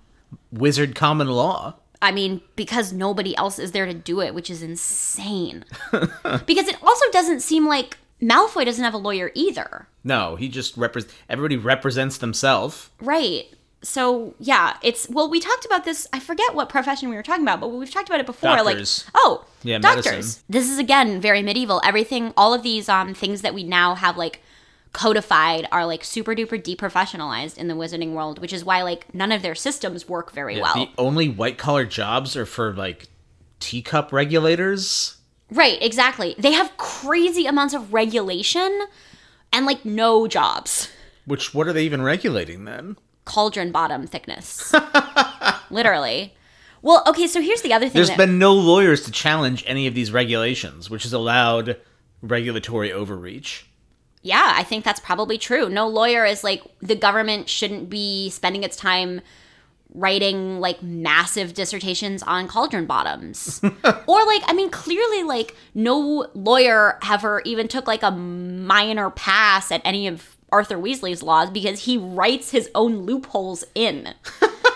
wizard 0.52 0.94
common 0.94 1.28
law. 1.28 1.76
I 2.02 2.12
mean, 2.12 2.40
because 2.56 2.92
nobody 2.92 3.36
else 3.36 3.58
is 3.58 3.72
there 3.72 3.86
to 3.86 3.94
do 3.94 4.20
it, 4.20 4.34
which 4.34 4.50
is 4.50 4.62
insane. 4.62 5.64
because 6.46 6.68
it 6.68 6.76
also 6.82 7.04
doesn't 7.12 7.40
seem 7.40 7.66
like 7.66 7.98
Malfoy 8.20 8.64
doesn't 8.64 8.84
have 8.84 8.94
a 8.94 8.98
lawyer 8.98 9.30
either. 9.34 9.88
No, 10.04 10.36
he 10.36 10.48
just 10.48 10.76
represents. 10.76 11.14
Everybody 11.28 11.56
represents 11.56 12.18
themselves. 12.18 12.90
Right. 13.00 13.46
So 13.82 14.34
yeah, 14.38 14.78
it's 14.82 15.08
well, 15.08 15.28
we 15.30 15.38
talked 15.38 15.64
about 15.64 15.84
this. 15.84 16.08
I 16.12 16.18
forget 16.18 16.54
what 16.54 16.68
profession 16.68 17.08
we 17.08 17.16
were 17.16 17.22
talking 17.22 17.44
about, 17.44 17.60
but 17.60 17.68
we've 17.68 17.90
talked 17.90 18.08
about 18.08 18.20
it 18.20 18.26
before. 18.26 18.56
Doctors. 18.56 19.04
Like, 19.06 19.12
oh, 19.16 19.44
Yeah, 19.62 19.78
doctors. 19.78 20.06
medicine. 20.06 20.42
This 20.48 20.68
is 20.70 20.78
again 20.78 21.20
very 21.20 21.42
medieval. 21.42 21.80
Everything, 21.84 22.32
all 22.36 22.52
of 22.54 22.62
these 22.62 22.88
um 22.88 23.14
things 23.14 23.42
that 23.42 23.54
we 23.54 23.64
now 23.64 23.94
have 23.94 24.16
like 24.16 24.40
codified 24.96 25.68
are 25.70 25.84
like 25.84 26.02
super 26.02 26.34
duper 26.34 26.58
deprofessionalized 26.58 27.58
in 27.58 27.68
the 27.68 27.74
wizarding 27.74 28.14
world, 28.14 28.38
which 28.38 28.52
is 28.52 28.64
why 28.64 28.80
like 28.80 29.14
none 29.14 29.30
of 29.30 29.42
their 29.42 29.54
systems 29.54 30.08
work 30.08 30.32
very 30.32 30.58
well. 30.58 30.74
The 30.74 30.88
only 30.96 31.28
white 31.28 31.58
collar 31.58 31.84
jobs 31.84 32.34
are 32.34 32.46
for 32.46 32.72
like 32.72 33.06
teacup 33.60 34.10
regulators. 34.10 35.18
Right, 35.50 35.80
exactly. 35.82 36.34
They 36.38 36.52
have 36.52 36.74
crazy 36.78 37.44
amounts 37.44 37.74
of 37.74 37.92
regulation 37.92 38.86
and 39.52 39.66
like 39.66 39.84
no 39.84 40.26
jobs. 40.26 40.90
Which 41.26 41.52
what 41.52 41.68
are 41.68 41.74
they 41.74 41.84
even 41.84 42.00
regulating 42.00 42.64
then? 42.64 42.96
Cauldron 43.26 43.72
bottom 43.72 44.06
thickness. 44.06 44.72
Literally. 45.70 46.34
Well, 46.80 47.02
okay, 47.06 47.26
so 47.26 47.42
here's 47.42 47.60
the 47.60 47.74
other 47.74 47.86
thing. 47.86 47.94
There's 47.94 48.08
that- 48.08 48.16
been 48.16 48.38
no 48.38 48.54
lawyers 48.54 49.02
to 49.04 49.10
challenge 49.10 49.62
any 49.66 49.86
of 49.86 49.94
these 49.94 50.10
regulations, 50.10 50.88
which 50.88 51.02
has 51.02 51.12
allowed 51.12 51.76
regulatory 52.22 52.90
overreach. 52.90 53.66
Yeah, 54.26 54.54
I 54.56 54.64
think 54.64 54.84
that's 54.84 54.98
probably 54.98 55.38
true. 55.38 55.68
No 55.68 55.86
lawyer 55.86 56.24
is 56.24 56.42
like 56.42 56.60
the 56.80 56.96
government 56.96 57.48
shouldn't 57.48 57.88
be 57.88 58.28
spending 58.30 58.64
its 58.64 58.76
time 58.76 59.20
writing 59.94 60.58
like 60.58 60.82
massive 60.82 61.54
dissertations 61.54 62.24
on 62.24 62.48
cauldron 62.48 62.86
bottoms. 62.86 63.60
or 63.62 64.26
like 64.26 64.42
I 64.46 64.52
mean 64.52 64.68
clearly 64.68 65.22
like 65.22 65.54
no 65.76 66.26
lawyer 66.34 66.98
ever 67.08 67.40
even 67.44 67.68
took 67.68 67.86
like 67.86 68.02
a 68.02 68.10
minor 68.10 69.10
pass 69.10 69.70
at 69.70 69.80
any 69.84 70.08
of 70.08 70.36
Arthur 70.50 70.76
Weasley's 70.76 71.22
laws 71.22 71.48
because 71.50 71.84
he 71.84 71.96
writes 71.96 72.50
his 72.50 72.68
own 72.74 73.02
loopholes 73.02 73.62
in. 73.76 74.12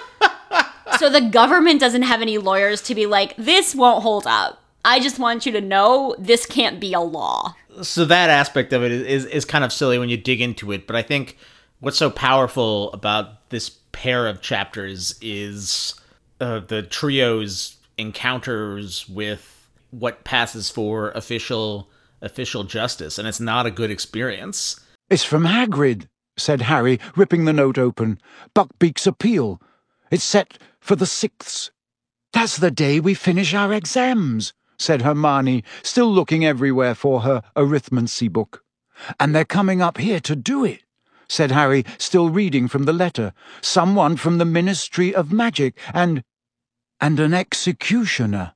so 1.00 1.10
the 1.10 1.28
government 1.32 1.80
doesn't 1.80 2.02
have 2.02 2.22
any 2.22 2.38
lawyers 2.38 2.80
to 2.82 2.94
be 2.94 3.06
like 3.06 3.34
this 3.34 3.74
won't 3.74 4.04
hold 4.04 4.28
up. 4.28 4.62
I 4.84 5.00
just 5.00 5.18
want 5.18 5.44
you 5.46 5.52
to 5.52 5.60
know 5.60 6.14
this 6.18 6.46
can't 6.46 6.80
be 6.80 6.92
a 6.94 7.00
law. 7.00 7.54
so 7.82 8.04
that 8.04 8.30
aspect 8.30 8.72
of 8.72 8.82
it 8.82 8.92
is, 8.92 9.02
is 9.02 9.24
is 9.26 9.44
kind 9.44 9.64
of 9.64 9.72
silly 9.72 9.98
when 9.98 10.08
you 10.08 10.16
dig 10.16 10.40
into 10.40 10.72
it 10.72 10.86
but 10.86 10.96
i 10.96 11.02
think 11.02 11.36
what's 11.80 11.96
so 11.98 12.10
powerful 12.10 12.92
about 12.92 13.48
this 13.50 13.70
pair 13.92 14.26
of 14.26 14.40
chapters 14.42 15.14
is 15.22 15.94
uh, 16.40 16.58
the 16.60 16.82
trio's 16.82 17.76
encounters 17.96 19.08
with 19.08 19.68
what 19.90 20.24
passes 20.24 20.68
for 20.70 21.10
official 21.12 21.88
official 22.22 22.64
justice 22.64 23.18
and 23.18 23.26
it's 23.28 23.40
not 23.40 23.66
a 23.66 23.70
good 23.70 23.90
experience 23.90 24.80
It's 25.10 25.24
from 25.24 25.44
Hagrid, 25.44 26.06
said 26.36 26.62
Harry, 26.62 26.98
ripping 27.16 27.44
the 27.44 27.52
note 27.52 27.78
open. 27.78 28.18
Buckbeak's 28.54 29.06
appeal. 29.06 29.60
It's 30.10 30.22
set 30.24 30.58
for 30.80 30.96
the 30.96 31.06
sixth. 31.06 31.70
That's 32.32 32.58
the 32.58 32.70
day 32.70 33.00
we 33.00 33.14
finish 33.14 33.54
our 33.54 33.72
exams, 33.72 34.52
said 34.80 35.02
Hermione, 35.02 35.62
still 35.82 36.10
looking 36.10 36.44
everywhere 36.44 36.94
for 36.94 37.20
her 37.20 37.42
arithmancy 37.54 38.32
book. 38.32 38.64
And 39.20 39.34
they're 39.34 39.44
coming 39.44 39.82
up 39.82 39.98
here 39.98 40.20
to 40.20 40.34
do 40.34 40.64
it, 40.64 40.82
said 41.28 41.50
Harry, 41.50 41.84
still 41.98 42.30
reading 42.30 42.66
from 42.66 42.84
the 42.84 42.92
letter. 42.92 43.34
Someone 43.60 44.16
from 44.16 44.38
the 44.38 44.44
Ministry 44.46 45.14
of 45.14 45.32
Magic 45.32 45.78
and. 45.92 46.24
and 46.98 47.20
an 47.20 47.34
executioner. 47.34 48.54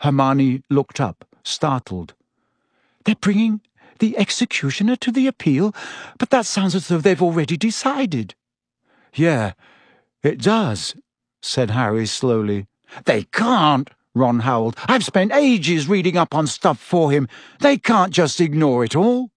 Hermione 0.00 0.62
looked 0.70 1.00
up, 1.00 1.26
startled. 1.42 2.14
They're 3.04 3.14
bringing 3.14 3.60
the 3.98 4.16
executioner 4.16 4.96
to 4.96 5.12
the 5.12 5.26
appeal, 5.26 5.74
but 6.18 6.30
that 6.30 6.46
sounds 6.46 6.74
as 6.74 6.88
though 6.88 6.98
they've 6.98 7.22
already 7.22 7.56
decided. 7.58 8.34
Yeah, 9.14 9.52
it 10.22 10.40
does, 10.40 10.94
said 11.42 11.70
Harry 11.70 12.06
slowly. 12.06 12.66
They 13.04 13.24
can't, 13.24 13.90
Ron 14.14 14.40
howled. 14.40 14.76
I've 14.86 15.04
spent 15.04 15.32
ages 15.32 15.88
reading 15.88 16.16
up 16.16 16.34
on 16.34 16.46
stuff 16.46 16.78
for 16.78 17.10
him. 17.10 17.28
They 17.60 17.78
can't 17.78 18.12
just 18.12 18.40
ignore 18.40 18.84
it 18.84 18.96
all. 18.96 19.30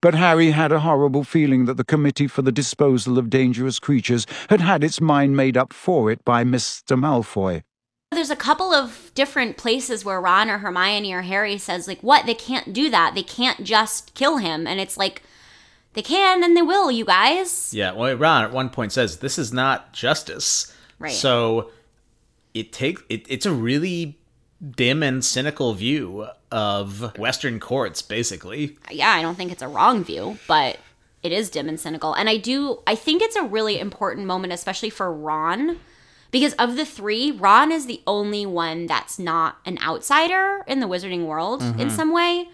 But 0.00 0.14
Harry 0.14 0.52
had 0.52 0.70
a 0.70 0.80
horrible 0.80 1.24
feeling 1.24 1.64
that 1.64 1.76
the 1.76 1.84
Committee 1.84 2.28
for 2.28 2.42
the 2.42 2.52
Disposal 2.52 3.18
of 3.18 3.30
Dangerous 3.30 3.78
Creatures 3.78 4.26
had 4.48 4.60
had 4.60 4.84
its 4.84 5.00
mind 5.00 5.36
made 5.36 5.56
up 5.56 5.72
for 5.72 6.10
it 6.10 6.24
by 6.24 6.44
Mr. 6.44 6.96
Malfoy. 6.98 7.62
There's 8.12 8.30
a 8.30 8.36
couple 8.36 8.72
of 8.72 9.10
different 9.14 9.56
places 9.56 10.04
where 10.04 10.20
Ron 10.20 10.48
or 10.50 10.58
Hermione 10.58 11.12
or 11.12 11.22
Harry 11.22 11.58
says 11.58 11.86
like, 11.88 12.00
"What? 12.00 12.26
They 12.26 12.34
can't 12.34 12.72
do 12.72 12.88
that. 12.90 13.14
They 13.14 13.22
can't 13.24 13.64
just 13.64 14.14
kill 14.14 14.38
him." 14.38 14.66
And 14.66 14.80
it's 14.80 14.96
like, 14.96 15.22
they 15.94 16.02
can 16.02 16.42
and 16.44 16.56
they 16.56 16.62
will, 16.62 16.90
you 16.92 17.04
guys. 17.04 17.72
yeah 17.74 17.92
well 17.92 18.14
ron 18.16 18.44
at 18.44 18.52
one 18.52 18.70
point 18.70 18.92
says 18.92 19.16
this 19.18 19.36
is 19.38 19.52
not 19.52 19.92
justice 19.92 20.72
Right. 21.00 21.10
so 21.12 21.70
it 22.58 22.72
take 22.72 22.98
it, 23.08 23.24
it's 23.28 23.46
a 23.46 23.52
really 23.52 24.18
dim 24.76 25.02
and 25.02 25.24
cynical 25.24 25.74
view 25.74 26.26
of 26.50 27.16
western 27.18 27.60
courts 27.60 28.02
basically 28.02 28.76
Yeah, 28.90 29.10
I 29.10 29.22
don't 29.22 29.36
think 29.36 29.52
it's 29.52 29.62
a 29.62 29.68
wrong 29.68 30.02
view, 30.02 30.38
but 30.48 30.78
it 31.22 31.32
is 31.32 31.50
dim 31.50 31.68
and 31.68 31.78
cynical. 31.78 32.14
And 32.14 32.28
I 32.28 32.36
do 32.36 32.80
I 32.86 32.94
think 32.94 33.22
it's 33.22 33.36
a 33.36 33.42
really 33.42 33.78
important 33.78 34.26
moment 34.26 34.52
especially 34.52 34.90
for 34.90 35.12
Ron 35.12 35.78
because 36.30 36.52
of 36.54 36.76
the 36.76 36.84
3, 36.84 37.32
Ron 37.32 37.72
is 37.72 37.86
the 37.86 38.02
only 38.06 38.44
one 38.44 38.86
that's 38.86 39.18
not 39.18 39.58
an 39.64 39.78
outsider 39.82 40.62
in 40.66 40.80
the 40.80 40.86
wizarding 40.86 41.24
world 41.24 41.62
in 41.62 41.74
mm-hmm. 41.74 41.88
some 41.88 42.12
way. 42.12 42.48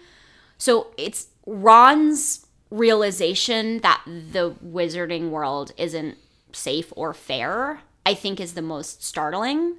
So 0.57 0.93
it's 0.97 1.27
Ron's 1.45 2.45
realization 2.69 3.79
that 3.79 4.01
the 4.05 4.55
wizarding 4.65 5.29
world 5.29 5.73
isn't 5.77 6.17
safe 6.53 6.93
or 6.95 7.13
fair, 7.13 7.81
I 8.05 8.13
think 8.13 8.39
is 8.39 8.53
the 8.53 8.61
most 8.61 9.03
startling. 9.03 9.75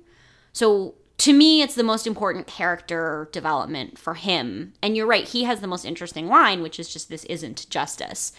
So 0.57 0.95
to 1.19 1.35
me, 1.35 1.61
it's 1.61 1.75
the 1.75 1.83
most 1.83 2.07
important 2.07 2.47
character 2.47 3.29
development 3.31 3.99
for 3.99 4.15
him. 4.15 4.73
And 4.83 4.97
you're 4.97 5.07
right, 5.07 5.29
he 5.29 5.45
has 5.45 5.61
the 5.61 5.67
most 5.67 5.85
interesting 5.85 6.29
line, 6.29 6.63
which 6.63 6.81
is 6.81 6.89
just 6.89 7.11
this 7.11 7.25
isn't 7.25 7.69
justice. 7.69 8.33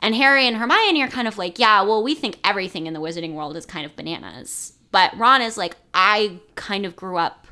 And 0.00 0.14
Harry 0.14 0.46
and 0.46 0.56
Hermione 0.56 1.02
are 1.02 1.08
kind 1.08 1.26
of 1.26 1.36
like, 1.36 1.58
yeah, 1.58 1.82
well, 1.82 2.00
we 2.00 2.14
think 2.14 2.38
everything 2.44 2.86
in 2.86 2.94
the 2.94 3.00
wizarding 3.00 3.32
world 3.34 3.56
is 3.56 3.66
kind 3.66 3.84
of 3.84 3.96
bananas. 3.96 4.74
But 4.92 5.18
Ron 5.18 5.42
is 5.42 5.56
like, 5.56 5.74
I 5.92 6.38
kind 6.54 6.86
of 6.86 6.94
grew 6.94 7.16
up 7.16 7.48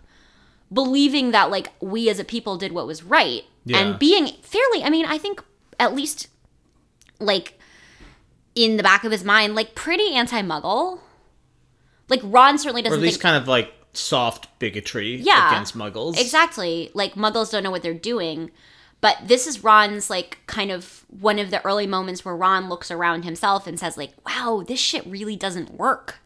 believing 0.72 1.32
that 1.32 1.50
like 1.50 1.72
we 1.80 2.08
as 2.08 2.20
a 2.20 2.24
people 2.24 2.56
did 2.56 2.70
what 2.70 2.86
was 2.86 3.02
right 3.02 3.42
Yeah. 3.64 3.78
and 3.78 3.98
being 4.00 4.26
fairly 4.42 4.82
i 4.82 4.90
mean 4.90 5.06
i 5.06 5.16
think 5.16 5.40
at 5.78 5.94
least 5.94 6.26
like 7.20 7.56
in 8.56 8.76
the 8.76 8.82
back 8.82 9.04
of 9.04 9.12
his 9.12 9.22
mind 9.22 9.54
like 9.54 9.76
pretty 9.76 10.12
anti-muggle 10.14 10.98
like 12.08 12.20
ron 12.24 12.58
certainly 12.58 12.82
doesn't 12.82 12.98
Or 12.98 13.00
at 13.00 13.02
least 13.02 13.18
think 13.18 13.22
kind 13.22 13.36
of 13.36 13.46
like 13.46 13.72
soft 13.96 14.58
bigotry 14.58 15.16
Yeah, 15.16 15.50
against 15.50 15.76
muggles. 15.76 16.18
exactly. 16.20 16.90
Like 16.94 17.14
muggles 17.14 17.50
don't 17.50 17.62
know 17.62 17.70
what 17.70 17.82
they're 17.82 17.94
doing. 17.94 18.50
But 19.00 19.18
this 19.24 19.46
is 19.46 19.62
ron's 19.62 20.08
like 20.10 20.38
kind 20.46 20.70
of 20.70 21.04
one 21.08 21.38
of 21.38 21.50
the 21.50 21.64
early 21.64 21.86
moments 21.86 22.24
where 22.24 22.34
ron 22.34 22.68
looks 22.68 22.90
around 22.90 23.24
himself 23.24 23.66
and 23.66 23.78
says 23.78 23.96
like 23.96 24.12
wow 24.26 24.64
this 24.66 24.80
shit 24.80 25.06
really 25.06 25.36
doesn't 25.36 25.74
work. 25.74 26.16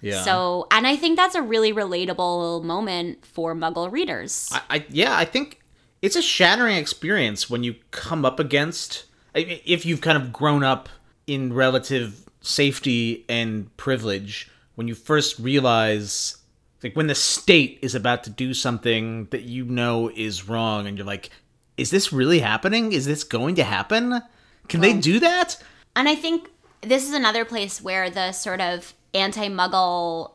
Yeah. 0.00 0.22
So 0.22 0.66
and 0.70 0.86
i 0.86 0.96
think 0.96 1.16
that's 1.16 1.34
a 1.34 1.42
really 1.42 1.72
relatable 1.72 2.62
moment 2.64 3.24
for 3.26 3.54
muggle 3.54 3.90
readers. 3.90 4.48
I, 4.52 4.60
I 4.70 4.86
yeah, 4.90 5.16
I 5.16 5.24
think 5.24 5.60
it's 6.00 6.16
a 6.16 6.22
shattering 6.22 6.76
experience 6.76 7.50
when 7.50 7.62
you 7.64 7.74
come 7.90 8.24
up 8.24 8.38
against 8.40 9.04
if 9.34 9.84
you've 9.86 10.00
kind 10.00 10.16
of 10.20 10.32
grown 10.32 10.62
up 10.62 10.88
in 11.26 11.52
relative 11.52 12.24
safety 12.40 13.24
and 13.28 13.74
privilege 13.76 14.50
when 14.74 14.88
you 14.88 14.94
first 14.94 15.38
realize 15.38 16.38
like 16.82 16.96
when 16.96 17.06
the 17.06 17.14
state 17.14 17.78
is 17.82 17.94
about 17.94 18.24
to 18.24 18.30
do 18.30 18.54
something 18.54 19.26
that 19.26 19.42
you 19.42 19.64
know 19.64 20.10
is 20.14 20.48
wrong 20.48 20.86
and 20.86 20.96
you're 20.96 21.06
like 21.06 21.30
is 21.76 21.90
this 21.90 22.12
really 22.12 22.40
happening? 22.40 22.92
Is 22.92 23.06
this 23.06 23.24
going 23.24 23.54
to 23.56 23.64
happen? 23.64 24.20
Can 24.68 24.80
they 24.80 24.92
do 24.92 25.18
that? 25.20 25.60
And 25.96 26.08
I 26.08 26.14
think 26.14 26.50
this 26.80 27.06
is 27.06 27.14
another 27.14 27.44
place 27.44 27.80
where 27.80 28.10
the 28.10 28.32
sort 28.32 28.60
of 28.60 28.94
anti 29.14 29.48
muggle 29.48 30.32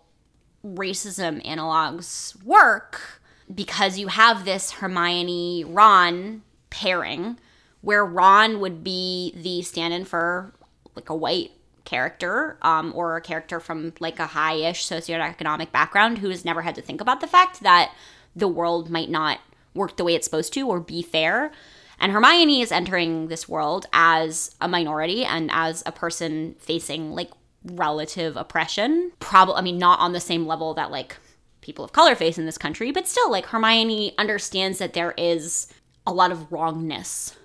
racism 0.65 1.43
analogs 1.45 2.41
work 2.43 3.21
because 3.53 3.97
you 3.97 4.07
have 4.07 4.45
this 4.45 4.71
Hermione 4.71 5.63
Ron 5.65 6.41
pairing 6.69 7.39
where 7.81 8.05
Ron 8.05 8.59
would 8.59 8.83
be 8.83 9.33
the 9.35 9.61
stand 9.61 9.93
in 9.93 10.03
for 10.03 10.53
like 10.95 11.09
a 11.09 11.15
white 11.15 11.51
character 11.87 12.57
um, 12.63 12.91
or 12.93 13.15
a 13.15 13.21
character 13.21 13.61
from 13.61 13.93
like 14.01 14.19
a 14.19 14.27
high 14.27 14.55
ish 14.55 14.85
socioeconomic 14.85 15.71
background 15.71 16.17
who 16.17 16.29
has 16.29 16.43
never 16.43 16.61
had 16.61 16.75
to 16.75 16.81
think 16.81 16.99
about 16.99 17.21
the 17.21 17.27
fact 17.27 17.61
that 17.61 17.93
the 18.35 18.47
world 18.47 18.89
might 18.89 19.09
not 19.09 19.39
work 19.73 19.95
the 19.95 20.03
way 20.03 20.13
it's 20.13 20.25
supposed 20.25 20.51
to 20.53 20.67
or 20.67 20.81
be 20.81 21.01
fair. 21.01 21.49
And 21.97 22.11
Hermione 22.11 22.61
is 22.61 22.73
entering 22.73 23.29
this 23.29 23.47
world 23.47 23.85
as 23.93 24.53
a 24.59 24.67
minority 24.67 25.23
and 25.23 25.49
as 25.53 25.81
a 25.85 25.91
person 25.93 26.55
facing 26.59 27.13
like 27.13 27.31
relative 27.63 28.35
oppression. 28.35 29.13
Probably, 29.19 29.55
I 29.55 29.61
mean, 29.61 29.77
not 29.77 29.99
on 29.99 30.11
the 30.11 30.19
same 30.19 30.45
level 30.45 30.73
that 30.73 30.91
like 30.91 31.15
people 31.61 31.85
of 31.85 31.93
color 31.93 32.15
face 32.15 32.37
in 32.37 32.45
this 32.45 32.57
country, 32.57 32.91
but 32.91 33.07
still, 33.07 33.31
like 33.31 33.47
Hermione 33.47 34.13
understands 34.17 34.77
that 34.79 34.93
there 34.93 35.13
is 35.17 35.67
a 36.05 36.13
lot 36.13 36.31
of 36.31 36.51
wrongness 36.51 37.37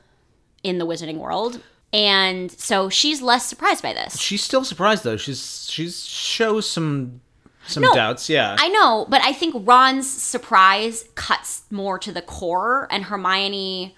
in 0.65 0.79
the 0.79 0.87
wizarding 0.87 1.19
world. 1.19 1.61
And 1.93 2.51
so 2.53 2.89
she's 2.89 3.21
less 3.21 3.45
surprised 3.47 3.83
by 3.83 3.93
this. 3.93 4.19
she's 4.19 4.43
still 4.43 4.65
surprised 4.65 5.05
though 5.05 5.17
she's 5.19 5.69
she's 5.71 6.05
shows 6.05 6.69
some 6.69 7.21
some 7.67 7.83
No, 7.83 7.95
doubts 7.95 8.29
yeah 8.31 8.57
I 8.59 8.69
know, 8.69 9.07
but 9.09 9.21
I 9.23 9.33
think 9.33 9.55
Ron's 9.67 10.11
surprise 10.11 11.05
cuts 11.15 11.63
more 11.71 11.99
to 11.99 12.11
the 12.11 12.23
core, 12.23 12.89
and 12.91 13.05
Hermione 13.05 13.95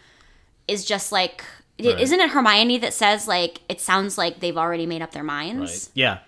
is 0.66 0.84
just 0.84 1.12
like, 1.12 1.44
isn't 1.78 2.20
it 2.20 2.30
Hermione 2.30 2.78
that 2.78 2.92
says 2.94 3.28
like 3.28 3.60
it 3.68 3.80
sounds 3.80 4.18
like 4.18 4.40
they've 4.40 4.56
already 4.58 4.86
made 4.86 5.00
up 5.02 5.12
their 5.12 5.22
minds? 5.24 5.90
Yeah. 5.94 6.18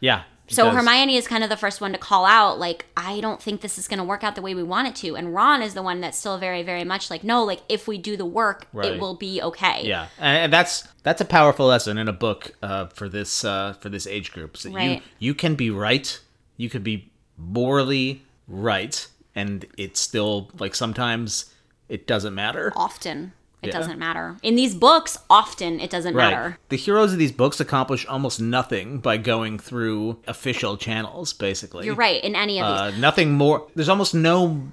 Yeah. 0.00 0.22
So 0.48 0.66
does. 0.66 0.76
Hermione 0.76 1.16
is 1.16 1.26
kind 1.26 1.42
of 1.42 1.50
the 1.50 1.56
first 1.56 1.80
one 1.80 1.92
to 1.92 1.98
call 1.98 2.24
out, 2.24 2.58
like, 2.58 2.86
I 2.96 3.20
don't 3.20 3.42
think 3.42 3.62
this 3.62 3.78
is 3.78 3.88
going 3.88 3.98
to 3.98 4.04
work 4.04 4.22
out 4.22 4.36
the 4.36 4.42
way 4.42 4.54
we 4.54 4.62
want 4.62 4.86
it 4.86 4.94
to. 4.96 5.16
And 5.16 5.34
Ron 5.34 5.60
is 5.60 5.74
the 5.74 5.82
one 5.82 6.00
that's 6.00 6.16
still 6.16 6.38
very, 6.38 6.62
very 6.62 6.84
much 6.84 7.10
like, 7.10 7.24
no, 7.24 7.42
like, 7.42 7.62
if 7.68 7.88
we 7.88 7.98
do 7.98 8.16
the 8.16 8.24
work, 8.26 8.66
Right. 8.72 8.92
it 8.92 9.00
will 9.00 9.14
be 9.16 9.42
okay. 9.42 9.82
Yeah, 9.84 10.06
and 10.18 10.44
and 10.44 10.52
that's 10.52 10.86
that's 11.02 11.20
a 11.20 11.24
powerful 11.24 11.66
lesson 11.66 11.98
in 11.98 12.06
a 12.08 12.12
book 12.12 12.52
uh, 12.62 12.86
for 12.86 13.08
this 13.08 13.44
uh, 13.44 13.72
for 13.80 13.88
this 13.88 14.06
age 14.06 14.30
group. 14.32 14.56
So 14.56 14.70
Right. 14.70 15.02
you 15.18 15.30
you 15.30 15.34
can 15.34 15.54
be 15.56 15.70
right, 15.70 16.20
you 16.56 16.70
could 16.70 16.84
be 16.84 17.10
morally 17.36 18.22
right, 18.46 19.06
and 19.34 19.66
it's 19.76 20.00
still 20.00 20.50
like 20.58 20.74
sometimes 20.74 21.52
it 21.88 22.06
doesn't 22.06 22.34
matter. 22.34 22.72
Often, 22.76 23.32
it 23.66 23.72
Yeah. 23.72 23.78
doesn't 23.78 23.98
matter. 23.98 24.36
In 24.42 24.54
these 24.56 24.74
books, 24.74 25.18
often 25.28 25.80
it 25.80 25.90
doesn't 25.90 26.14
matter. 26.14 26.58
The 26.68 26.76
heroes 26.76 27.12
of 27.12 27.18
these 27.18 27.32
books 27.32 27.60
accomplish 27.60 28.06
almost 28.06 28.40
nothing 28.40 28.98
by 28.98 29.16
going 29.16 29.58
through 29.58 30.18
official 30.26 30.76
channels. 30.76 31.32
Basically, 31.32 31.86
You're 31.86 31.94
right. 31.94 32.22
In 32.22 32.34
any 32.36 32.60
of 32.60 32.66
these. 32.66 32.94
Uh, 32.94 33.00
nothing 33.00 33.32
more. 33.32 33.66
There's 33.74 33.88
almost 33.88 34.14
no 34.14 34.68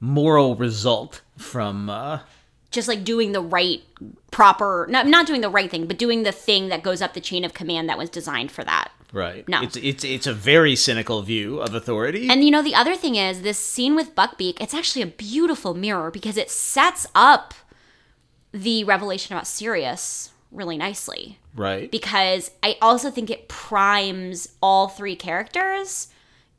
moral 0.00 0.56
result 0.56 1.22
from. 1.36 1.88
Uh, 1.90 2.20
just 2.70 2.88
like 2.88 3.04
doing 3.04 3.32
the 3.32 3.40
right 3.40 3.80
proper 4.30 4.86
not, 4.90 5.06
not 5.06 5.26
doing 5.26 5.40
the 5.40 5.48
right 5.48 5.70
thing 5.70 5.86
but 5.86 5.96
doing 5.96 6.24
the 6.24 6.32
thing 6.32 6.68
that 6.68 6.82
goes 6.82 7.00
up 7.00 7.14
the 7.14 7.20
chain 7.20 7.42
of 7.42 7.54
command 7.54 7.88
that 7.88 7.96
was 7.96 8.10
designed 8.10 8.50
for 8.52 8.62
that 8.64 8.90
right. 9.12 9.48
No. 9.48 9.62
It's 9.62 9.76
it's 9.76 10.04
it's 10.04 10.26
a 10.26 10.34
very 10.34 10.76
cynical 10.76 11.22
view 11.22 11.60
of 11.60 11.74
authority. 11.74 12.28
and 12.28 12.44
you 12.44 12.50
know 12.50 12.60
the 12.62 12.74
other 12.74 12.94
thing 12.96 13.14
is 13.14 13.40
this 13.40 13.58
scene 13.58 13.94
with 13.94 14.14
buckbeak 14.14 14.60
it's 14.60 14.74
actually 14.74 15.00
a 15.00 15.06
beautiful 15.06 15.72
mirror 15.72 16.10
because 16.10 16.36
it 16.36 16.50
sets 16.50 17.06
up 17.14 17.54
the 18.56 18.84
revelation 18.84 19.34
about 19.34 19.46
sirius 19.46 20.32
really 20.50 20.76
nicely 20.76 21.38
right. 21.54 21.90
because 21.90 22.50
i 22.62 22.76
also 22.80 23.10
think 23.10 23.30
it 23.30 23.48
primes 23.48 24.48
all 24.62 24.88
three 24.88 25.16
characters 25.16 26.08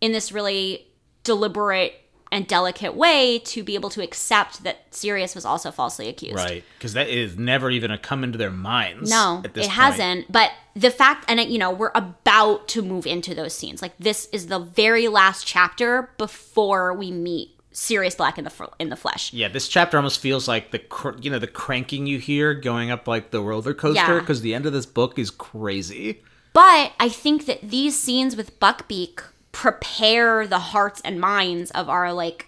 in 0.02 0.12
this 0.12 0.32
really 0.32 0.86
deliberate 1.24 1.94
and 2.32 2.46
delicate 2.46 2.94
way 2.94 3.40
to 3.40 3.64
be 3.64 3.76
able 3.76 3.90
to 3.90 4.04
accept 4.04 4.64
that 4.64 4.94
sirius 4.94 5.34
was 5.34 5.46
also 5.46 5.72
falsely 5.72 6.10
accused 6.10 6.36
Right, 6.36 6.64
because 6.78 6.94
that 6.94 7.08
is 7.08 7.38
never 7.38 7.72
even 7.72 7.90
a 7.90 7.98
come 7.98 8.24
into 8.24 8.38
their 8.38 8.52
minds. 8.52 9.10
No, 9.10 9.42
at 9.46 9.54
this 9.54 9.66
it 9.66 9.70
point. 9.70 9.80
hasn't. 9.80 10.32
But 10.32 10.52
the 10.76 10.92
fact, 10.92 11.26
and 11.30 11.40
it, 11.40 11.48
you 11.48 11.58
know, 11.58 11.72
we're 11.72 11.92
about 11.96 12.68
to 12.70 12.82
move 12.82 13.08
into 13.08 13.34
those 13.34 13.54
scenes. 13.54 13.82
Like 13.82 13.98
this 13.98 14.28
is 14.32 14.48
the 14.48 14.60
very 14.60 15.08
last 15.08 15.48
chapter 15.48 16.12
before 16.18 16.94
we 16.94 17.12
meet 17.12 17.57
Sirius 17.80 18.16
Black 18.16 18.40
in 18.40 18.44
the 18.44 18.50
fr- 18.50 18.64
in 18.80 18.90
the 18.90 18.96
flesh. 18.96 19.32
Yeah, 19.32 19.50
this 19.50 19.68
chapter 19.68 19.98
almost 19.98 20.20
feels 20.20 20.48
like 20.48 20.72
the 20.72 20.80
cr- 20.80 21.18
you 21.22 21.30
know 21.30 21.38
the 21.38 21.46
cranking 21.46 22.08
you 22.08 22.18
hear 22.18 22.56
going 22.56 22.90
up 22.90 23.08
like 23.08 23.30
the 23.30 23.40
roller 23.40 23.76
coaster 23.76 24.16
Yeah. 24.16 24.20
because 24.20 24.42
the 24.42 24.56
end 24.56 24.66
of 24.66 24.74
this 24.74 24.88
book 24.88 25.20
is 25.20 25.30
crazy. 25.30 26.24
But 26.54 26.94
I 27.00 27.08
think 27.08 27.46
that 27.46 27.60
these 27.62 27.96
scenes 27.96 28.36
with 28.36 28.60
Buckbeak 28.60 29.22
prepare 29.52 30.48
the 30.48 30.58
hearts 30.58 31.02
and 31.06 31.22
minds 31.22 31.70
of 31.72 31.88
our 31.88 32.12
like 32.14 32.48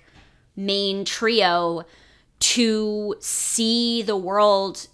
main 0.56 1.06
trio 1.06 1.86
to 2.40 3.16
see 3.20 4.02
the 4.02 4.18
world 4.18 4.88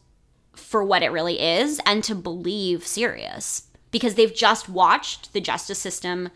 for 0.53 0.83
what 0.83 1.01
it 1.01 1.13
really 1.13 1.39
is 1.39 1.79
and 1.85 2.03
to 2.03 2.13
believe 2.13 2.85
Sirius 2.85 3.67
because 3.89 4.15
they've 4.15 4.35
just 4.35 4.67
watched 4.67 5.31
the 5.31 5.39
justice 5.39 5.79
system 5.79 6.29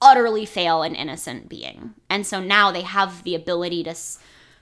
utterly 0.00 0.44
fail 0.44 0.82
an 0.82 0.94
innocent 0.94 1.48
being. 1.48 1.94
And 2.10 2.26
so 2.26 2.40
now 2.40 2.70
they 2.70 2.82
have 2.82 3.24
the 3.24 3.34
ability 3.34 3.84
to 3.84 3.90
s- 3.90 4.18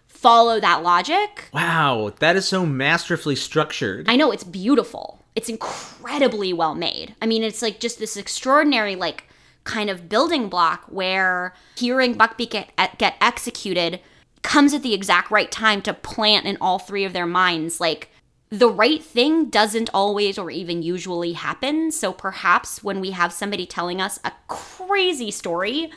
follow 0.07 0.61
that 0.61 0.83
logic. 0.83 1.49
Wow, 1.53 2.13
that 2.21 2.37
is 2.37 2.47
so 2.47 2.65
masterfully 2.65 3.37
structured. 3.37 4.09
I 4.09 4.17
know 4.17 4.31
it's 4.31 4.45
beautiful. 4.45 5.21
It's 5.35 5.49
incredibly 5.49 6.53
well 6.53 6.75
made. 6.75 7.15
I 7.21 7.27
mean, 7.27 7.43
it's 7.43 7.63
like 7.63 7.81
just 7.81 7.99
this 7.99 8.17
extraordinary 8.17 8.95
like 8.95 9.25
kind 9.65 9.91
of 9.91 10.09
building 10.09 10.49
block 10.49 10.85
where 10.89 11.55
hearing 11.77 12.15
Buckbeak 12.17 12.51
get, 12.51 12.99
get 12.99 13.17
executed 13.21 14.01
comes 14.43 14.75
at 14.75 14.83
the 14.83 14.93
exact 14.95 15.31
right 15.31 15.51
time 15.51 15.81
to 15.83 15.95
plant 15.95 16.47
in 16.47 16.59
all 16.61 16.79
three 16.79 17.05
of 17.05 17.13
their 17.13 17.27
minds 17.27 17.81
like 17.81 18.11
the 18.53 18.69
right 18.69 19.03
thing 19.03 19.49
doesn't 19.49 19.89
always 19.95 20.37
or 20.37 20.51
even 20.51 20.83
usually 20.83 21.33
happen. 21.33 21.91
So 21.91 22.13
perhaps 22.13 22.85
when 22.85 23.01
we 23.01 23.13
have 23.13 23.33
somebody 23.33 23.65
telling 23.65 23.99
us 23.99 24.21
a 24.27 24.33
crazy 24.47 25.31
story 25.31 25.91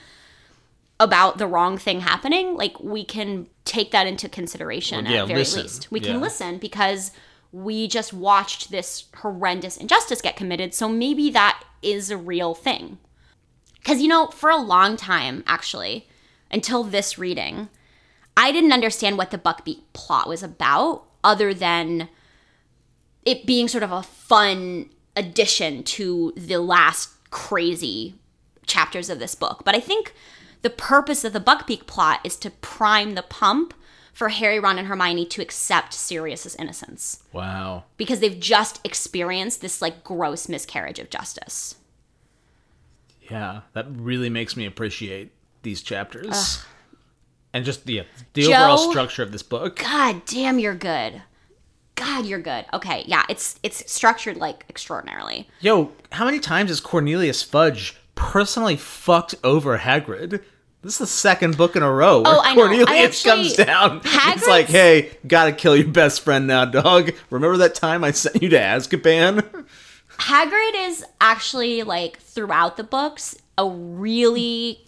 about 0.97 1.38
the 1.38 1.47
wrong 1.47 1.78
thing 1.78 1.99
happening, 1.99 2.56
like 2.56 2.80
we 2.80 3.03
can 3.03 3.47
take 3.66 3.91
that 3.91 4.08
into 4.08 4.30
consideration 4.30 5.03
Well, 5.03 5.14
yeah, 5.14 5.22
at 5.24 5.28
very 5.28 5.39
listen. 5.39 5.64
least. 5.64 5.91
We 5.91 5.99
Yeah. 5.99 6.14
can 6.14 6.22
listen 6.22 6.58
because 6.58 7.12
we 7.51 7.89
just 7.89 8.14
watched 8.14 8.72
this 8.72 9.03
horrendous 9.18 9.76
injustice 9.76 10.22
get 10.22 10.38
committed. 10.38 10.74
So 10.74 10.88
maybe 10.88 11.30
that 11.32 11.62
is 11.82 12.10
a 12.10 12.16
real 12.18 12.53
thing. 12.53 12.99
Because, 13.80 14.01
you 14.01 14.08
know, 14.08 14.28
for 14.28 14.49
a 14.49 14.56
long 14.56 14.95
time, 14.95 15.43
actually, 15.45 16.08
until 16.49 16.86
this 16.86 17.18
reading, 17.18 17.68
I 18.38 18.53
didn't 18.53 18.72
understand 18.72 19.18
what 19.18 19.32
the 19.32 19.38
Buckbeak 19.38 19.82
plot 19.91 20.30
was 20.30 20.41
about 20.41 21.03
other 21.22 21.53
than 21.53 22.08
it 23.26 23.45
being 23.45 23.67
sort 23.67 23.84
of 23.84 23.91
a 23.91 24.03
fun 24.03 24.89
addition 25.15 25.84
to 25.84 26.34
the 26.38 26.57
last 26.57 27.09
crazy 27.32 28.15
chapters 28.65 29.09
of 29.09 29.19
this 29.19 29.36
book. 29.36 29.63
But 29.65 29.76
I 29.76 29.80
think 29.80 30.13
the 30.61 30.69
purpose 30.69 31.23
of 31.23 31.34
the 31.34 31.39
Buckbeak 31.39 31.88
plot 31.88 32.21
is 32.23 32.36
to 32.38 32.49
prime 32.49 33.15
the 33.15 33.23
pump 33.23 33.73
for 34.13 34.30
Harry, 34.30 34.59
Ron, 34.59 34.80
and 34.80 34.88
Hermione 34.88 35.26
to 35.26 35.41
accept 35.41 35.93
Sirius's 35.93 36.55
innocence 36.55 37.21
wow. 37.34 37.84
because 37.97 38.21
they've 38.21 38.39
just 38.39 38.80
experienced 38.86 39.59
this 39.59 39.82
like 39.82 40.03
gross 40.05 40.47
miscarriage 40.47 40.99
of 40.99 41.09
justice. 41.09 41.76
Yeah, 43.30 43.61
that 43.73 43.88
really 43.89 44.30
makes 44.30 44.55
me 44.55 44.65
appreciate 44.65 45.32
these 45.63 45.82
chapters. 45.82 46.63
And 47.53 47.65
just 47.65 47.88
yeah, 47.89 48.03
the 48.34 48.43
Joe- 48.43 48.53
overall 48.53 48.89
structure 48.89 49.23
of 49.23 49.32
this 49.32 49.43
book. 49.43 49.80
God 49.80 50.21
damn, 50.26 50.59
you're 50.59 50.76
good. 50.76 51.21
God, 51.96 52.26
you're 52.26 52.39
good. 52.39 52.66
Okay, 52.74 53.04
yeah, 53.08 53.24
it's 53.30 53.58
it's 53.64 53.89
structured 53.91 54.38
like 54.38 54.66
extraordinarily. 54.70 55.48
Yo, 55.62 55.91
how 56.12 56.26
many 56.26 56.39
times 56.39 56.70
has 56.70 56.80
Cornelius 56.82 57.41
Fudge 57.41 57.96
personally 58.16 58.76
fucked 58.76 59.36
over 59.43 59.78
Hagrid? 59.78 60.43
This 60.82 60.93
is 60.93 60.98
the 61.00 61.08
second 61.08 61.58
book 61.58 61.76
in 61.76 61.82
a 61.82 61.91
row 61.91 62.22
oh, 62.24 62.24
where 62.24 62.36
Oh, 62.36 62.41
I 62.41 62.54
know. 62.54 62.62
I 62.62 62.68
Cornelius 62.86 63.26
actually- 63.26 63.32
comes 63.32 63.54
down. 63.54 64.02
It's 64.04 64.48
like, 64.48 64.68
hey, 64.68 65.18
gotta 65.26 65.52
kill 65.52 65.76
your 65.76 65.88
best 65.88 66.22
friend 66.22 66.46
now, 66.48 66.66
dog. 66.66 67.12
Remember 67.30 67.58
that 67.58 67.74
time 67.76 68.04
I 68.04 68.12
sent 68.12 68.41
you 68.41 68.50
to 68.50 68.58
Azkaban? 68.60 69.66
Hagrid 70.20 70.88
is 70.88 71.04
actually 71.20 71.84
like 71.84 72.20
throughout 72.20 72.78
the 72.78 72.84
books 72.84 73.36
a 73.58 73.68
really 73.68 74.82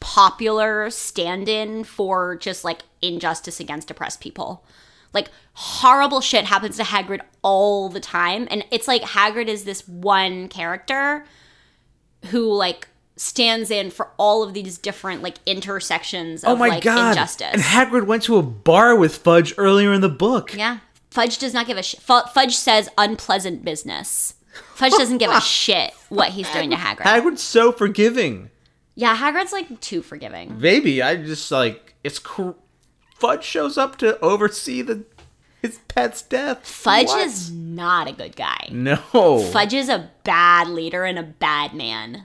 popular 0.00 0.88
stand-in 0.90 1.84
for 1.84 2.36
just 2.36 2.64
like 2.64 2.80
injustice 3.02 3.60
against 3.60 3.90
oppressed 3.90 4.20
people. 4.20 4.64
Like 5.12 5.30
horrible 5.54 6.20
shit 6.20 6.44
happens 6.44 6.76
to 6.76 6.82
Hagrid 6.82 7.20
all 7.42 7.88
the 7.88 8.00
time 8.00 8.46
and 8.50 8.64
it's 8.70 8.86
like 8.88 9.02
Hagrid 9.02 9.48
is 9.48 9.64
this 9.64 9.86
one 9.88 10.48
character 10.48 11.24
who 12.26 12.52
like 12.52 12.88
stands 13.16 13.70
in 13.70 13.90
for 13.90 14.08
all 14.16 14.42
of 14.42 14.54
these 14.54 14.78
different 14.78 15.22
like 15.22 15.36
intersections 15.46 16.42
oh 16.44 16.52
of 16.52 16.56
oh 16.56 16.58
my 16.60 16.68
like 16.68 16.82
god! 16.82 17.10
injustice. 17.10 17.50
And 17.52 17.60
Hagrid 17.62 18.06
went 18.06 18.22
to 18.24 18.36
a 18.36 18.42
bar 18.42 18.96
with 18.96 19.16
Fudge 19.16 19.52
earlier 19.58 19.92
in 19.92 20.00
the 20.00 20.08
book. 20.08 20.54
Yeah. 20.54 20.78
Fudge 21.10 21.38
does 21.38 21.52
not 21.52 21.66
give 21.66 21.76
a 21.76 21.82
shit. 21.82 22.00
Fudge 22.00 22.56
says 22.56 22.88
unpleasant 22.96 23.64
business. 23.64 24.34
Fudge 24.74 24.92
doesn't 24.92 25.18
give 25.18 25.30
a 25.30 25.40
shit 25.42 25.92
what 26.08 26.30
he's 26.30 26.48
doing 26.50 26.70
to 26.70 26.76
Hagrid. 26.76 27.02
Hagrid's 27.02 27.42
so 27.42 27.72
forgiving. 27.72 28.50
yeah, 28.94 29.16
Hagrid's 29.16 29.52
like 29.52 29.80
too 29.80 30.02
forgiving. 30.02 30.60
Maybe 30.60 31.02
I 31.02 31.16
just 31.16 31.50
like 31.50 31.94
it's. 32.04 32.18
Cr- 32.18 32.52
Fudge 33.20 33.44
shows 33.44 33.76
up 33.78 33.96
to 33.98 34.18
oversee 34.20 34.82
the 34.82 35.04
his 35.62 35.78
pet's 35.88 36.22
death. 36.22 36.66
Fudge 36.66 37.06
What? 37.08 37.26
is 37.26 37.50
not 37.50 38.08
a 38.08 38.12
good 38.12 38.34
guy. 38.34 38.68
no. 38.72 38.96
Fudge 39.52 39.74
is 39.74 39.90
a 39.90 40.10
bad 40.24 40.68
leader 40.68 41.04
and 41.04 41.18
a 41.18 41.22
bad 41.22 41.74
man. 41.74 42.24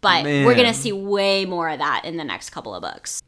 But 0.00 0.24
we're 0.24 0.54
going 0.54 0.66
to 0.66 0.74
see 0.74 0.92
way 0.92 1.44
more 1.44 1.68
of 1.68 1.78
that 1.80 2.04
in 2.04 2.16
the 2.16 2.24
next 2.24 2.50
couple 2.50 2.74
of 2.74 2.80
books. 2.82 3.20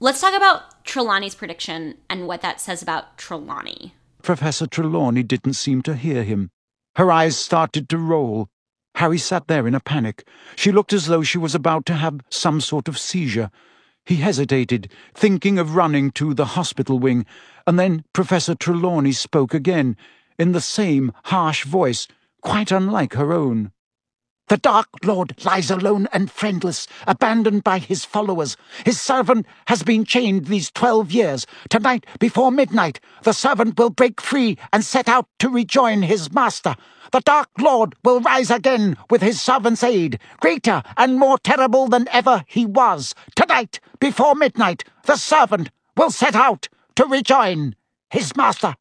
Let's 0.00 0.20
talk 0.20 0.34
about 0.34 0.84
Trelawney's 0.84 1.34
prediction 1.34 1.96
and 2.10 2.26
what 2.26 2.42
that 2.42 2.60
says 2.60 2.82
about 2.82 3.16
Trelawney. 3.18 3.94
Professor 4.22 4.66
Trelawney 4.66 5.22
didn't 5.22 5.54
seem 5.54 5.80
to 5.82 5.94
hear 5.94 6.22
him. 6.24 6.50
Her 6.96 7.10
eyes 7.10 7.36
started 7.36 7.88
to 7.88 7.98
roll. 7.98 8.48
Harry 8.96 9.18
sat 9.18 9.46
there 9.48 9.66
in 9.66 9.74
a 9.74 9.80
panic. 9.80 10.26
She 10.56 10.72
looked 10.72 10.92
as 10.92 11.06
though 11.06 11.22
she 11.22 11.38
was 11.38 11.54
about 11.54 11.86
to 11.86 11.94
have 11.94 12.20
some 12.30 12.60
sort 12.60 12.88
of 12.88 12.98
seizure. 12.98 13.50
He 14.08 14.16
hesitated, 14.16 14.90
thinking 15.12 15.58
of 15.58 15.76
running 15.76 16.12
to 16.12 16.32
the 16.32 16.46
hospital 16.56 16.98
wing, 16.98 17.26
and 17.66 17.78
then 17.78 18.04
Professor 18.14 18.54
Trelawney 18.54 19.12
spoke 19.12 19.52
again, 19.52 19.98
in 20.38 20.52
the 20.52 20.62
same 20.62 21.12
harsh 21.24 21.66
voice, 21.66 22.08
quite 22.40 22.72
unlike 22.72 23.12
her 23.12 23.34
own. 23.34 23.70
The 24.48 24.56
Dark 24.56 24.88
Lord 25.04 25.44
lies 25.44 25.70
alone 25.70 26.08
and 26.10 26.30
friendless, 26.30 26.86
abandoned 27.06 27.64
by 27.64 27.78
his 27.78 28.06
followers. 28.06 28.56
His 28.86 28.98
servant 28.98 29.46
has 29.66 29.82
been 29.82 30.06
chained 30.06 30.46
these 30.46 30.70
twelve 30.70 31.12
years. 31.12 31.46
Tonight, 31.68 32.06
before 32.18 32.50
midnight, 32.50 32.98
the 33.24 33.34
servant 33.34 33.78
will 33.78 33.90
break 33.90 34.22
free 34.22 34.56
and 34.72 34.82
set 34.82 35.06
out 35.06 35.26
to 35.40 35.50
rejoin 35.50 36.00
his 36.00 36.32
master. 36.32 36.76
The 37.12 37.20
Dark 37.20 37.50
Lord 37.58 37.94
will 38.04 38.20
rise 38.20 38.50
again 38.50 38.96
with 39.10 39.20
his 39.20 39.40
servant's 39.40 39.84
aid, 39.84 40.18
greater 40.40 40.82
and 40.96 41.18
more 41.18 41.38
terrible 41.38 41.86
than 41.86 42.08
ever 42.08 42.44
he 42.46 42.64
was. 42.64 43.14
Tonight, 43.36 43.80
before 44.00 44.34
midnight, 44.34 44.82
the 45.04 45.16
servant 45.16 45.70
will 45.94 46.10
set 46.10 46.34
out 46.34 46.68
to 46.96 47.04
rejoin 47.04 47.74
his 48.08 48.34
master. 48.34 48.76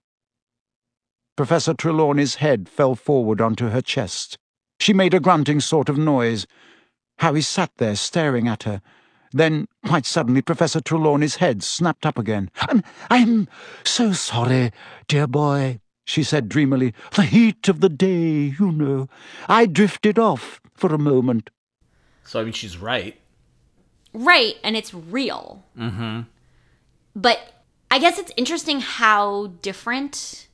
Professor 1.36 1.74
Trelawney's 1.74 2.36
head 2.36 2.70
fell 2.70 2.96
forward 2.96 3.42
onto 3.42 3.70
her 3.70 3.82
chest. 3.82 4.38
She 4.80 4.94
made 4.94 5.14
a 5.14 5.20
grunting 5.20 5.60
sort 5.60 5.90
of 5.90 5.98
noise. 5.98 6.48
Harry 7.20 7.42
sat 7.42 7.72
there 7.78 7.96
staring 7.96 8.48
at 8.48 8.64
her. 8.64 8.82
Then, 9.34 9.68
quite 9.86 10.06
suddenly, 10.06 10.42
Professor 10.42 10.80
Trelawney's 10.80 11.36
head 11.36 11.64
snapped 11.64 12.06
up 12.06 12.18
again. 12.18 12.50
I'm, 12.62 12.84
I'm 13.10 13.48
so 13.84 14.14
sorry, 14.14 14.72
dear 15.08 15.28
boy, 15.28 15.80
she 16.06 16.24
said 16.24 16.48
dreamily. 16.48 16.94
The 17.16 17.24
heat 17.24 17.68
of 17.68 17.82
the 17.82 17.90
day, 17.90 18.56
you 18.58 18.72
know. 18.72 19.10
I 19.50 19.66
drifted 19.66 20.18
off 20.18 20.62
for 20.76 20.94
a 20.94 20.98
moment. 20.98 21.50
So 22.24 22.40
I 22.40 22.44
mean, 22.44 22.54
she's 22.54 22.78
right. 22.78 23.20
Right, 24.14 24.56
and 24.64 24.78
it's 24.78 24.94
real. 24.94 25.64
Mm-hmm. 25.78 26.22
But 27.16 27.64
I 27.92 28.00
guess 28.00 28.18
it's 28.18 28.32
interesting 28.38 28.80
how 28.80 29.48
different 29.62 30.48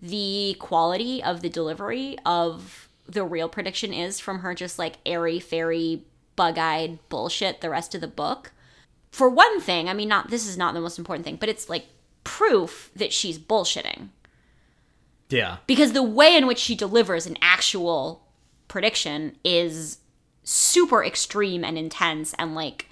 the 0.00 0.56
quality 0.58 1.22
of 1.22 1.42
the 1.42 1.48
delivery 1.48 2.16
of 2.26 2.85
the 3.08 3.24
real 3.24 3.48
prediction 3.48 3.92
is 3.92 4.20
from 4.20 4.40
her 4.40 4.54
just 4.54 4.78
like 4.78 4.96
airy 5.06 5.38
fairy 5.38 6.04
bug-eyed 6.34 6.98
bullshit 7.08 7.60
the 7.60 7.70
rest 7.70 7.94
of 7.94 8.00
the 8.00 8.08
book. 8.08 8.52
For 9.10 9.28
one 9.28 9.60
thing, 9.60 9.88
I 9.88 9.94
mean 9.94 10.08
not 10.08 10.30
this 10.30 10.46
is 10.46 10.58
not 10.58 10.74
the 10.74 10.80
most 10.80 10.98
important 10.98 11.24
thing, 11.24 11.36
but 11.36 11.48
it's 11.48 11.68
like 11.68 11.86
proof 12.24 12.90
that 12.96 13.12
she's 13.12 13.38
bullshitting. 13.38 14.08
Yeah. 15.28 15.58
Because 15.66 15.92
the 15.92 16.02
way 16.02 16.36
in 16.36 16.46
which 16.46 16.58
she 16.58 16.74
delivers 16.74 17.26
an 17.26 17.36
actual 17.40 18.26
prediction 18.68 19.36
is 19.44 19.98
super 20.44 21.04
extreme 21.04 21.64
and 21.64 21.76
intense 21.76 22.34
and 22.34 22.54
like 22.54 22.86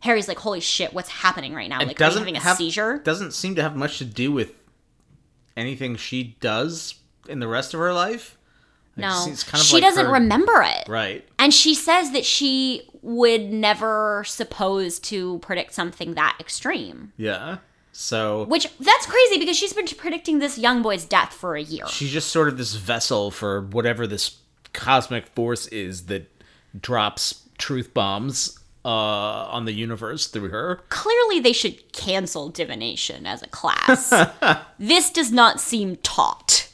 Harry's 0.00 0.28
like, 0.28 0.38
holy 0.38 0.60
shit, 0.60 0.92
what's 0.94 1.08
happening 1.08 1.54
right 1.54 1.68
now? 1.68 1.80
It 1.80 1.88
like, 1.88 1.96
doesn't 1.96 2.20
having 2.20 2.36
a 2.36 2.40
have, 2.40 2.56
seizure? 2.56 2.98
Doesn't 2.98 3.32
seem 3.32 3.56
to 3.56 3.62
have 3.62 3.76
much 3.76 3.98
to 3.98 4.04
do 4.04 4.30
with 4.30 4.62
anything 5.56 5.96
she 5.96 6.36
does 6.40 6.94
in 7.28 7.40
the 7.40 7.48
rest 7.48 7.74
of 7.74 7.80
her 7.80 7.92
life. 7.92 8.37
No, 8.98 9.24
it's 9.28 9.44
kind 9.44 9.60
of 9.60 9.66
she 9.66 9.74
like 9.76 9.82
doesn't 9.82 10.06
her- 10.06 10.12
remember 10.12 10.62
it. 10.66 10.88
Right. 10.88 11.26
And 11.38 11.52
she 11.54 11.74
says 11.74 12.12
that 12.12 12.24
she 12.24 12.82
would 13.02 13.50
never 13.52 14.24
suppose 14.26 14.98
to 14.98 15.38
predict 15.38 15.72
something 15.72 16.14
that 16.14 16.36
extreme. 16.40 17.12
Yeah. 17.16 17.58
So 17.92 18.44
Which 18.44 18.68
that's 18.78 19.06
crazy 19.06 19.38
because 19.38 19.56
she's 19.56 19.72
been 19.72 19.86
predicting 19.86 20.38
this 20.38 20.58
young 20.58 20.82
boy's 20.82 21.04
death 21.04 21.32
for 21.32 21.56
a 21.56 21.62
year. 21.62 21.86
she's 21.88 22.10
just 22.10 22.28
sort 22.30 22.48
of 22.48 22.56
this 22.56 22.74
vessel 22.74 23.30
for 23.30 23.62
whatever 23.62 24.06
this 24.06 24.36
cosmic 24.72 25.26
force 25.28 25.66
is 25.68 26.06
that 26.06 26.30
drops 26.78 27.42
truth 27.58 27.92
bombs 27.94 28.58
uh, 28.84 28.88
on 28.88 29.64
the 29.64 29.72
universe 29.72 30.28
through 30.28 30.48
her. 30.50 30.80
Clearly, 30.88 31.40
they 31.40 31.52
should 31.52 31.92
cancel 31.92 32.48
divination 32.48 33.26
as 33.26 33.42
a 33.42 33.48
class. 33.48 34.12
this 34.78 35.10
does 35.10 35.32
not 35.32 35.60
seem 35.60 35.96
taught. 35.96 36.67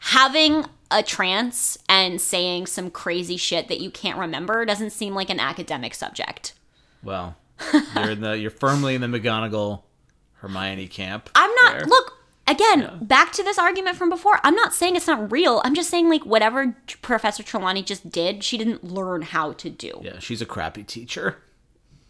Having 0.00 0.64
a 0.90 1.02
trance 1.02 1.78
and 1.88 2.20
saying 2.20 2.66
some 2.66 2.90
crazy 2.90 3.36
shit 3.36 3.68
that 3.68 3.80
you 3.80 3.90
can't 3.90 4.18
remember 4.18 4.64
doesn't 4.64 4.90
seem 4.90 5.14
like 5.14 5.30
an 5.30 5.38
academic 5.40 5.94
subject. 5.94 6.54
Well, 7.02 7.36
you're 7.94 8.10
in 8.10 8.20
the 8.20 8.38
you're 8.38 8.50
firmly 8.50 8.94
in 8.94 9.00
the 9.02 9.06
McGonagall 9.06 9.82
Hermione 10.34 10.88
camp. 10.88 11.28
I'm 11.34 11.50
not 11.62 11.72
there. 11.78 11.86
look 11.86 12.16
again 12.46 12.98
back 13.02 13.32
to 13.32 13.42
this 13.42 13.58
argument 13.58 13.96
from 13.96 14.08
before. 14.08 14.40
I'm 14.42 14.54
not 14.56 14.72
saying 14.74 14.96
it's 14.96 15.06
not 15.06 15.30
real. 15.30 15.60
I'm 15.64 15.74
just 15.74 15.90
saying 15.90 16.08
like 16.08 16.24
whatever 16.24 16.74
Professor 17.02 17.42
Trelawney 17.42 17.82
just 17.82 18.10
did, 18.10 18.42
she 18.42 18.56
didn't 18.58 18.82
learn 18.82 19.22
how 19.22 19.52
to 19.52 19.70
do. 19.70 20.00
Yeah, 20.02 20.18
she's 20.18 20.40
a 20.42 20.46
crappy 20.46 20.82
teacher, 20.82 21.36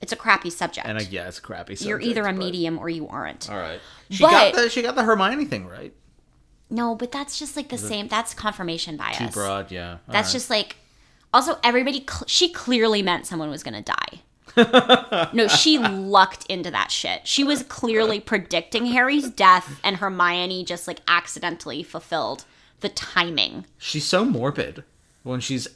It's 0.01 0.13
a 0.13 0.17
crappy 0.17 0.51
subject. 0.51 0.87
and 0.87 0.97
I 0.97 1.03
yeah, 1.03 1.27
it's 1.29 1.39
a 1.39 1.43
crappy. 1.43 1.75
Subject. 1.75 1.89
You're 1.89 2.01
either 2.01 2.23
a 2.23 2.33
but- 2.33 2.37
medium 2.37 2.79
or 2.79 2.89
you 2.89 3.09
aren't. 3.09 3.51
All 3.51 3.59
right, 3.59 3.81
she 4.11 4.23
But- 4.23 4.31
got 4.31 4.55
the 4.55 4.71
she 4.71 4.81
got 4.83 4.95
the 4.95 5.03
Hermione 5.03 5.45
thing 5.47 5.67
right. 5.67 5.93
No, 6.71 6.95
but 6.95 7.11
that's 7.11 7.39
just 7.39 7.57
like 7.57 7.69
the 7.69 7.79
same. 7.79 8.09
That's 8.09 8.33
confirmation 8.33 8.97
bias. 8.97 9.19
Too 9.19 9.29
broad, 9.29 9.71
yeah. 9.73 9.93
All 9.93 9.99
That's 10.09 10.29
right. 10.29 10.33
just 10.33 10.51
like. 10.51 10.77
Also, 11.33 11.59
everybody. 11.63 12.05
Cl- 12.09 12.27
she 12.27 12.49
clearly 12.53 13.03
meant 13.03 13.27
someone 13.27 13.51
was 13.51 13.63
gonna 13.63 13.83
die. 13.83 14.23
no, 15.33 15.47
she 15.47 15.79
lucked 15.79 16.47
into 16.47 16.71
that 16.71 16.91
shit. 16.91 17.27
She 17.27 17.45
was 17.45 17.63
clearly 17.65 18.21
predicting 18.21 18.87
Harry's 18.87 19.31
death, 19.31 19.81
and 19.85 19.97
Hermione 19.97 20.65
just 20.65 20.89
like 20.89 21.01
accidentally 21.07 21.83
fulfilled 21.83 22.45
the 22.81 22.89
timing. 22.89 23.67
she's 23.77 24.07
so 24.07 24.25
morbid 24.25 24.85
when 25.23 25.39
she's 25.41 25.69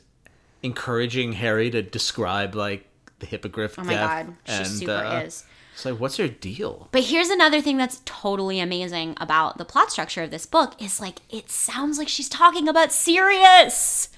encouraging 0.62 1.34
Harry 1.34 1.70
to 1.70 1.82
describe 1.82 2.54
like 2.54 2.88
the 3.18 3.26
hippogriff. 3.26 3.78
Oh 3.78 3.84
my 3.84 3.94
death, 3.94 4.26
god, 4.26 4.36
she 4.46 4.52
and, 4.52 4.66
super 4.66 4.92
uh, 4.92 5.20
is. 5.20 5.44
It's 5.74 5.84
like, 5.84 5.98
what's 5.98 6.18
your 6.18 6.28
deal? 6.28 6.88
But 6.92 7.02
here's 7.04 7.30
another 7.30 7.60
thing 7.60 7.76
that's 7.76 8.00
totally 8.04 8.60
amazing 8.60 9.16
about 9.20 9.58
the 9.58 9.64
plot 9.64 9.90
structure 9.90 10.22
of 10.22 10.30
this 10.30 10.46
book 10.46 10.80
is 10.80 11.00
like 11.00 11.18
it 11.28 11.50
sounds 11.50 11.98
like 11.98 12.08
she's 12.08 12.28
talking 12.28 12.68
about 12.68 12.92
Sirius. 12.92 14.08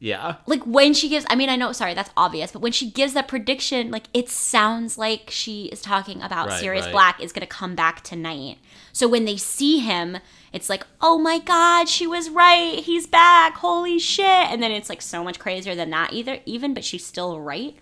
Yeah, 0.00 0.36
Like 0.46 0.62
when 0.64 0.94
she 0.94 1.08
gives 1.08 1.26
I 1.28 1.34
mean 1.34 1.48
I 1.48 1.56
know 1.56 1.72
sorry 1.72 1.92
that's 1.92 2.10
obvious, 2.16 2.52
but 2.52 2.62
when 2.62 2.70
she 2.70 2.88
gives 2.88 3.14
that 3.14 3.26
prediction 3.26 3.90
like 3.90 4.04
it 4.14 4.28
sounds 4.28 4.96
like 4.96 5.28
she 5.28 5.66
is 5.66 5.82
talking 5.82 6.22
about 6.22 6.48
Right, 6.48 6.60
Sirius 6.60 6.84
right. 6.86 6.92
Black 6.92 7.20
is 7.22 7.32
going 7.32 7.40
to 7.40 7.48
come 7.48 7.74
back 7.74 8.02
tonight. 8.02 8.58
So 8.92 9.08
when 9.08 9.24
they 9.24 9.36
see 9.36 9.80
him, 9.80 10.18
it's 10.52 10.70
like, 10.70 10.86
"Oh 11.00 11.18
my 11.18 11.40
god, 11.40 11.88
she 11.88 12.06
was 12.06 12.30
right. 12.30 12.78
He's 12.78 13.06
back. 13.08 13.56
Holy 13.56 13.98
shit." 13.98 14.24
And 14.24 14.62
then 14.62 14.70
it's 14.70 14.88
like 14.88 15.02
so 15.02 15.24
much 15.24 15.38
crazier 15.40 15.74
than 15.74 15.90
that 15.90 16.12
either 16.12 16.38
even, 16.46 16.74
but 16.74 16.84
she's 16.84 17.04
still 17.04 17.40
right. 17.40 17.76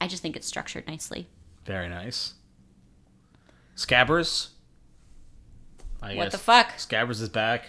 I 0.00 0.08
just 0.08 0.22
think 0.22 0.36
it's 0.36 0.46
structured 0.46 0.86
nicely. 0.86 1.26
Very 1.64 1.88
nice. 1.88 2.34
Scabbers. 3.76 4.48
I 6.00 6.14
What 6.14 6.24
guess 6.24 6.32
the 6.32 6.38
fuck? 6.38 6.68
Scabbers 6.76 7.20
is 7.20 7.28
back. 7.28 7.66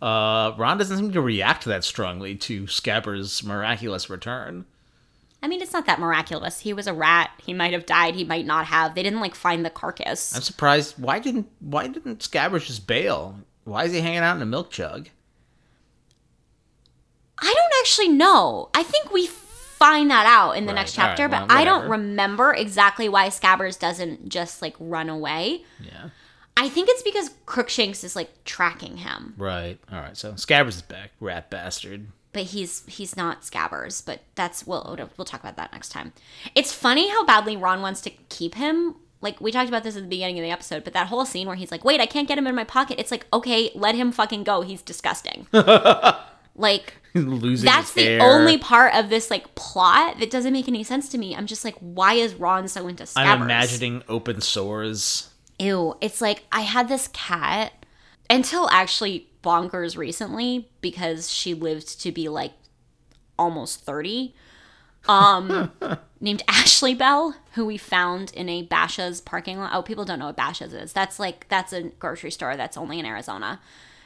Uh, 0.00 0.52
Ron 0.56 0.78
doesn't 0.78 0.96
seem 0.96 1.12
to 1.12 1.20
react 1.20 1.64
that 1.64 1.82
strongly 1.82 2.36
to 2.36 2.64
Scabbers' 2.64 3.42
miraculous 3.42 4.08
return. 4.08 4.64
I 5.42 5.48
mean, 5.48 5.60
it's 5.62 5.72
not 5.72 5.86
that 5.86 6.00
miraculous. 6.00 6.60
He 6.60 6.72
was 6.72 6.86
a 6.86 6.94
rat. 6.94 7.30
He 7.44 7.52
might 7.52 7.72
have 7.72 7.86
died. 7.86 8.14
He 8.14 8.24
might 8.24 8.46
not 8.46 8.66
have. 8.66 8.94
They 8.94 9.02
didn't 9.02 9.20
like 9.20 9.34
find 9.34 9.64
the 9.64 9.70
carcass. 9.70 10.34
I'm 10.34 10.42
surprised. 10.42 10.94
Why 10.98 11.18
didn't 11.18 11.48
Why 11.60 11.86
didn't 11.86 12.20
Scabbers 12.20 12.66
just 12.66 12.86
bail? 12.86 13.40
Why 13.64 13.84
is 13.84 13.92
he 13.92 14.00
hanging 14.00 14.18
out 14.20 14.36
in 14.36 14.42
a 14.42 14.46
milk 14.46 14.70
jug? 14.70 15.08
I 17.40 17.54
don't 17.54 17.72
actually 17.80 18.08
know. 18.08 18.68
I 18.74 18.82
think 18.82 19.12
we 19.12 19.28
find 19.78 20.10
that 20.10 20.26
out 20.26 20.52
in 20.52 20.66
the 20.66 20.72
Right, 20.72 20.80
next 20.80 20.98
all 20.98 21.04
right, 21.06 21.10
chapter, 21.16 21.28
well, 21.28 21.46
but 21.46 21.54
I 21.54 21.64
don't 21.64 21.88
remember 21.88 22.52
exactly 22.52 23.08
why 23.08 23.28
Scabbers 23.28 23.78
doesn't 23.78 24.28
just 24.28 24.60
like 24.62 24.74
run 24.78 25.08
away. 25.08 25.64
Yeah. 25.82 26.10
I 26.56 26.68
think 26.68 26.88
it's 26.90 27.02
because 27.02 27.30
Crookshanks 27.46 28.02
is 28.02 28.16
like 28.16 28.44
tracking 28.44 28.96
him, 28.98 29.34
Right. 29.38 29.78
All 29.92 30.00
right. 30.00 30.16
So 30.16 30.32
Scabbers 30.32 30.68
is 30.68 30.82
back. 30.82 31.12
Rat 31.20 31.50
bastard. 31.50 32.08
but 32.32 32.42
he's 32.42 32.84
he's 32.86 33.16
not 33.16 33.42
Scabbers. 33.42 34.04
But 34.04 34.22
that's 34.34 34.66
we'll 34.66 34.96
we'll 35.16 35.24
talk 35.24 35.40
about 35.40 35.56
that 35.56 35.72
next 35.72 35.90
time. 35.90 36.12
It's 36.56 36.72
funny 36.72 37.08
how 37.10 37.24
badly 37.24 37.56
Ron 37.56 37.80
wants 37.80 38.00
to 38.02 38.10
keep 38.28 38.56
him. 38.56 38.96
Like 39.20 39.40
we 39.40 39.50
talked 39.52 39.68
about 39.68 39.82
this 39.84 39.96
at 39.96 40.02
the 40.02 40.08
beginning 40.08 40.38
of 40.38 40.42
the 40.44 40.50
episode, 40.50 40.82
but 40.84 40.92
that 40.94 41.06
whole 41.08 41.24
scene 41.24 41.46
where 41.46 41.56
he's 41.56 41.70
like, 41.70 41.84
"Wait, 41.84 42.00
I 42.00 42.06
can't 42.06 42.26
get 42.28 42.38
him 42.38 42.46
in 42.48 42.54
my 42.56 42.64
pocket." 42.64 42.98
It's 43.00 43.10
like, 43.12 43.26
okay, 43.32 43.70
let 43.74 43.94
him 43.94 44.10
fucking 44.12 44.42
go. 44.44 44.60
He's 44.62 44.82
disgusting. 44.82 45.46
like 46.56 46.94
Losing 47.40 47.64
that's 47.66 47.92
the 47.92 48.04
hair. 48.04 48.22
only 48.22 48.58
part 48.58 48.94
of 48.94 49.08
this 49.08 49.30
like 49.30 49.54
plot 49.54 50.18
that 50.20 50.30
doesn't 50.30 50.52
make 50.52 50.68
any 50.68 50.82
sense 50.84 51.08
to 51.10 51.18
me. 51.18 51.34
I'm 51.34 51.46
just 51.46 51.64
like, 51.64 51.76
why 51.80 52.14
is 52.14 52.34
Ron 52.34 52.68
so 52.68 52.86
into 52.88 53.04
Scabbers? 53.04 53.26
I'm 53.26 53.42
imagining 53.42 54.02
open 54.08 54.40
sores. 54.40 55.30
Ew, 55.58 55.96
it's 56.00 56.20
like 56.20 56.44
I 56.52 56.60
had 56.60 56.88
this 56.88 57.08
cat 57.08 57.72
until 58.30 58.68
actually 58.70 59.28
bonkers 59.42 59.96
recently 59.96 60.68
because 60.80 61.30
she 61.30 61.54
lived 61.54 62.00
to 62.02 62.12
be 62.12 62.28
like 62.28 62.52
almost 63.38 63.84
30. 63.84 64.34
Um 65.08 65.70
named 66.20 66.42
Ashley 66.48 66.94
Bell, 66.94 67.36
who 67.54 67.64
we 67.64 67.76
found 67.76 68.32
in 68.34 68.48
a 68.48 68.66
Bashas' 68.66 69.24
parking 69.24 69.58
lot. 69.58 69.70
Oh, 69.72 69.82
people 69.82 70.04
don't 70.04 70.18
know 70.18 70.26
what 70.26 70.36
Bashas' 70.36 70.74
is. 70.74 70.92
That's 70.92 71.18
like 71.18 71.48
that's 71.48 71.72
a 71.72 71.84
grocery 71.84 72.30
store 72.30 72.56
that's 72.56 72.76
only 72.76 72.98
in 72.98 73.06
Arizona. 73.06 73.60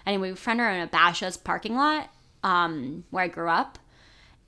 Anyway, 0.07 0.31
we 0.31 0.37
found 0.37 0.61
her 0.61 0.69
in 0.71 0.83
a 0.83 0.89
Bashas' 0.89 1.43
parking 1.43 1.77
lot, 1.77 2.11
um, 2.43 3.05
where 3.11 3.25
I 3.25 3.29
grew 3.29 3.49
up, 3.49 3.79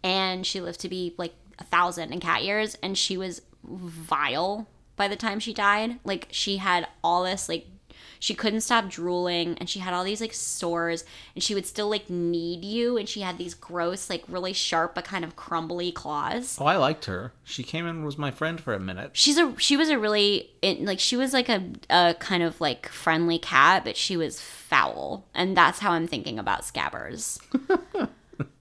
and 0.02 0.46
she 0.46 0.60
lived 0.60 0.80
to 0.80 0.88
be 0.88 1.14
like 1.16 1.34
a 1.58 1.64
thousand 1.64 2.12
in 2.12 2.20
cat 2.20 2.42
years, 2.42 2.76
and 2.82 2.96
she 2.96 3.16
was 3.16 3.42
vile 3.62 4.68
by 4.96 5.08
the 5.08 5.16
time 5.16 5.40
she 5.40 5.54
died. 5.54 5.98
Like 6.04 6.28
she 6.30 6.58
had 6.58 6.88
all 7.02 7.24
this 7.24 7.48
like 7.48 7.66
she 8.24 8.34
couldn't 8.34 8.62
stop 8.62 8.88
drooling 8.88 9.54
and 9.58 9.68
she 9.68 9.80
had 9.80 9.92
all 9.92 10.02
these 10.02 10.22
like 10.22 10.32
sores 10.32 11.04
and 11.34 11.44
she 11.44 11.54
would 11.54 11.66
still 11.66 11.90
like 11.90 12.08
need 12.08 12.64
you 12.64 12.96
and 12.96 13.06
she 13.06 13.20
had 13.20 13.36
these 13.36 13.52
gross 13.52 14.08
like 14.08 14.24
really 14.28 14.54
sharp 14.54 14.94
but 14.94 15.04
kind 15.04 15.26
of 15.26 15.36
crumbly 15.36 15.92
claws 15.92 16.56
Oh, 16.58 16.64
I 16.64 16.76
liked 16.76 17.04
her. 17.04 17.34
She 17.44 17.62
came 17.62 17.84
in 17.84 17.96
and 17.96 18.04
was 18.06 18.16
my 18.16 18.30
friend 18.30 18.58
for 18.58 18.72
a 18.72 18.80
minute. 18.80 19.10
she's 19.12 19.36
a 19.36 19.54
she 19.58 19.76
was 19.76 19.90
a 19.90 19.98
really 19.98 20.48
it, 20.62 20.80
like 20.80 21.00
she 21.00 21.18
was 21.18 21.34
like 21.34 21.50
a, 21.50 21.64
a 21.90 22.14
kind 22.18 22.42
of 22.42 22.58
like 22.62 22.88
friendly 22.88 23.38
cat 23.38 23.84
but 23.84 23.94
she 23.94 24.16
was 24.16 24.40
foul 24.40 25.26
and 25.34 25.54
that's 25.54 25.80
how 25.80 25.92
i'm 25.92 26.06
thinking 26.06 26.38
about 26.38 26.62
scabbers 26.62 27.38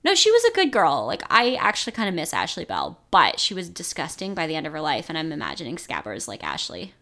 no 0.04 0.14
she 0.14 0.30
was 0.30 0.44
a 0.44 0.54
good 0.54 0.74
girl 0.74 1.06
like 1.08 1.24
i 1.30 1.56
actually 1.56 1.94
kind 1.94 2.10
of 2.10 2.16
miss 2.16 2.34
ashley 2.34 2.66
bell 2.66 3.00
but 3.12 3.40
she 3.40 3.54
was 3.54 3.70
disgusting 3.70 4.36
by 4.36 4.46
the 4.46 4.56
end 4.56 4.68
of 4.68 4.74
her 4.74 4.82
life 4.82 5.06
and 5.08 5.18
i'm 5.18 5.32
imagining 5.32 5.78
scabbers 5.78 6.28
like 6.28 6.44
ashley 6.44 6.94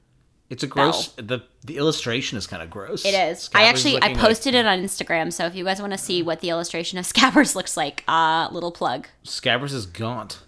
It's 0.52 0.62
a 0.64 0.68
gross. 0.68 1.08
The 1.16 1.40
the 1.66 1.78
illustration 1.78 2.38
is 2.38 2.46
kind 2.46 2.62
of 2.62 2.70
gross. 2.70 3.06
it 3.06 3.14
is 3.14 3.50
i 3.56 3.64
actually 3.64 4.02
i 4.04 4.14
posted 4.14 4.54
it 4.56 4.66
on 4.66 4.80
instagram 4.80 5.32
so 5.32 5.46
if 5.46 5.56
you 5.56 5.64
guys 5.64 5.80
want 5.80 5.94
to 5.94 5.98
see 5.98 6.22
what 6.24 6.42
the 6.42 6.50
illustration 6.50 6.98
of 7.00 7.06
scabbers 7.14 7.56
looks 7.56 7.78
like 7.78 8.04
uh 8.08 8.48
little 8.52 8.72
plug 8.72 9.08
Scabbers 9.24 9.74
is 9.74 9.86
gaunt. 9.86 10.40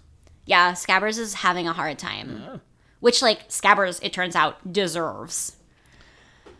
yeah 0.44 0.72
scabbers 0.72 1.18
is 1.18 1.34
having 1.34 1.66
a 1.68 1.72
hard 1.72 1.98
time 1.98 2.60
which 3.00 3.22
like 3.22 3.48
scabbers 3.48 3.98
it 4.02 4.12
turns 4.12 4.34
out 4.36 4.54
deserves 4.72 5.56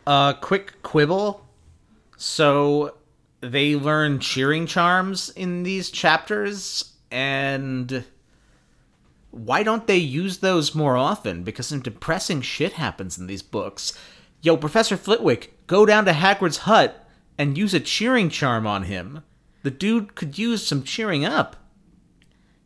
Uh, 0.07 0.33
quick 0.33 0.81
quibble. 0.83 1.45
So 2.17 2.95
they 3.41 3.75
learn 3.75 4.19
cheering 4.19 4.65
charms 4.67 5.29
in 5.31 5.63
these 5.63 5.89
chapters, 5.89 6.93
and 7.11 8.05
why 9.35 9.63
don't 9.63 9.85
they 9.85 9.97
use 9.97 10.37
those 10.37 10.73
more 10.73 10.95
often? 10.95 11.43
Because 11.43 11.67
some 11.67 11.81
depressing 11.81 12.41
shit 12.41 12.73
happens 12.73 13.17
in 13.17 13.27
these 13.27 13.41
books. 13.41 13.91
Yo, 14.41 14.55
Professor 14.55 14.95
Flitwick, 14.95 15.67
go 15.67 15.85
down 15.85 16.05
to 16.05 16.13
Hagrid's 16.13 16.59
hut 16.59 17.05
and 17.37 17.57
use 17.57 17.73
a 17.73 17.81
cheering 17.81 18.29
charm 18.29 18.65
on 18.65 18.83
him. 18.83 19.23
The 19.63 19.71
dude 19.71 20.15
could 20.15 20.37
use 20.37 20.65
some 20.65 20.83
cheering 20.83 21.25
up. 21.25 21.57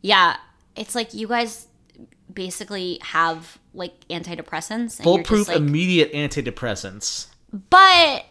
Yeah, 0.00 0.36
it's 0.76 0.94
like 0.94 1.12
you 1.12 1.26
guys 1.26 1.66
basically 2.32 2.98
have 3.02 3.58
like 3.74 4.06
antidepressants, 4.08 4.98
and 4.98 5.06
you're 5.06 5.24
Foolproof 5.24 5.38
just 5.40 5.48
like, 5.48 5.56
immediate 5.56 6.12
antidepressants. 6.12 7.26
but 7.68 8.26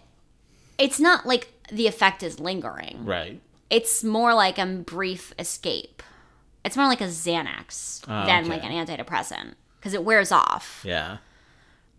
it's 0.78 1.00
not 1.00 1.26
like 1.26 1.52
the 1.72 1.88
effect 1.88 2.24
is 2.24 2.40
lingering. 2.40 3.04
Right. 3.04 3.42
It's 3.70 4.04
more 4.04 4.34
like 4.34 4.58
a 4.58 4.66
brief 4.66 5.34
escape. 5.38 6.02
It's 6.70 6.78
more 6.78 6.88
like 6.88 7.01
a 7.01 7.05
Xanax 7.07 8.03
Oh, 8.07 8.26
than 8.26 8.43
okay. 8.45 8.49
like 8.53 8.63
an 8.63 8.72
antidepressant 8.72 9.55
because 9.80 9.93
it 9.93 10.03
wears 10.03 10.32
off. 10.32 10.84
Yeah. 10.86 11.17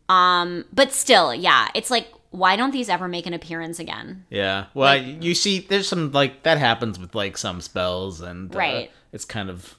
Um, 0.09 0.65
but 0.73 0.93
still, 0.93 1.35
yeah, 1.35 1.69
it's 1.75 1.91
like 1.91 2.09
why 2.31 2.55
don't 2.55 2.71
these 2.71 2.89
ever 2.89 3.09
make 3.09 3.27
an 3.27 3.35
appearance 3.35 3.81
again? 3.81 4.25
Yeah. 4.31 4.67
Well, 4.73 4.97
you 4.97 5.35
see, 5.35 5.59
there's 5.61 5.89
some 5.89 6.13
like 6.13 6.45
that 6.45 6.59
happens 6.59 6.99
with 6.99 7.15
like 7.15 7.37
some 7.37 7.61
spells, 7.61 8.21
and 8.21 8.55
uh, 8.55 8.59
Right. 8.59 8.91
it's 9.13 9.25
kind 9.25 9.51
of 9.51 9.77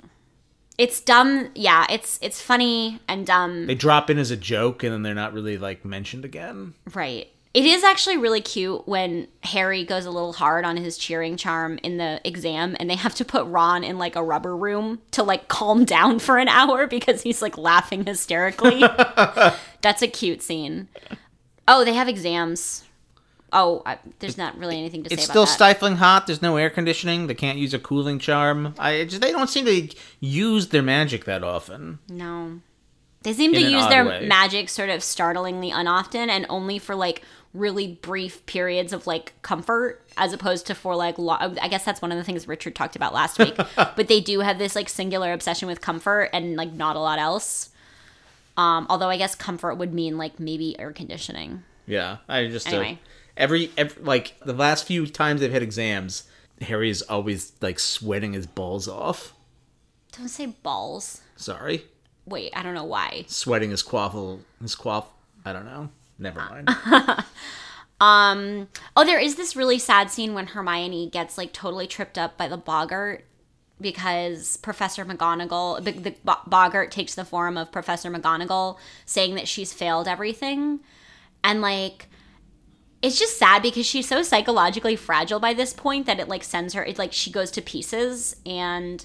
It's 0.77 0.99
dumb. 0.99 1.49
Yeah, 1.55 1.85
it's 1.89 2.19
it's 2.21 2.41
funny 2.41 2.99
and 3.07 3.25
dumb. 3.25 3.67
they 3.67 3.75
drop 3.75 4.09
in 4.09 4.17
as 4.17 4.31
a 4.31 4.37
joke, 4.37 4.83
and 4.83 4.91
then 4.93 5.01
they're 5.03 5.13
not 5.15 5.31
really 5.33 5.57
like 5.57 5.85
mentioned 5.85 6.25
again. 6.25 6.73
Right. 6.93 7.30
It 7.53 7.65
is 7.65 7.83
actually 7.83 8.15
really 8.17 8.39
cute 8.39 8.87
when 8.87 9.27
Harry 9.43 9.83
goes 9.83 10.05
a 10.05 10.11
little 10.11 10.31
hard 10.31 10.63
on 10.63 10.77
his 10.77 10.97
cheering 10.97 11.35
charm 11.35 11.79
in 11.83 11.97
the 11.97 12.21
exam 12.23 12.77
and 12.79 12.89
they 12.89 12.95
have 12.95 13.13
to 13.15 13.25
put 13.25 13.45
Ron 13.45 13.83
in 13.83 13.97
like 13.97 14.15
a 14.15 14.23
rubber 14.23 14.55
room 14.55 15.01
to 15.11 15.21
like 15.23 15.49
calm 15.49 15.83
down 15.97 16.19
for 16.19 16.37
an 16.37 16.47
hour 16.47 16.87
because 16.87 17.23
he's 17.23 17.41
like 17.41 17.57
laughing 17.57 18.05
hysterically. 18.05 18.79
That's 19.81 20.01
a 20.01 20.07
cute 20.07 20.41
scene. 20.41 20.87
Oh, 21.67 21.83
they 21.83 21.93
have 21.93 22.07
exams. 22.07 22.85
Oh, 23.53 23.81
I, 23.85 23.97
there's 24.19 24.37
not 24.37 24.57
really 24.57 24.77
anything 24.77 25.03
to 25.03 25.11
It's 25.13 25.23
say 25.23 25.25
about 25.25 25.31
still 25.33 25.45
that. 25.45 25.51
stifling 25.51 25.97
hot. 25.97 26.25
There's 26.27 26.41
no 26.41 26.55
air 26.55 26.69
conditioning. 26.69 27.27
They 27.27 27.33
can't 27.33 27.57
use 27.57 27.73
a 27.73 27.79
cooling 27.79 28.17
charm. 28.17 28.75
I 28.79 29.03
just, 29.03 29.21
they 29.21 29.33
don't 29.33 29.49
seem 29.49 29.65
to 29.65 29.89
use 30.21 30.69
their 30.69 30.81
magic 30.81 31.25
that 31.25 31.43
often. 31.43 31.99
No. 32.07 32.61
They 33.23 33.33
seem 33.33 33.51
to 33.53 33.59
In 33.59 33.65
an 33.65 33.71
use 33.71 33.87
their 33.87 34.05
way. 34.05 34.25
magic 34.25 34.69
sort 34.69 34.89
of 34.89 35.03
startlingly 35.03 35.69
unoften 35.69 36.29
and 36.29 36.45
only 36.49 36.79
for 36.79 36.95
like 36.95 37.21
really 37.53 37.99
brief 38.01 38.45
periods 38.45 38.93
of 38.93 39.05
like 39.07 39.33
comfort 39.41 40.01
as 40.17 40.31
opposed 40.33 40.67
to 40.67 40.75
for 40.75 40.95
like 40.95 41.17
lo- 41.17 41.35
I 41.61 41.67
guess 41.67 41.83
that's 41.83 42.01
one 42.01 42.11
of 42.11 42.17
the 42.17 42.23
things 42.23 42.47
Richard 42.47 42.75
talked 42.75 42.95
about 42.95 43.13
last 43.13 43.37
week. 43.39 43.55
but 43.75 44.07
they 44.07 44.21
do 44.21 44.39
have 44.39 44.57
this 44.57 44.75
like 44.75 44.87
singular 44.87 45.33
obsession 45.33 45.67
with 45.67 45.81
comfort 45.81 46.29
and 46.33 46.55
like 46.55 46.71
not 46.71 46.95
a 46.95 46.99
lot 46.99 47.19
else. 47.19 47.69
Um 48.57 48.87
although 48.89 49.09
I 49.09 49.17
guess 49.17 49.35
comfort 49.35 49.75
would 49.75 49.93
mean 49.93 50.17
like 50.17 50.39
maybe 50.39 50.79
air 50.79 50.91
conditioning. 50.93 51.63
Yeah, 51.87 52.17
I 52.29 52.47
just 52.47 52.67
uh, 52.67 52.71
Anyway. 52.77 52.99
every, 53.35 53.71
every 53.77 54.01
like 54.03 54.35
the 54.45 54.53
last 54.53 54.85
few 54.85 55.05
times 55.07 55.41
they've 55.41 55.51
had 55.51 55.63
exams, 55.63 56.23
Harry 56.61 56.89
is 56.89 57.01
always 57.01 57.51
like 57.59 57.79
sweating 57.79 58.33
his 58.33 58.47
balls 58.47 58.87
off. 58.87 59.33
Don't 60.17 60.27
say 60.29 60.45
balls. 60.45 61.21
Sorry, 61.35 61.85
Wait, 62.25 62.53
I 62.55 62.61
don't 62.63 62.75
know 62.75 62.83
why. 62.85 63.25
sweating 63.27 63.71
his 63.71 63.81
quaffle, 63.83 64.39
his 64.61 64.75
quaff. 64.75 65.07
I 65.43 65.51
don't 65.53 65.65
know. 65.65 65.89
Never 66.21 66.39
mind. 66.39 66.69
Um, 68.01 68.67
oh, 68.97 69.05
there 69.05 69.19
is 69.19 69.35
this 69.35 69.55
really 69.55 69.77
sad 69.77 70.09
scene 70.09 70.33
when 70.33 70.47
Hermione 70.47 71.07
gets 71.11 71.37
like 71.37 71.53
totally 71.53 71.85
tripped 71.85 72.17
up 72.17 72.35
by 72.35 72.47
the 72.47 72.57
boggart 72.57 73.25
because 73.79 74.57
Professor 74.57 75.05
McGonagall, 75.05 75.83
the, 75.83 75.91
the 75.91 76.15
boggart 76.47 76.89
takes 76.89 77.13
the 77.13 77.23
form 77.23 77.59
of 77.59 77.71
Professor 77.71 78.09
McGonagall, 78.09 78.77
saying 79.05 79.35
that 79.35 79.47
she's 79.47 79.71
failed 79.71 80.07
everything, 80.07 80.81
and 81.43 81.61
like. 81.61 82.07
It's 83.03 83.17
just 83.17 83.39
sad 83.39 83.63
because 83.63 83.87
she's 83.87 84.07
so 84.07 84.21
psychologically 84.21 84.95
fragile 84.95 85.39
by 85.39 85.55
this 85.55 85.73
point 85.73 86.05
that 86.05 86.19
it 86.19 86.27
like 86.27 86.43
sends 86.43 86.75
her 86.75 86.83
it 86.85 86.99
like 86.99 87.13
she 87.13 87.31
goes 87.31 87.49
to 87.49 87.59
pieces 87.59 88.35
and 88.45 89.03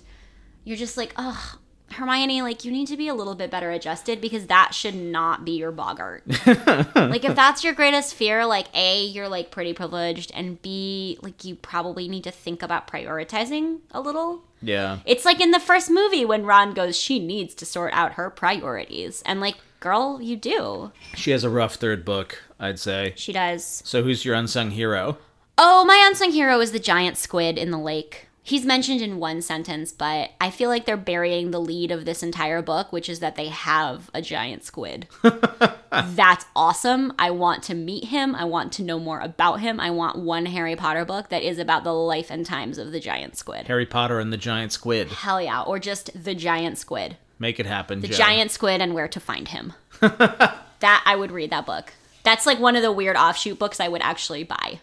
you're 0.65 0.77
just 0.77 0.99
like, 0.99 1.15
"Ugh, 1.17 1.59
Hermione, 1.93 2.43
like 2.43 2.65
you 2.65 2.73
need 2.73 2.89
to 2.89 2.97
be 2.97 3.09
a 3.09 3.15
little 3.15 3.35
bit 3.35 3.51
better 3.51 3.71
adjusted 3.71 4.21
because 4.21 4.47
that 4.47 4.75
should 4.75 4.95
not 4.95 5.45
be 5.45 5.53
your 5.53 5.71
boggart." 5.73 6.25
like 6.47 7.25
if 7.25 7.35
that's 7.35 7.63
your 7.65 7.73
greatest 7.73 8.15
fear 8.15 8.45
like 8.45 8.67
a 8.75 9.05
you're 9.05 9.29
like 9.29 9.51
pretty 9.51 9.73
privileged 9.73 10.31
and 10.35 10.61
b 10.63 11.19
like 11.23 11.45
you 11.45 11.55
probably 11.55 12.09
need 12.09 12.25
to 12.25 12.31
think 12.31 12.63
about 12.63 12.87
prioritizing 12.89 13.79
a 13.93 14.01
little 14.01 14.43
yeah, 14.63 14.99
it's 15.05 15.25
like 15.25 15.41
in 15.41 15.51
the 15.53 15.61
first 15.61 15.91
movie 15.91 16.25
when 16.25 16.45
ron 16.45 16.73
goes 16.73 16.97
she 16.97 17.19
needs 17.19 17.55
to 17.55 17.67
sort 17.67 17.93
out 17.93 18.15
her 18.15 18.31
priorities 18.31 19.23
and 19.27 19.41
like 19.41 19.57
girl 19.81 20.21
you 20.21 20.35
do 20.37 20.91
she 21.15 21.31
has 21.31 21.45
a 21.45 21.51
rough 21.51 21.75
third 21.77 22.05
book. 22.05 22.43
I'd 22.59 22.79
say. 22.79 23.13
she 23.17 23.33
does 23.33 23.83
So 23.85 24.03
who's 24.03 24.25
your 24.25 24.35
unsung 24.35 24.71
hero? 24.71 25.19
oh 25.59 25.85
my 25.85 26.03
unsung 26.07 26.33
hero 26.33 26.61
is 26.61 26.73
the 26.73 26.79
giant 26.79 27.17
squid 27.17 27.57
in 27.59 27.71
the 27.71 27.79
lake 27.79 28.26
he's 28.47 28.65
mentioned 28.65 29.01
in 29.01 29.19
one 29.19 29.43
sentence 29.43 29.93
but 29.93 30.31
i 30.41 30.51
feel 30.51 30.69
like 30.69 30.87
they're 30.87 30.97
burying 30.97 31.51
the 31.51 31.61
lead 31.61 31.91
of 31.91 32.05
this 32.05 32.23
entire 32.23 32.63
book 32.63 32.93
which 32.93 33.09
is 33.09 33.21
that 33.21 33.37
they 33.37 33.49
have 33.49 34.11
a 34.15 34.23
giant 34.23 34.65
squid 34.65 35.07
that's 36.05 36.47
awesome. 36.55 37.13
I 37.19 37.31
want 37.31 37.63
to 37.65 37.75
meet 37.75 38.05
him. 38.05 38.35
I 38.35 38.45
want 38.45 38.73
to 38.75 38.83
know 38.83 38.99
more 38.99 39.21
about 39.21 39.61
him. 39.61 39.81
I 39.81 39.91
want 39.91 40.19
one 40.19 40.47
Harry 40.47 40.77
Potter 40.77 41.05
book 41.05 41.29
that 41.29 41.43
is 41.43 41.59
about 41.59 41.85
the 41.85 41.93
life 41.93 42.31
and 42.31 42.45
times 42.45 42.79
of 42.79 42.93
the 42.93 43.01
giant 43.01 43.37
squid. 43.37 43.67
Harry 43.67 43.87
Potter 43.87 44.19
and 44.21 44.33
the 44.33 44.37
Giant 44.37 44.73
Squid. 44.73 45.09
Hell 45.09 45.41
yeah. 45.41 45.63
Or 45.63 45.79
just 45.79 46.25
the 46.25 46.35
giant 46.35 46.79
squid. 46.79 47.17
Make 47.39 47.61
it 47.61 47.67
happen. 47.67 48.01
The 48.01 48.09
Joe. 48.09 48.17
giant 48.17 48.51
squid 48.51 48.81
and 48.81 48.95
where 48.95 49.09
to 49.09 49.21
find 49.21 49.49
him. 49.49 49.75
that 50.01 51.03
I 51.07 51.17
would 51.17 51.31
read 51.31 51.51
that 51.51 51.67
book. 51.67 51.93
That's 52.23 52.47
like 52.47 52.59
one 52.59 52.77
of 52.77 52.83
the 52.83 52.93
weird 52.93 53.17
offshoot 53.17 53.59
books 53.59 53.81
I 53.81 53.89
would 53.89 54.03
actually 54.03 54.45
buy. 54.45 54.81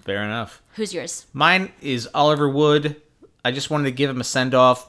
Fair 0.00 0.22
enough. 0.22 0.62
Who's 0.78 0.94
yours? 0.94 1.26
Mine 1.32 1.72
is 1.82 2.08
Oliver 2.14 2.48
Wood. 2.48 3.02
I 3.44 3.50
just 3.50 3.68
wanted 3.68 3.86
to 3.86 3.90
give 3.90 4.08
him 4.08 4.20
a 4.20 4.24
send 4.24 4.54
off. 4.54 4.86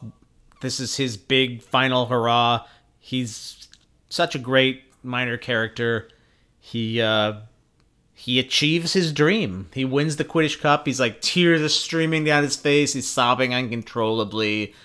This 0.61 0.79
is 0.79 0.97
his 0.97 1.17
big 1.17 1.63
final 1.63 2.05
hurrah. 2.05 2.67
He's 2.99 3.67
such 4.07 4.35
a 4.35 4.39
great 4.39 4.83
minor 5.01 5.35
character. 5.35 6.07
He 6.59 7.01
uh 7.01 7.39
he 8.13 8.37
achieves 8.37 8.93
his 8.93 9.11
dream. 9.11 9.67
He 9.73 9.83
wins 9.83 10.17
the 10.17 10.25
Quidditch 10.25 10.61
Cup. 10.61 10.85
He's 10.85 10.99
like 10.99 11.21
tears 11.21 11.59
are 11.59 11.69
streaming 11.69 12.23
down 12.23 12.43
his 12.43 12.55
face. 12.55 12.93
He's 12.93 13.09
sobbing 13.09 13.55
uncontrollably. 13.55 14.75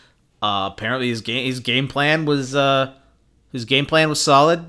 Uh 0.41 0.71
apparently 0.73 1.11
his 1.11 1.21
game 1.21 1.45
his 1.45 1.61
game 1.61 1.87
plan 1.87 2.25
was 2.25 2.55
uh 2.55 2.95
his 3.53 3.67
game 3.67 3.85
plan 3.85 4.09
was 4.09 4.23
solid. 4.23 4.65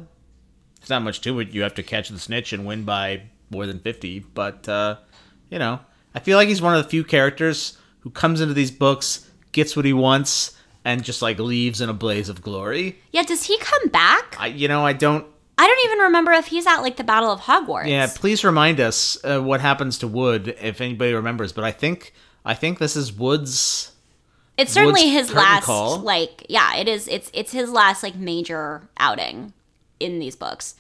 There's 0.82 0.90
not 0.90 1.04
much 1.04 1.22
to 1.22 1.40
it. 1.40 1.52
You 1.52 1.62
have 1.62 1.76
to 1.76 1.84
catch 1.84 2.10
the 2.10 2.20
snitch 2.20 2.52
and 2.52 2.66
win 2.66 2.84
by 2.84 3.22
more 3.50 3.66
than 3.66 3.80
50, 3.80 4.20
but 4.34 4.68
uh 4.68 4.98
you 5.50 5.60
know, 5.60 5.80
I 6.16 6.20
feel 6.20 6.38
like 6.38 6.48
he's 6.48 6.62
one 6.62 6.76
of 6.76 6.82
the 6.82 6.90
few 6.90 7.04
characters 7.04 7.78
who 8.00 8.10
comes 8.10 8.40
into 8.42 8.54
these 8.54 8.72
books, 8.72 9.30
gets 9.52 9.76
what 9.76 9.86
he 9.86 9.94
wants, 9.94 10.56
and 10.86 11.04
just 11.04 11.22
like 11.22 11.38
leaves 11.40 11.82
in 11.82 11.90
a 11.90 11.94
blaze 11.94 12.30
of 12.30 12.42
glory. 12.42 13.00
Yeah, 13.12 13.24
does 13.24 13.44
he 13.44 13.58
come 13.60 13.90
back? 13.90 14.36
I, 14.40 14.48
you 14.48 14.68
know, 14.68 14.86
I 14.86 14.94
don't. 14.94 15.26
I 15.58 15.68
don't 15.68 15.86
even 15.86 16.00
remember 16.06 16.32
if 16.34 16.48
he's 16.48 16.66
at 16.68 16.78
like 16.80 16.98
the 16.98 17.04
Battle 17.04 17.32
of 17.32 17.42
Hogwarts. 17.42 17.88
Yeah, 17.90 18.08
please 18.14 18.44
remind 18.44 18.80
us 18.80 19.18
uh, 19.24 19.40
what 19.40 19.62
happens 19.62 19.98
to 20.00 20.08
Wood 20.08 20.56
if 20.62 20.82
anybody 20.82 21.14
remembers. 21.14 21.52
But 21.54 21.64
I 21.64 21.72
think, 21.72 22.14
I 22.44 22.54
think 22.54 22.80
this 22.80 22.96
is 22.96 23.12
Wood's. 23.14 23.92
It's 24.58 24.72
certainly 24.72 25.04
Wood's 25.04 25.30
his 25.30 25.34
last 25.34 25.66
call. 25.66 26.00
like 26.00 26.46
yeah, 26.50 26.76
it 26.76 26.88
is 26.88 27.08
it's 27.10 27.30
it's 27.34 27.52
his 27.52 27.70
last 27.70 28.04
like 28.04 28.16
major 28.16 28.88
outing 28.98 29.54
in 30.00 30.20
these 30.20 30.36
books. 30.36 30.76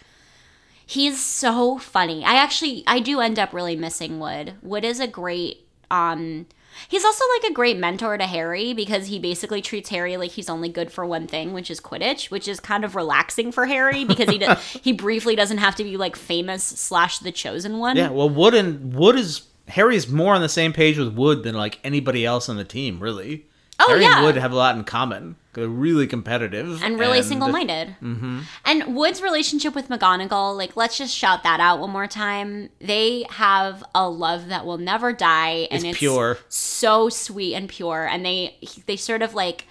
He's 0.85 1.23
so 1.23 1.77
funny. 1.77 2.23
I 2.23 2.35
actually 2.35 2.83
I 2.85 2.99
do 2.99 3.19
end 3.19 3.39
up 3.39 3.53
really 3.53 3.75
missing 3.75 4.19
Wood. 4.19 4.53
Wood 4.61 4.83
is 4.83 4.99
a 4.99 5.07
great 5.07 5.67
um 5.91 6.45
he's 6.89 7.05
also 7.05 7.23
like 7.35 7.51
a 7.51 7.53
great 7.53 7.77
mentor 7.77 8.17
to 8.17 8.25
Harry 8.25 8.73
because 8.73 9.07
he 9.07 9.19
basically 9.19 9.61
treats 9.61 9.89
Harry 9.89 10.17
like 10.17 10.31
he's 10.31 10.49
only 10.49 10.69
good 10.69 10.91
for 10.91 11.05
one 11.05 11.27
thing, 11.27 11.53
which 11.53 11.71
is 11.71 11.79
Quidditch, 11.79 12.29
which 12.29 12.47
is 12.47 12.59
kind 12.59 12.83
of 12.83 12.95
relaxing 12.95 13.51
for 13.51 13.65
Harry 13.65 14.05
because 14.05 14.29
he 14.29 14.37
does, 14.37 14.59
he 14.83 14.91
briefly 14.91 15.35
doesn't 15.35 15.57
have 15.57 15.75
to 15.75 15.83
be 15.83 15.97
like 15.97 16.15
famous 16.15 16.63
slash 16.63 17.19
the 17.19 17.31
chosen 17.31 17.79
one. 17.79 17.97
Yeah, 17.97 18.09
well, 18.09 18.29
Wood 18.29 18.53
and 18.53 18.93
Wood 18.93 19.15
is 19.15 19.43
Harry's 19.67 20.07
more 20.07 20.35
on 20.35 20.41
the 20.41 20.49
same 20.49 20.73
page 20.73 20.97
with 20.97 21.13
Wood 21.13 21.43
than 21.43 21.55
like 21.55 21.79
anybody 21.83 22.25
else 22.25 22.49
on 22.49 22.57
the 22.57 22.63
team, 22.63 22.99
really. 22.99 23.45
Oh, 23.79 23.87
Harry 23.89 24.03
yeah. 24.03 24.17
and 24.17 24.25
Wood 24.25 24.37
have 24.37 24.51
a 24.51 24.55
lot 24.55 24.75
in 24.75 24.83
common. 24.85 25.35
They're 25.53 25.67
really 25.67 26.07
competitive 26.07 26.81
and 26.83 26.99
really 26.99 27.21
single-minded. 27.21 27.95
Mm-hmm. 28.01 28.39
And 28.65 28.95
Wood's 28.95 29.21
relationship 29.21 29.73
with 29.75 29.87
McGonagall, 29.89 30.55
like 30.57 30.75
let's 30.75 30.97
just 30.97 31.15
shout 31.15 31.43
that 31.43 31.59
out 31.59 31.79
one 31.79 31.89
more 31.91 32.07
time. 32.07 32.69
They 32.79 33.25
have 33.29 33.83
a 33.93 34.09
love 34.09 34.47
that 34.49 34.65
will 34.65 34.77
never 34.77 35.13
die, 35.13 35.67
and 35.71 35.75
It's 35.83 35.91
it's 35.91 35.97
pure. 35.99 36.37
so 36.49 37.07
sweet 37.09 37.53
and 37.55 37.69
pure. 37.69 38.05
And 38.05 38.25
they 38.25 38.57
they 38.85 38.95
sort 38.97 39.21
of 39.21 39.33
like, 39.33 39.65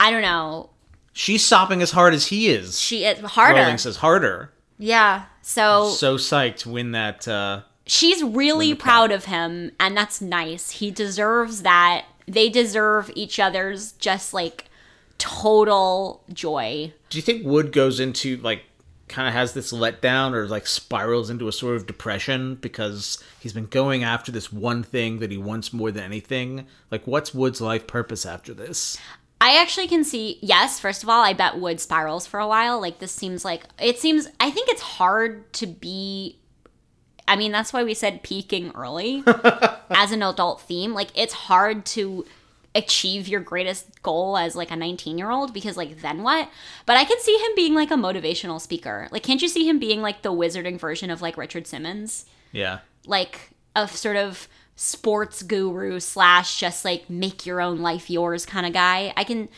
I 0.00 0.10
don't 0.10 0.22
know, 0.22 0.70
She's 1.12 1.44
sopping 1.44 1.82
as 1.82 1.90
hard 1.90 2.14
as 2.14 2.26
he 2.28 2.48
is. 2.48 2.78
she 2.80 3.04
is 3.04 3.18
harder. 3.20 3.60
Rowling 3.60 3.78
says 3.78 3.96
harder. 3.96 4.52
Yeah. 4.78 5.24
So 5.42 5.90
So 5.90 6.16
psyched 6.16 6.58
to 6.58 6.68
win 6.70 6.92
that. 6.92 7.26
Uh, 7.26 7.62
she's 7.86 8.22
really 8.22 8.74
proud 8.74 9.10
of 9.10 9.24
him, 9.26 9.72
and 9.80 9.96
that's 9.96 10.20
nice. 10.20 10.70
He 10.70 10.90
deserves 10.90 11.62
that. 11.62 12.04
They 12.28 12.48
deserve 12.48 13.10
each 13.14 13.40
other's 13.40 13.92
just 13.92 14.34
like 14.34 14.66
total 15.18 16.22
joy. 16.32 16.92
do 17.10 17.18
you 17.18 17.22
think 17.22 17.44
Wood 17.44 17.72
goes 17.72 17.98
into 17.98 18.36
like 18.36 18.62
kind 19.08 19.26
of 19.26 19.34
has 19.34 19.54
this 19.54 19.72
letdown 19.72 20.34
or 20.34 20.46
like 20.46 20.66
spirals 20.66 21.30
into 21.30 21.48
a 21.48 21.52
sort 21.52 21.76
of 21.76 21.86
depression 21.86 22.56
because 22.56 23.22
he's 23.40 23.52
been 23.52 23.66
going 23.66 24.04
after 24.04 24.30
this 24.30 24.52
one 24.52 24.82
thing 24.82 25.18
that 25.18 25.30
he 25.30 25.38
wants 25.38 25.72
more 25.72 25.90
than 25.90 26.04
anything? 26.04 26.66
Like, 26.90 27.06
what's 27.06 27.34
Wood's 27.34 27.60
life 27.60 27.86
purpose 27.86 28.24
after 28.26 28.54
this? 28.54 28.98
I 29.40 29.60
actually 29.60 29.88
can 29.88 30.04
see, 30.04 30.38
yes, 30.42 30.80
first 30.80 31.02
of 31.02 31.08
all, 31.08 31.22
I 31.22 31.32
bet 31.32 31.58
Wood 31.58 31.80
spirals 31.80 32.26
for 32.26 32.40
a 32.40 32.46
while. 32.46 32.80
Like, 32.80 32.98
this 32.98 33.12
seems 33.12 33.44
like, 33.44 33.64
it 33.80 33.98
seems, 33.98 34.28
I 34.40 34.50
think 34.50 34.68
it's 34.68 34.82
hard 34.82 35.52
to 35.54 35.66
be, 35.66 36.38
I 37.26 37.36
mean, 37.36 37.52
that's 37.52 37.72
why 37.72 37.84
we 37.84 37.94
said 37.94 38.22
peaking 38.22 38.72
early 38.74 39.22
as 39.90 40.12
an 40.12 40.22
adult 40.22 40.60
theme. 40.60 40.92
Like, 40.94 41.08
it's 41.14 41.34
hard 41.34 41.84
to 41.86 42.24
achieve 42.74 43.26
your 43.26 43.40
greatest 43.40 44.02
goal 44.02 44.36
as 44.36 44.54
like 44.54 44.70
a 44.70 44.76
19 44.76 45.18
year 45.18 45.30
old 45.30 45.52
because, 45.54 45.76
like, 45.76 46.00
then 46.02 46.22
what? 46.22 46.48
But 46.86 46.96
I 46.96 47.04
can 47.04 47.18
see 47.20 47.36
him 47.36 47.50
being 47.56 47.74
like 47.74 47.90
a 47.90 47.94
motivational 47.94 48.60
speaker. 48.60 49.08
Like, 49.10 49.22
can't 49.22 49.42
you 49.42 49.48
see 49.48 49.68
him 49.68 49.78
being 49.78 50.02
like 50.02 50.22
the 50.22 50.32
wizarding 50.32 50.78
version 50.78 51.10
of 51.10 51.22
like 51.22 51.36
Richard 51.36 51.66
Simmons? 51.66 52.26
Yeah. 52.52 52.78
like 53.06 53.50
a 53.76 53.86
sort 53.86 54.16
of 54.16 54.48
sports 54.76 55.42
guru 55.42 55.98
slash 56.00 56.58
just 56.58 56.84
like 56.84 57.10
make 57.10 57.44
your 57.44 57.60
own 57.60 57.78
life 57.78 58.08
yours 58.08 58.46
kind 58.46 58.64
of 58.66 58.72
guy. 58.72 59.12
I 59.16 59.24
can 59.24 59.48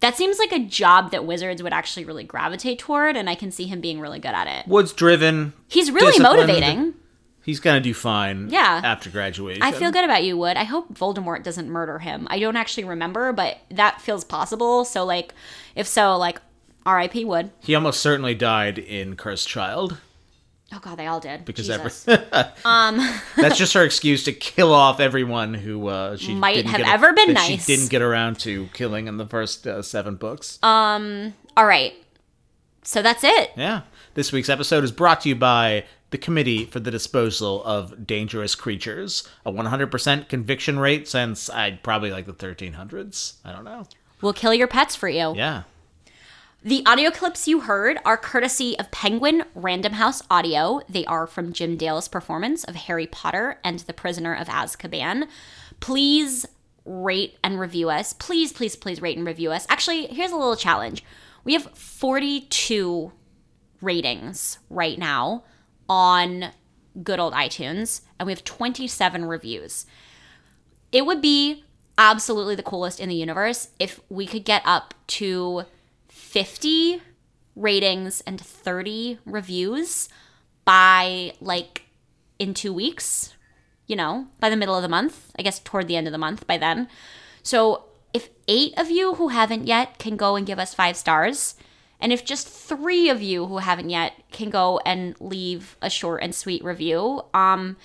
that 0.00 0.16
seems 0.16 0.38
like 0.38 0.52
a 0.52 0.60
job 0.60 1.10
that 1.10 1.24
wizards 1.24 1.62
would 1.62 1.72
actually 1.72 2.04
really 2.04 2.22
gravitate 2.24 2.78
toward 2.78 3.16
and 3.16 3.28
I 3.28 3.34
can 3.34 3.50
see 3.50 3.66
him 3.66 3.80
being 3.80 3.98
really 4.00 4.20
good 4.20 4.28
at 4.30 4.46
it. 4.46 4.68
Wood's 4.68 4.92
driven. 4.92 5.52
He's 5.68 5.90
really 5.90 6.18
motivating. 6.22 6.94
He's 7.48 7.60
gonna 7.60 7.80
do 7.80 7.94
fine. 7.94 8.50
Yeah. 8.50 8.82
After 8.84 9.08
graduation. 9.08 9.62
I 9.62 9.72
feel 9.72 9.90
good 9.90 10.04
about 10.04 10.22
you, 10.22 10.36
Wood. 10.36 10.58
I 10.58 10.64
hope 10.64 10.92
Voldemort 10.92 11.42
doesn't 11.42 11.66
murder 11.66 11.98
him. 11.98 12.26
I 12.30 12.38
don't 12.38 12.56
actually 12.56 12.84
remember, 12.84 13.32
but 13.32 13.56
that 13.70 14.02
feels 14.02 14.22
possible. 14.22 14.84
So 14.84 15.02
like 15.06 15.32
if 15.74 15.86
so, 15.86 16.18
like 16.18 16.42
R.I.P. 16.84 17.24
Wood. 17.24 17.50
He 17.60 17.74
almost 17.74 18.00
certainly 18.00 18.34
died 18.34 18.78
in 18.78 19.16
Cursed 19.16 19.48
Child 19.48 19.96
Oh 20.74 20.78
god, 20.80 20.98
they 20.98 21.06
all 21.06 21.20
did. 21.20 21.46
because 21.46 21.68
Jesus. 21.68 22.06
every 22.06 22.26
that's 23.36 23.56
just 23.56 23.72
her 23.72 23.82
excuse 23.82 24.24
to 24.24 24.32
kill 24.34 24.74
off 24.74 25.00
everyone 25.00 25.54
who 25.54 25.86
uh, 25.88 26.18
she 26.18 26.34
Might 26.34 26.56
didn't 26.56 26.72
have 26.72 26.82
a- 26.82 26.86
ever 26.86 27.14
been 27.14 27.32
nice. 27.32 27.64
She 27.64 27.74
didn't 27.76 27.88
get 27.88 28.02
around 28.02 28.40
to 28.40 28.66
killing 28.74 29.06
in 29.06 29.16
the 29.16 29.26
first 29.26 29.66
uh, 29.66 29.80
seven 29.80 30.16
books. 30.16 30.58
Um. 30.62 31.32
All 31.56 31.64
right. 31.64 31.94
So 32.82 33.00
that's 33.00 33.24
it. 33.24 33.52
yeah. 33.56 33.82
This 34.12 34.32
week's 34.32 34.48
episode 34.48 34.84
is 34.84 34.92
brought 34.92 35.22
to 35.22 35.28
you 35.30 35.36
by 35.36 35.84
the 36.10 36.18
Committee 36.18 36.64
for 36.64 36.80
the 36.80 36.90
Disposal 36.90 37.62
of 37.64 38.06
Dangerous 38.06 38.54
Creatures, 38.54 39.28
a 39.44 39.52
100% 39.52 40.28
conviction 40.28 40.78
rate 40.78 41.06
since 41.06 41.50
I'd 41.50 41.82
probably 41.82 42.10
like 42.10 42.26
the 42.26 42.32
1300s. 42.32 43.34
I 43.44 43.52
don't 43.52 43.64
know. 43.64 43.86
We'll 44.20 44.32
kill 44.32 44.54
your 44.54 44.68
pets 44.68 44.96
for 44.96 45.08
you. 45.08 45.34
Yeah. 45.36 45.64
The 46.64 46.82
audio 46.86 47.10
clips 47.10 47.46
you 47.46 47.60
heard 47.60 47.98
are 48.04 48.16
courtesy 48.16 48.76
of 48.78 48.90
Penguin 48.90 49.44
Random 49.54 49.92
House 49.92 50.22
Audio. 50.28 50.80
They 50.88 51.06
are 51.06 51.26
from 51.26 51.52
Jim 51.52 51.76
Dale's 51.76 52.08
performance 52.08 52.64
of 52.64 52.74
Harry 52.74 53.06
Potter 53.06 53.60
and 53.62 53.78
the 53.80 53.92
Prisoner 53.92 54.34
of 54.34 54.48
Azkaban. 54.48 55.28
Please 55.78 56.46
rate 56.84 57.38
and 57.44 57.60
review 57.60 57.90
us. 57.90 58.12
Please, 58.12 58.52
please, 58.52 58.74
please 58.74 59.00
rate 59.00 59.16
and 59.16 59.26
review 59.26 59.52
us. 59.52 59.66
Actually, 59.68 60.06
here's 60.08 60.32
a 60.32 60.36
little 60.36 60.56
challenge. 60.56 61.04
We 61.44 61.52
have 61.52 61.70
42 61.78 63.12
ratings 63.80 64.58
right 64.68 64.98
now 64.98 65.44
on 65.88 66.52
good 67.02 67.20
old 67.20 67.32
iTunes, 67.32 68.02
and 68.18 68.26
we 68.26 68.32
have 68.32 68.44
27 68.44 69.24
reviews 69.24 69.86
it 70.92 71.06
would 71.06 71.20
be 71.20 71.64
absolutely 71.96 72.54
the 72.54 72.62
coolest 72.62 73.00
in 73.00 73.08
the 73.08 73.14
universe 73.14 73.68
if 73.78 74.00
we 74.08 74.26
could 74.26 74.44
get 74.44 74.62
up 74.64 74.94
to 75.06 75.64
50 76.08 77.02
ratings 77.56 78.20
and 78.22 78.40
30 78.40 79.18
reviews 79.24 80.08
by 80.64 81.32
like 81.40 81.86
in 82.38 82.54
two 82.54 82.72
weeks, 82.72 83.34
you 83.86 83.96
know, 83.96 84.28
by 84.38 84.48
the 84.48 84.56
middle 84.56 84.76
of 84.76 84.82
the 84.82 84.88
month, 84.88 85.32
I 85.38 85.42
guess 85.42 85.58
toward 85.58 85.88
the 85.88 85.96
end 85.96 86.06
of 86.06 86.12
the 86.12 86.18
month 86.18 86.46
by 86.46 86.56
then. 86.56 86.88
So 87.42 87.84
if 88.14 88.28
eight 88.46 88.74
of 88.78 88.90
you 88.90 89.14
who 89.14 89.28
haven't 89.28 89.66
yet 89.66 89.98
can 89.98 90.16
go 90.16 90.36
and 90.36 90.46
give 90.46 90.58
us 90.58 90.74
five 90.74 90.96
stars, 90.96 91.56
and 92.00 92.12
if 92.12 92.24
just 92.24 92.48
three 92.48 93.08
of 93.08 93.20
you 93.22 93.46
who 93.46 93.58
haven't 93.58 93.90
yet 93.90 94.12
can 94.30 94.50
go 94.50 94.80
and 94.86 95.14
leave 95.20 95.76
a 95.82 95.90
short 95.90 96.22
and 96.22 96.34
sweet 96.34 96.62
review, 96.64 97.22
um, 97.34 97.76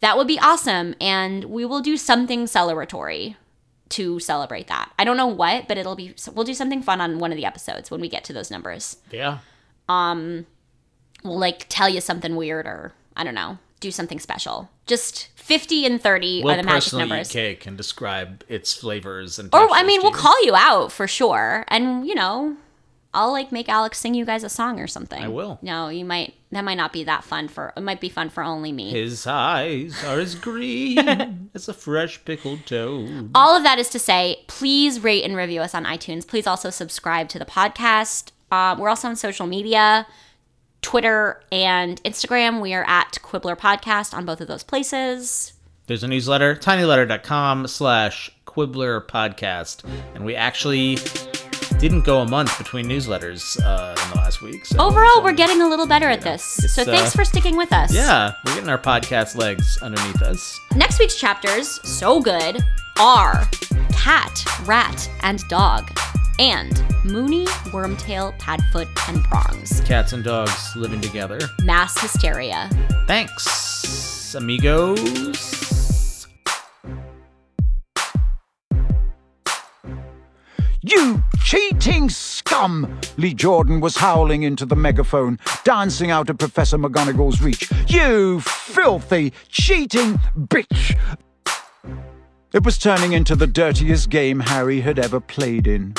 that 0.00 0.16
would 0.16 0.26
be 0.26 0.38
awesome. 0.40 0.94
And 1.00 1.44
we 1.44 1.64
will 1.64 1.80
do 1.80 1.96
something 1.96 2.46
celebratory 2.46 3.36
to 3.90 4.18
celebrate 4.18 4.66
that. 4.68 4.90
I 4.98 5.04
don't 5.04 5.16
know 5.16 5.26
what, 5.28 5.68
but 5.68 5.78
it'll 5.78 5.94
be, 5.94 6.14
we'll 6.34 6.44
do 6.44 6.54
something 6.54 6.82
fun 6.82 7.00
on 7.00 7.18
one 7.20 7.30
of 7.30 7.36
the 7.36 7.44
episodes 7.44 7.90
when 7.90 8.00
we 8.00 8.08
get 8.08 8.24
to 8.24 8.32
those 8.32 8.50
numbers. 8.50 8.96
Yeah. 9.10 9.38
Um 9.88 10.46
We'll 11.22 11.38
like 11.38 11.66
tell 11.70 11.88
you 11.88 12.00
something 12.02 12.36
weird 12.36 12.66
or 12.66 12.92
I 13.16 13.24
don't 13.24 13.34
know, 13.34 13.56
do 13.80 13.90
something 13.90 14.18
special. 14.18 14.68
Just 14.86 15.28
50 15.36 15.86
and 15.86 16.02
30 16.02 16.42
We'll 16.44 16.52
are 16.52 16.56
the 16.58 16.62
magic 16.64 16.74
personally 16.84 17.04
eat 17.04 17.08
numbers. 17.08 17.30
cake 17.30 17.66
and 17.66 17.76
describe 17.78 18.44
its 18.48 18.74
flavors 18.74 19.38
and 19.38 19.48
Or 19.54 19.70
I 19.70 19.84
mean, 19.84 20.02
we'll 20.02 20.10
you. 20.10 20.16
call 20.18 20.44
you 20.44 20.54
out 20.54 20.92
for 20.92 21.06
sure. 21.06 21.64
And 21.68 22.06
you 22.06 22.14
know, 22.14 22.56
I'll 23.14 23.32
like 23.32 23.52
make 23.52 23.68
Alex 23.68 23.98
sing 23.98 24.14
you 24.14 24.24
guys 24.24 24.44
a 24.44 24.48
song 24.48 24.80
or 24.80 24.86
something. 24.86 25.22
I 25.22 25.28
will. 25.28 25.58
No, 25.62 25.88
you 25.88 26.04
might 26.04 26.34
that 26.50 26.64
might 26.64 26.76
not 26.76 26.92
be 26.92 27.04
that 27.04 27.24
fun 27.24 27.48
for 27.48 27.72
it 27.76 27.80
might 27.80 28.00
be 28.00 28.08
fun 28.08 28.28
for 28.28 28.42
only 28.42 28.72
me. 28.72 28.90
His 28.90 29.26
eyes 29.26 30.04
are 30.04 30.18
as 30.20 30.34
green 30.34 31.48
as 31.54 31.68
a 31.68 31.74
fresh 31.74 32.24
pickled 32.24 32.66
toad. 32.66 33.30
all 33.34 33.56
of 33.56 33.62
that 33.62 33.78
is 33.78 33.88
to 33.90 33.98
say, 33.98 34.44
please 34.48 35.00
rate 35.02 35.24
and 35.24 35.36
review 35.36 35.60
us 35.60 35.74
on 35.74 35.84
iTunes. 35.84 36.26
Please 36.26 36.46
also 36.46 36.70
subscribe 36.70 37.28
to 37.30 37.38
the 37.38 37.44
podcast. 37.46 38.32
Uh, 38.50 38.76
we're 38.78 38.88
also 38.88 39.08
on 39.08 39.16
social 39.16 39.46
media 39.46 40.06
Twitter 40.82 41.42
and 41.50 42.02
Instagram. 42.04 42.60
We 42.60 42.74
are 42.74 42.84
at 42.86 43.18
Quibbler 43.22 43.56
Podcast 43.56 44.12
on 44.12 44.26
both 44.26 44.40
of 44.40 44.48
those 44.48 44.62
places. 44.62 45.54
There's 45.86 46.02
a 46.02 46.08
newsletter, 46.08 46.54
tinyletter.com 46.54 47.66
slash 47.66 48.30
quibbler 48.44 49.00
podcast. 49.00 49.82
And 50.14 50.24
we 50.24 50.34
actually 50.36 50.98
didn't 51.78 52.02
go 52.02 52.20
a 52.20 52.28
month 52.28 52.56
between 52.58 52.86
newsletters 52.86 53.60
uh, 53.62 53.94
in 54.02 54.10
the 54.10 54.16
last 54.16 54.40
week. 54.42 54.64
So 54.66 54.78
Overall, 54.78 55.16
so- 55.16 55.22
we're 55.24 55.32
getting 55.32 55.60
a 55.62 55.68
little 55.68 55.86
better 55.86 56.08
at 56.08 56.20
this. 56.22 56.42
So 56.42 56.84
thanks 56.84 57.14
uh, 57.14 57.18
for 57.18 57.24
sticking 57.24 57.56
with 57.56 57.72
us. 57.72 57.92
Yeah, 57.94 58.34
we're 58.44 58.54
getting 58.54 58.70
our 58.70 58.78
podcast 58.78 59.36
legs 59.36 59.78
underneath 59.82 60.22
us. 60.22 60.58
Next 60.76 60.98
week's 60.98 61.16
chapters, 61.16 61.80
so 61.86 62.20
good, 62.20 62.62
are 62.98 63.48
Cat, 63.92 64.44
Rat, 64.64 65.10
and 65.22 65.46
Dog, 65.48 65.90
and 66.38 66.82
Moony, 67.04 67.44
Wormtail, 67.70 68.36
Padfoot, 68.38 68.88
and 69.08 69.22
Prongs. 69.24 69.80
Cats 69.82 70.12
and 70.12 70.24
dogs 70.24 70.74
living 70.76 71.00
together. 71.00 71.38
Mass 71.62 72.00
hysteria. 72.00 72.68
Thanks, 73.06 74.34
amigos. 74.34 75.63
You 80.86 81.24
cheating 81.42 82.10
scum! 82.10 83.00
Lee 83.16 83.32
Jordan 83.32 83.80
was 83.80 83.96
howling 83.96 84.42
into 84.42 84.66
the 84.66 84.76
megaphone, 84.76 85.38
dancing 85.64 86.10
out 86.10 86.28
of 86.28 86.36
Professor 86.36 86.76
McGonagall's 86.76 87.40
reach. 87.40 87.70
You 87.88 88.40
filthy, 88.40 89.32
cheating 89.48 90.20
bitch! 90.36 90.94
It 92.52 92.64
was 92.64 92.76
turning 92.76 93.14
into 93.14 93.34
the 93.34 93.46
dirtiest 93.46 94.10
game 94.10 94.40
Harry 94.40 94.82
had 94.82 94.98
ever 94.98 95.20
played 95.20 95.66
in. 95.66 95.94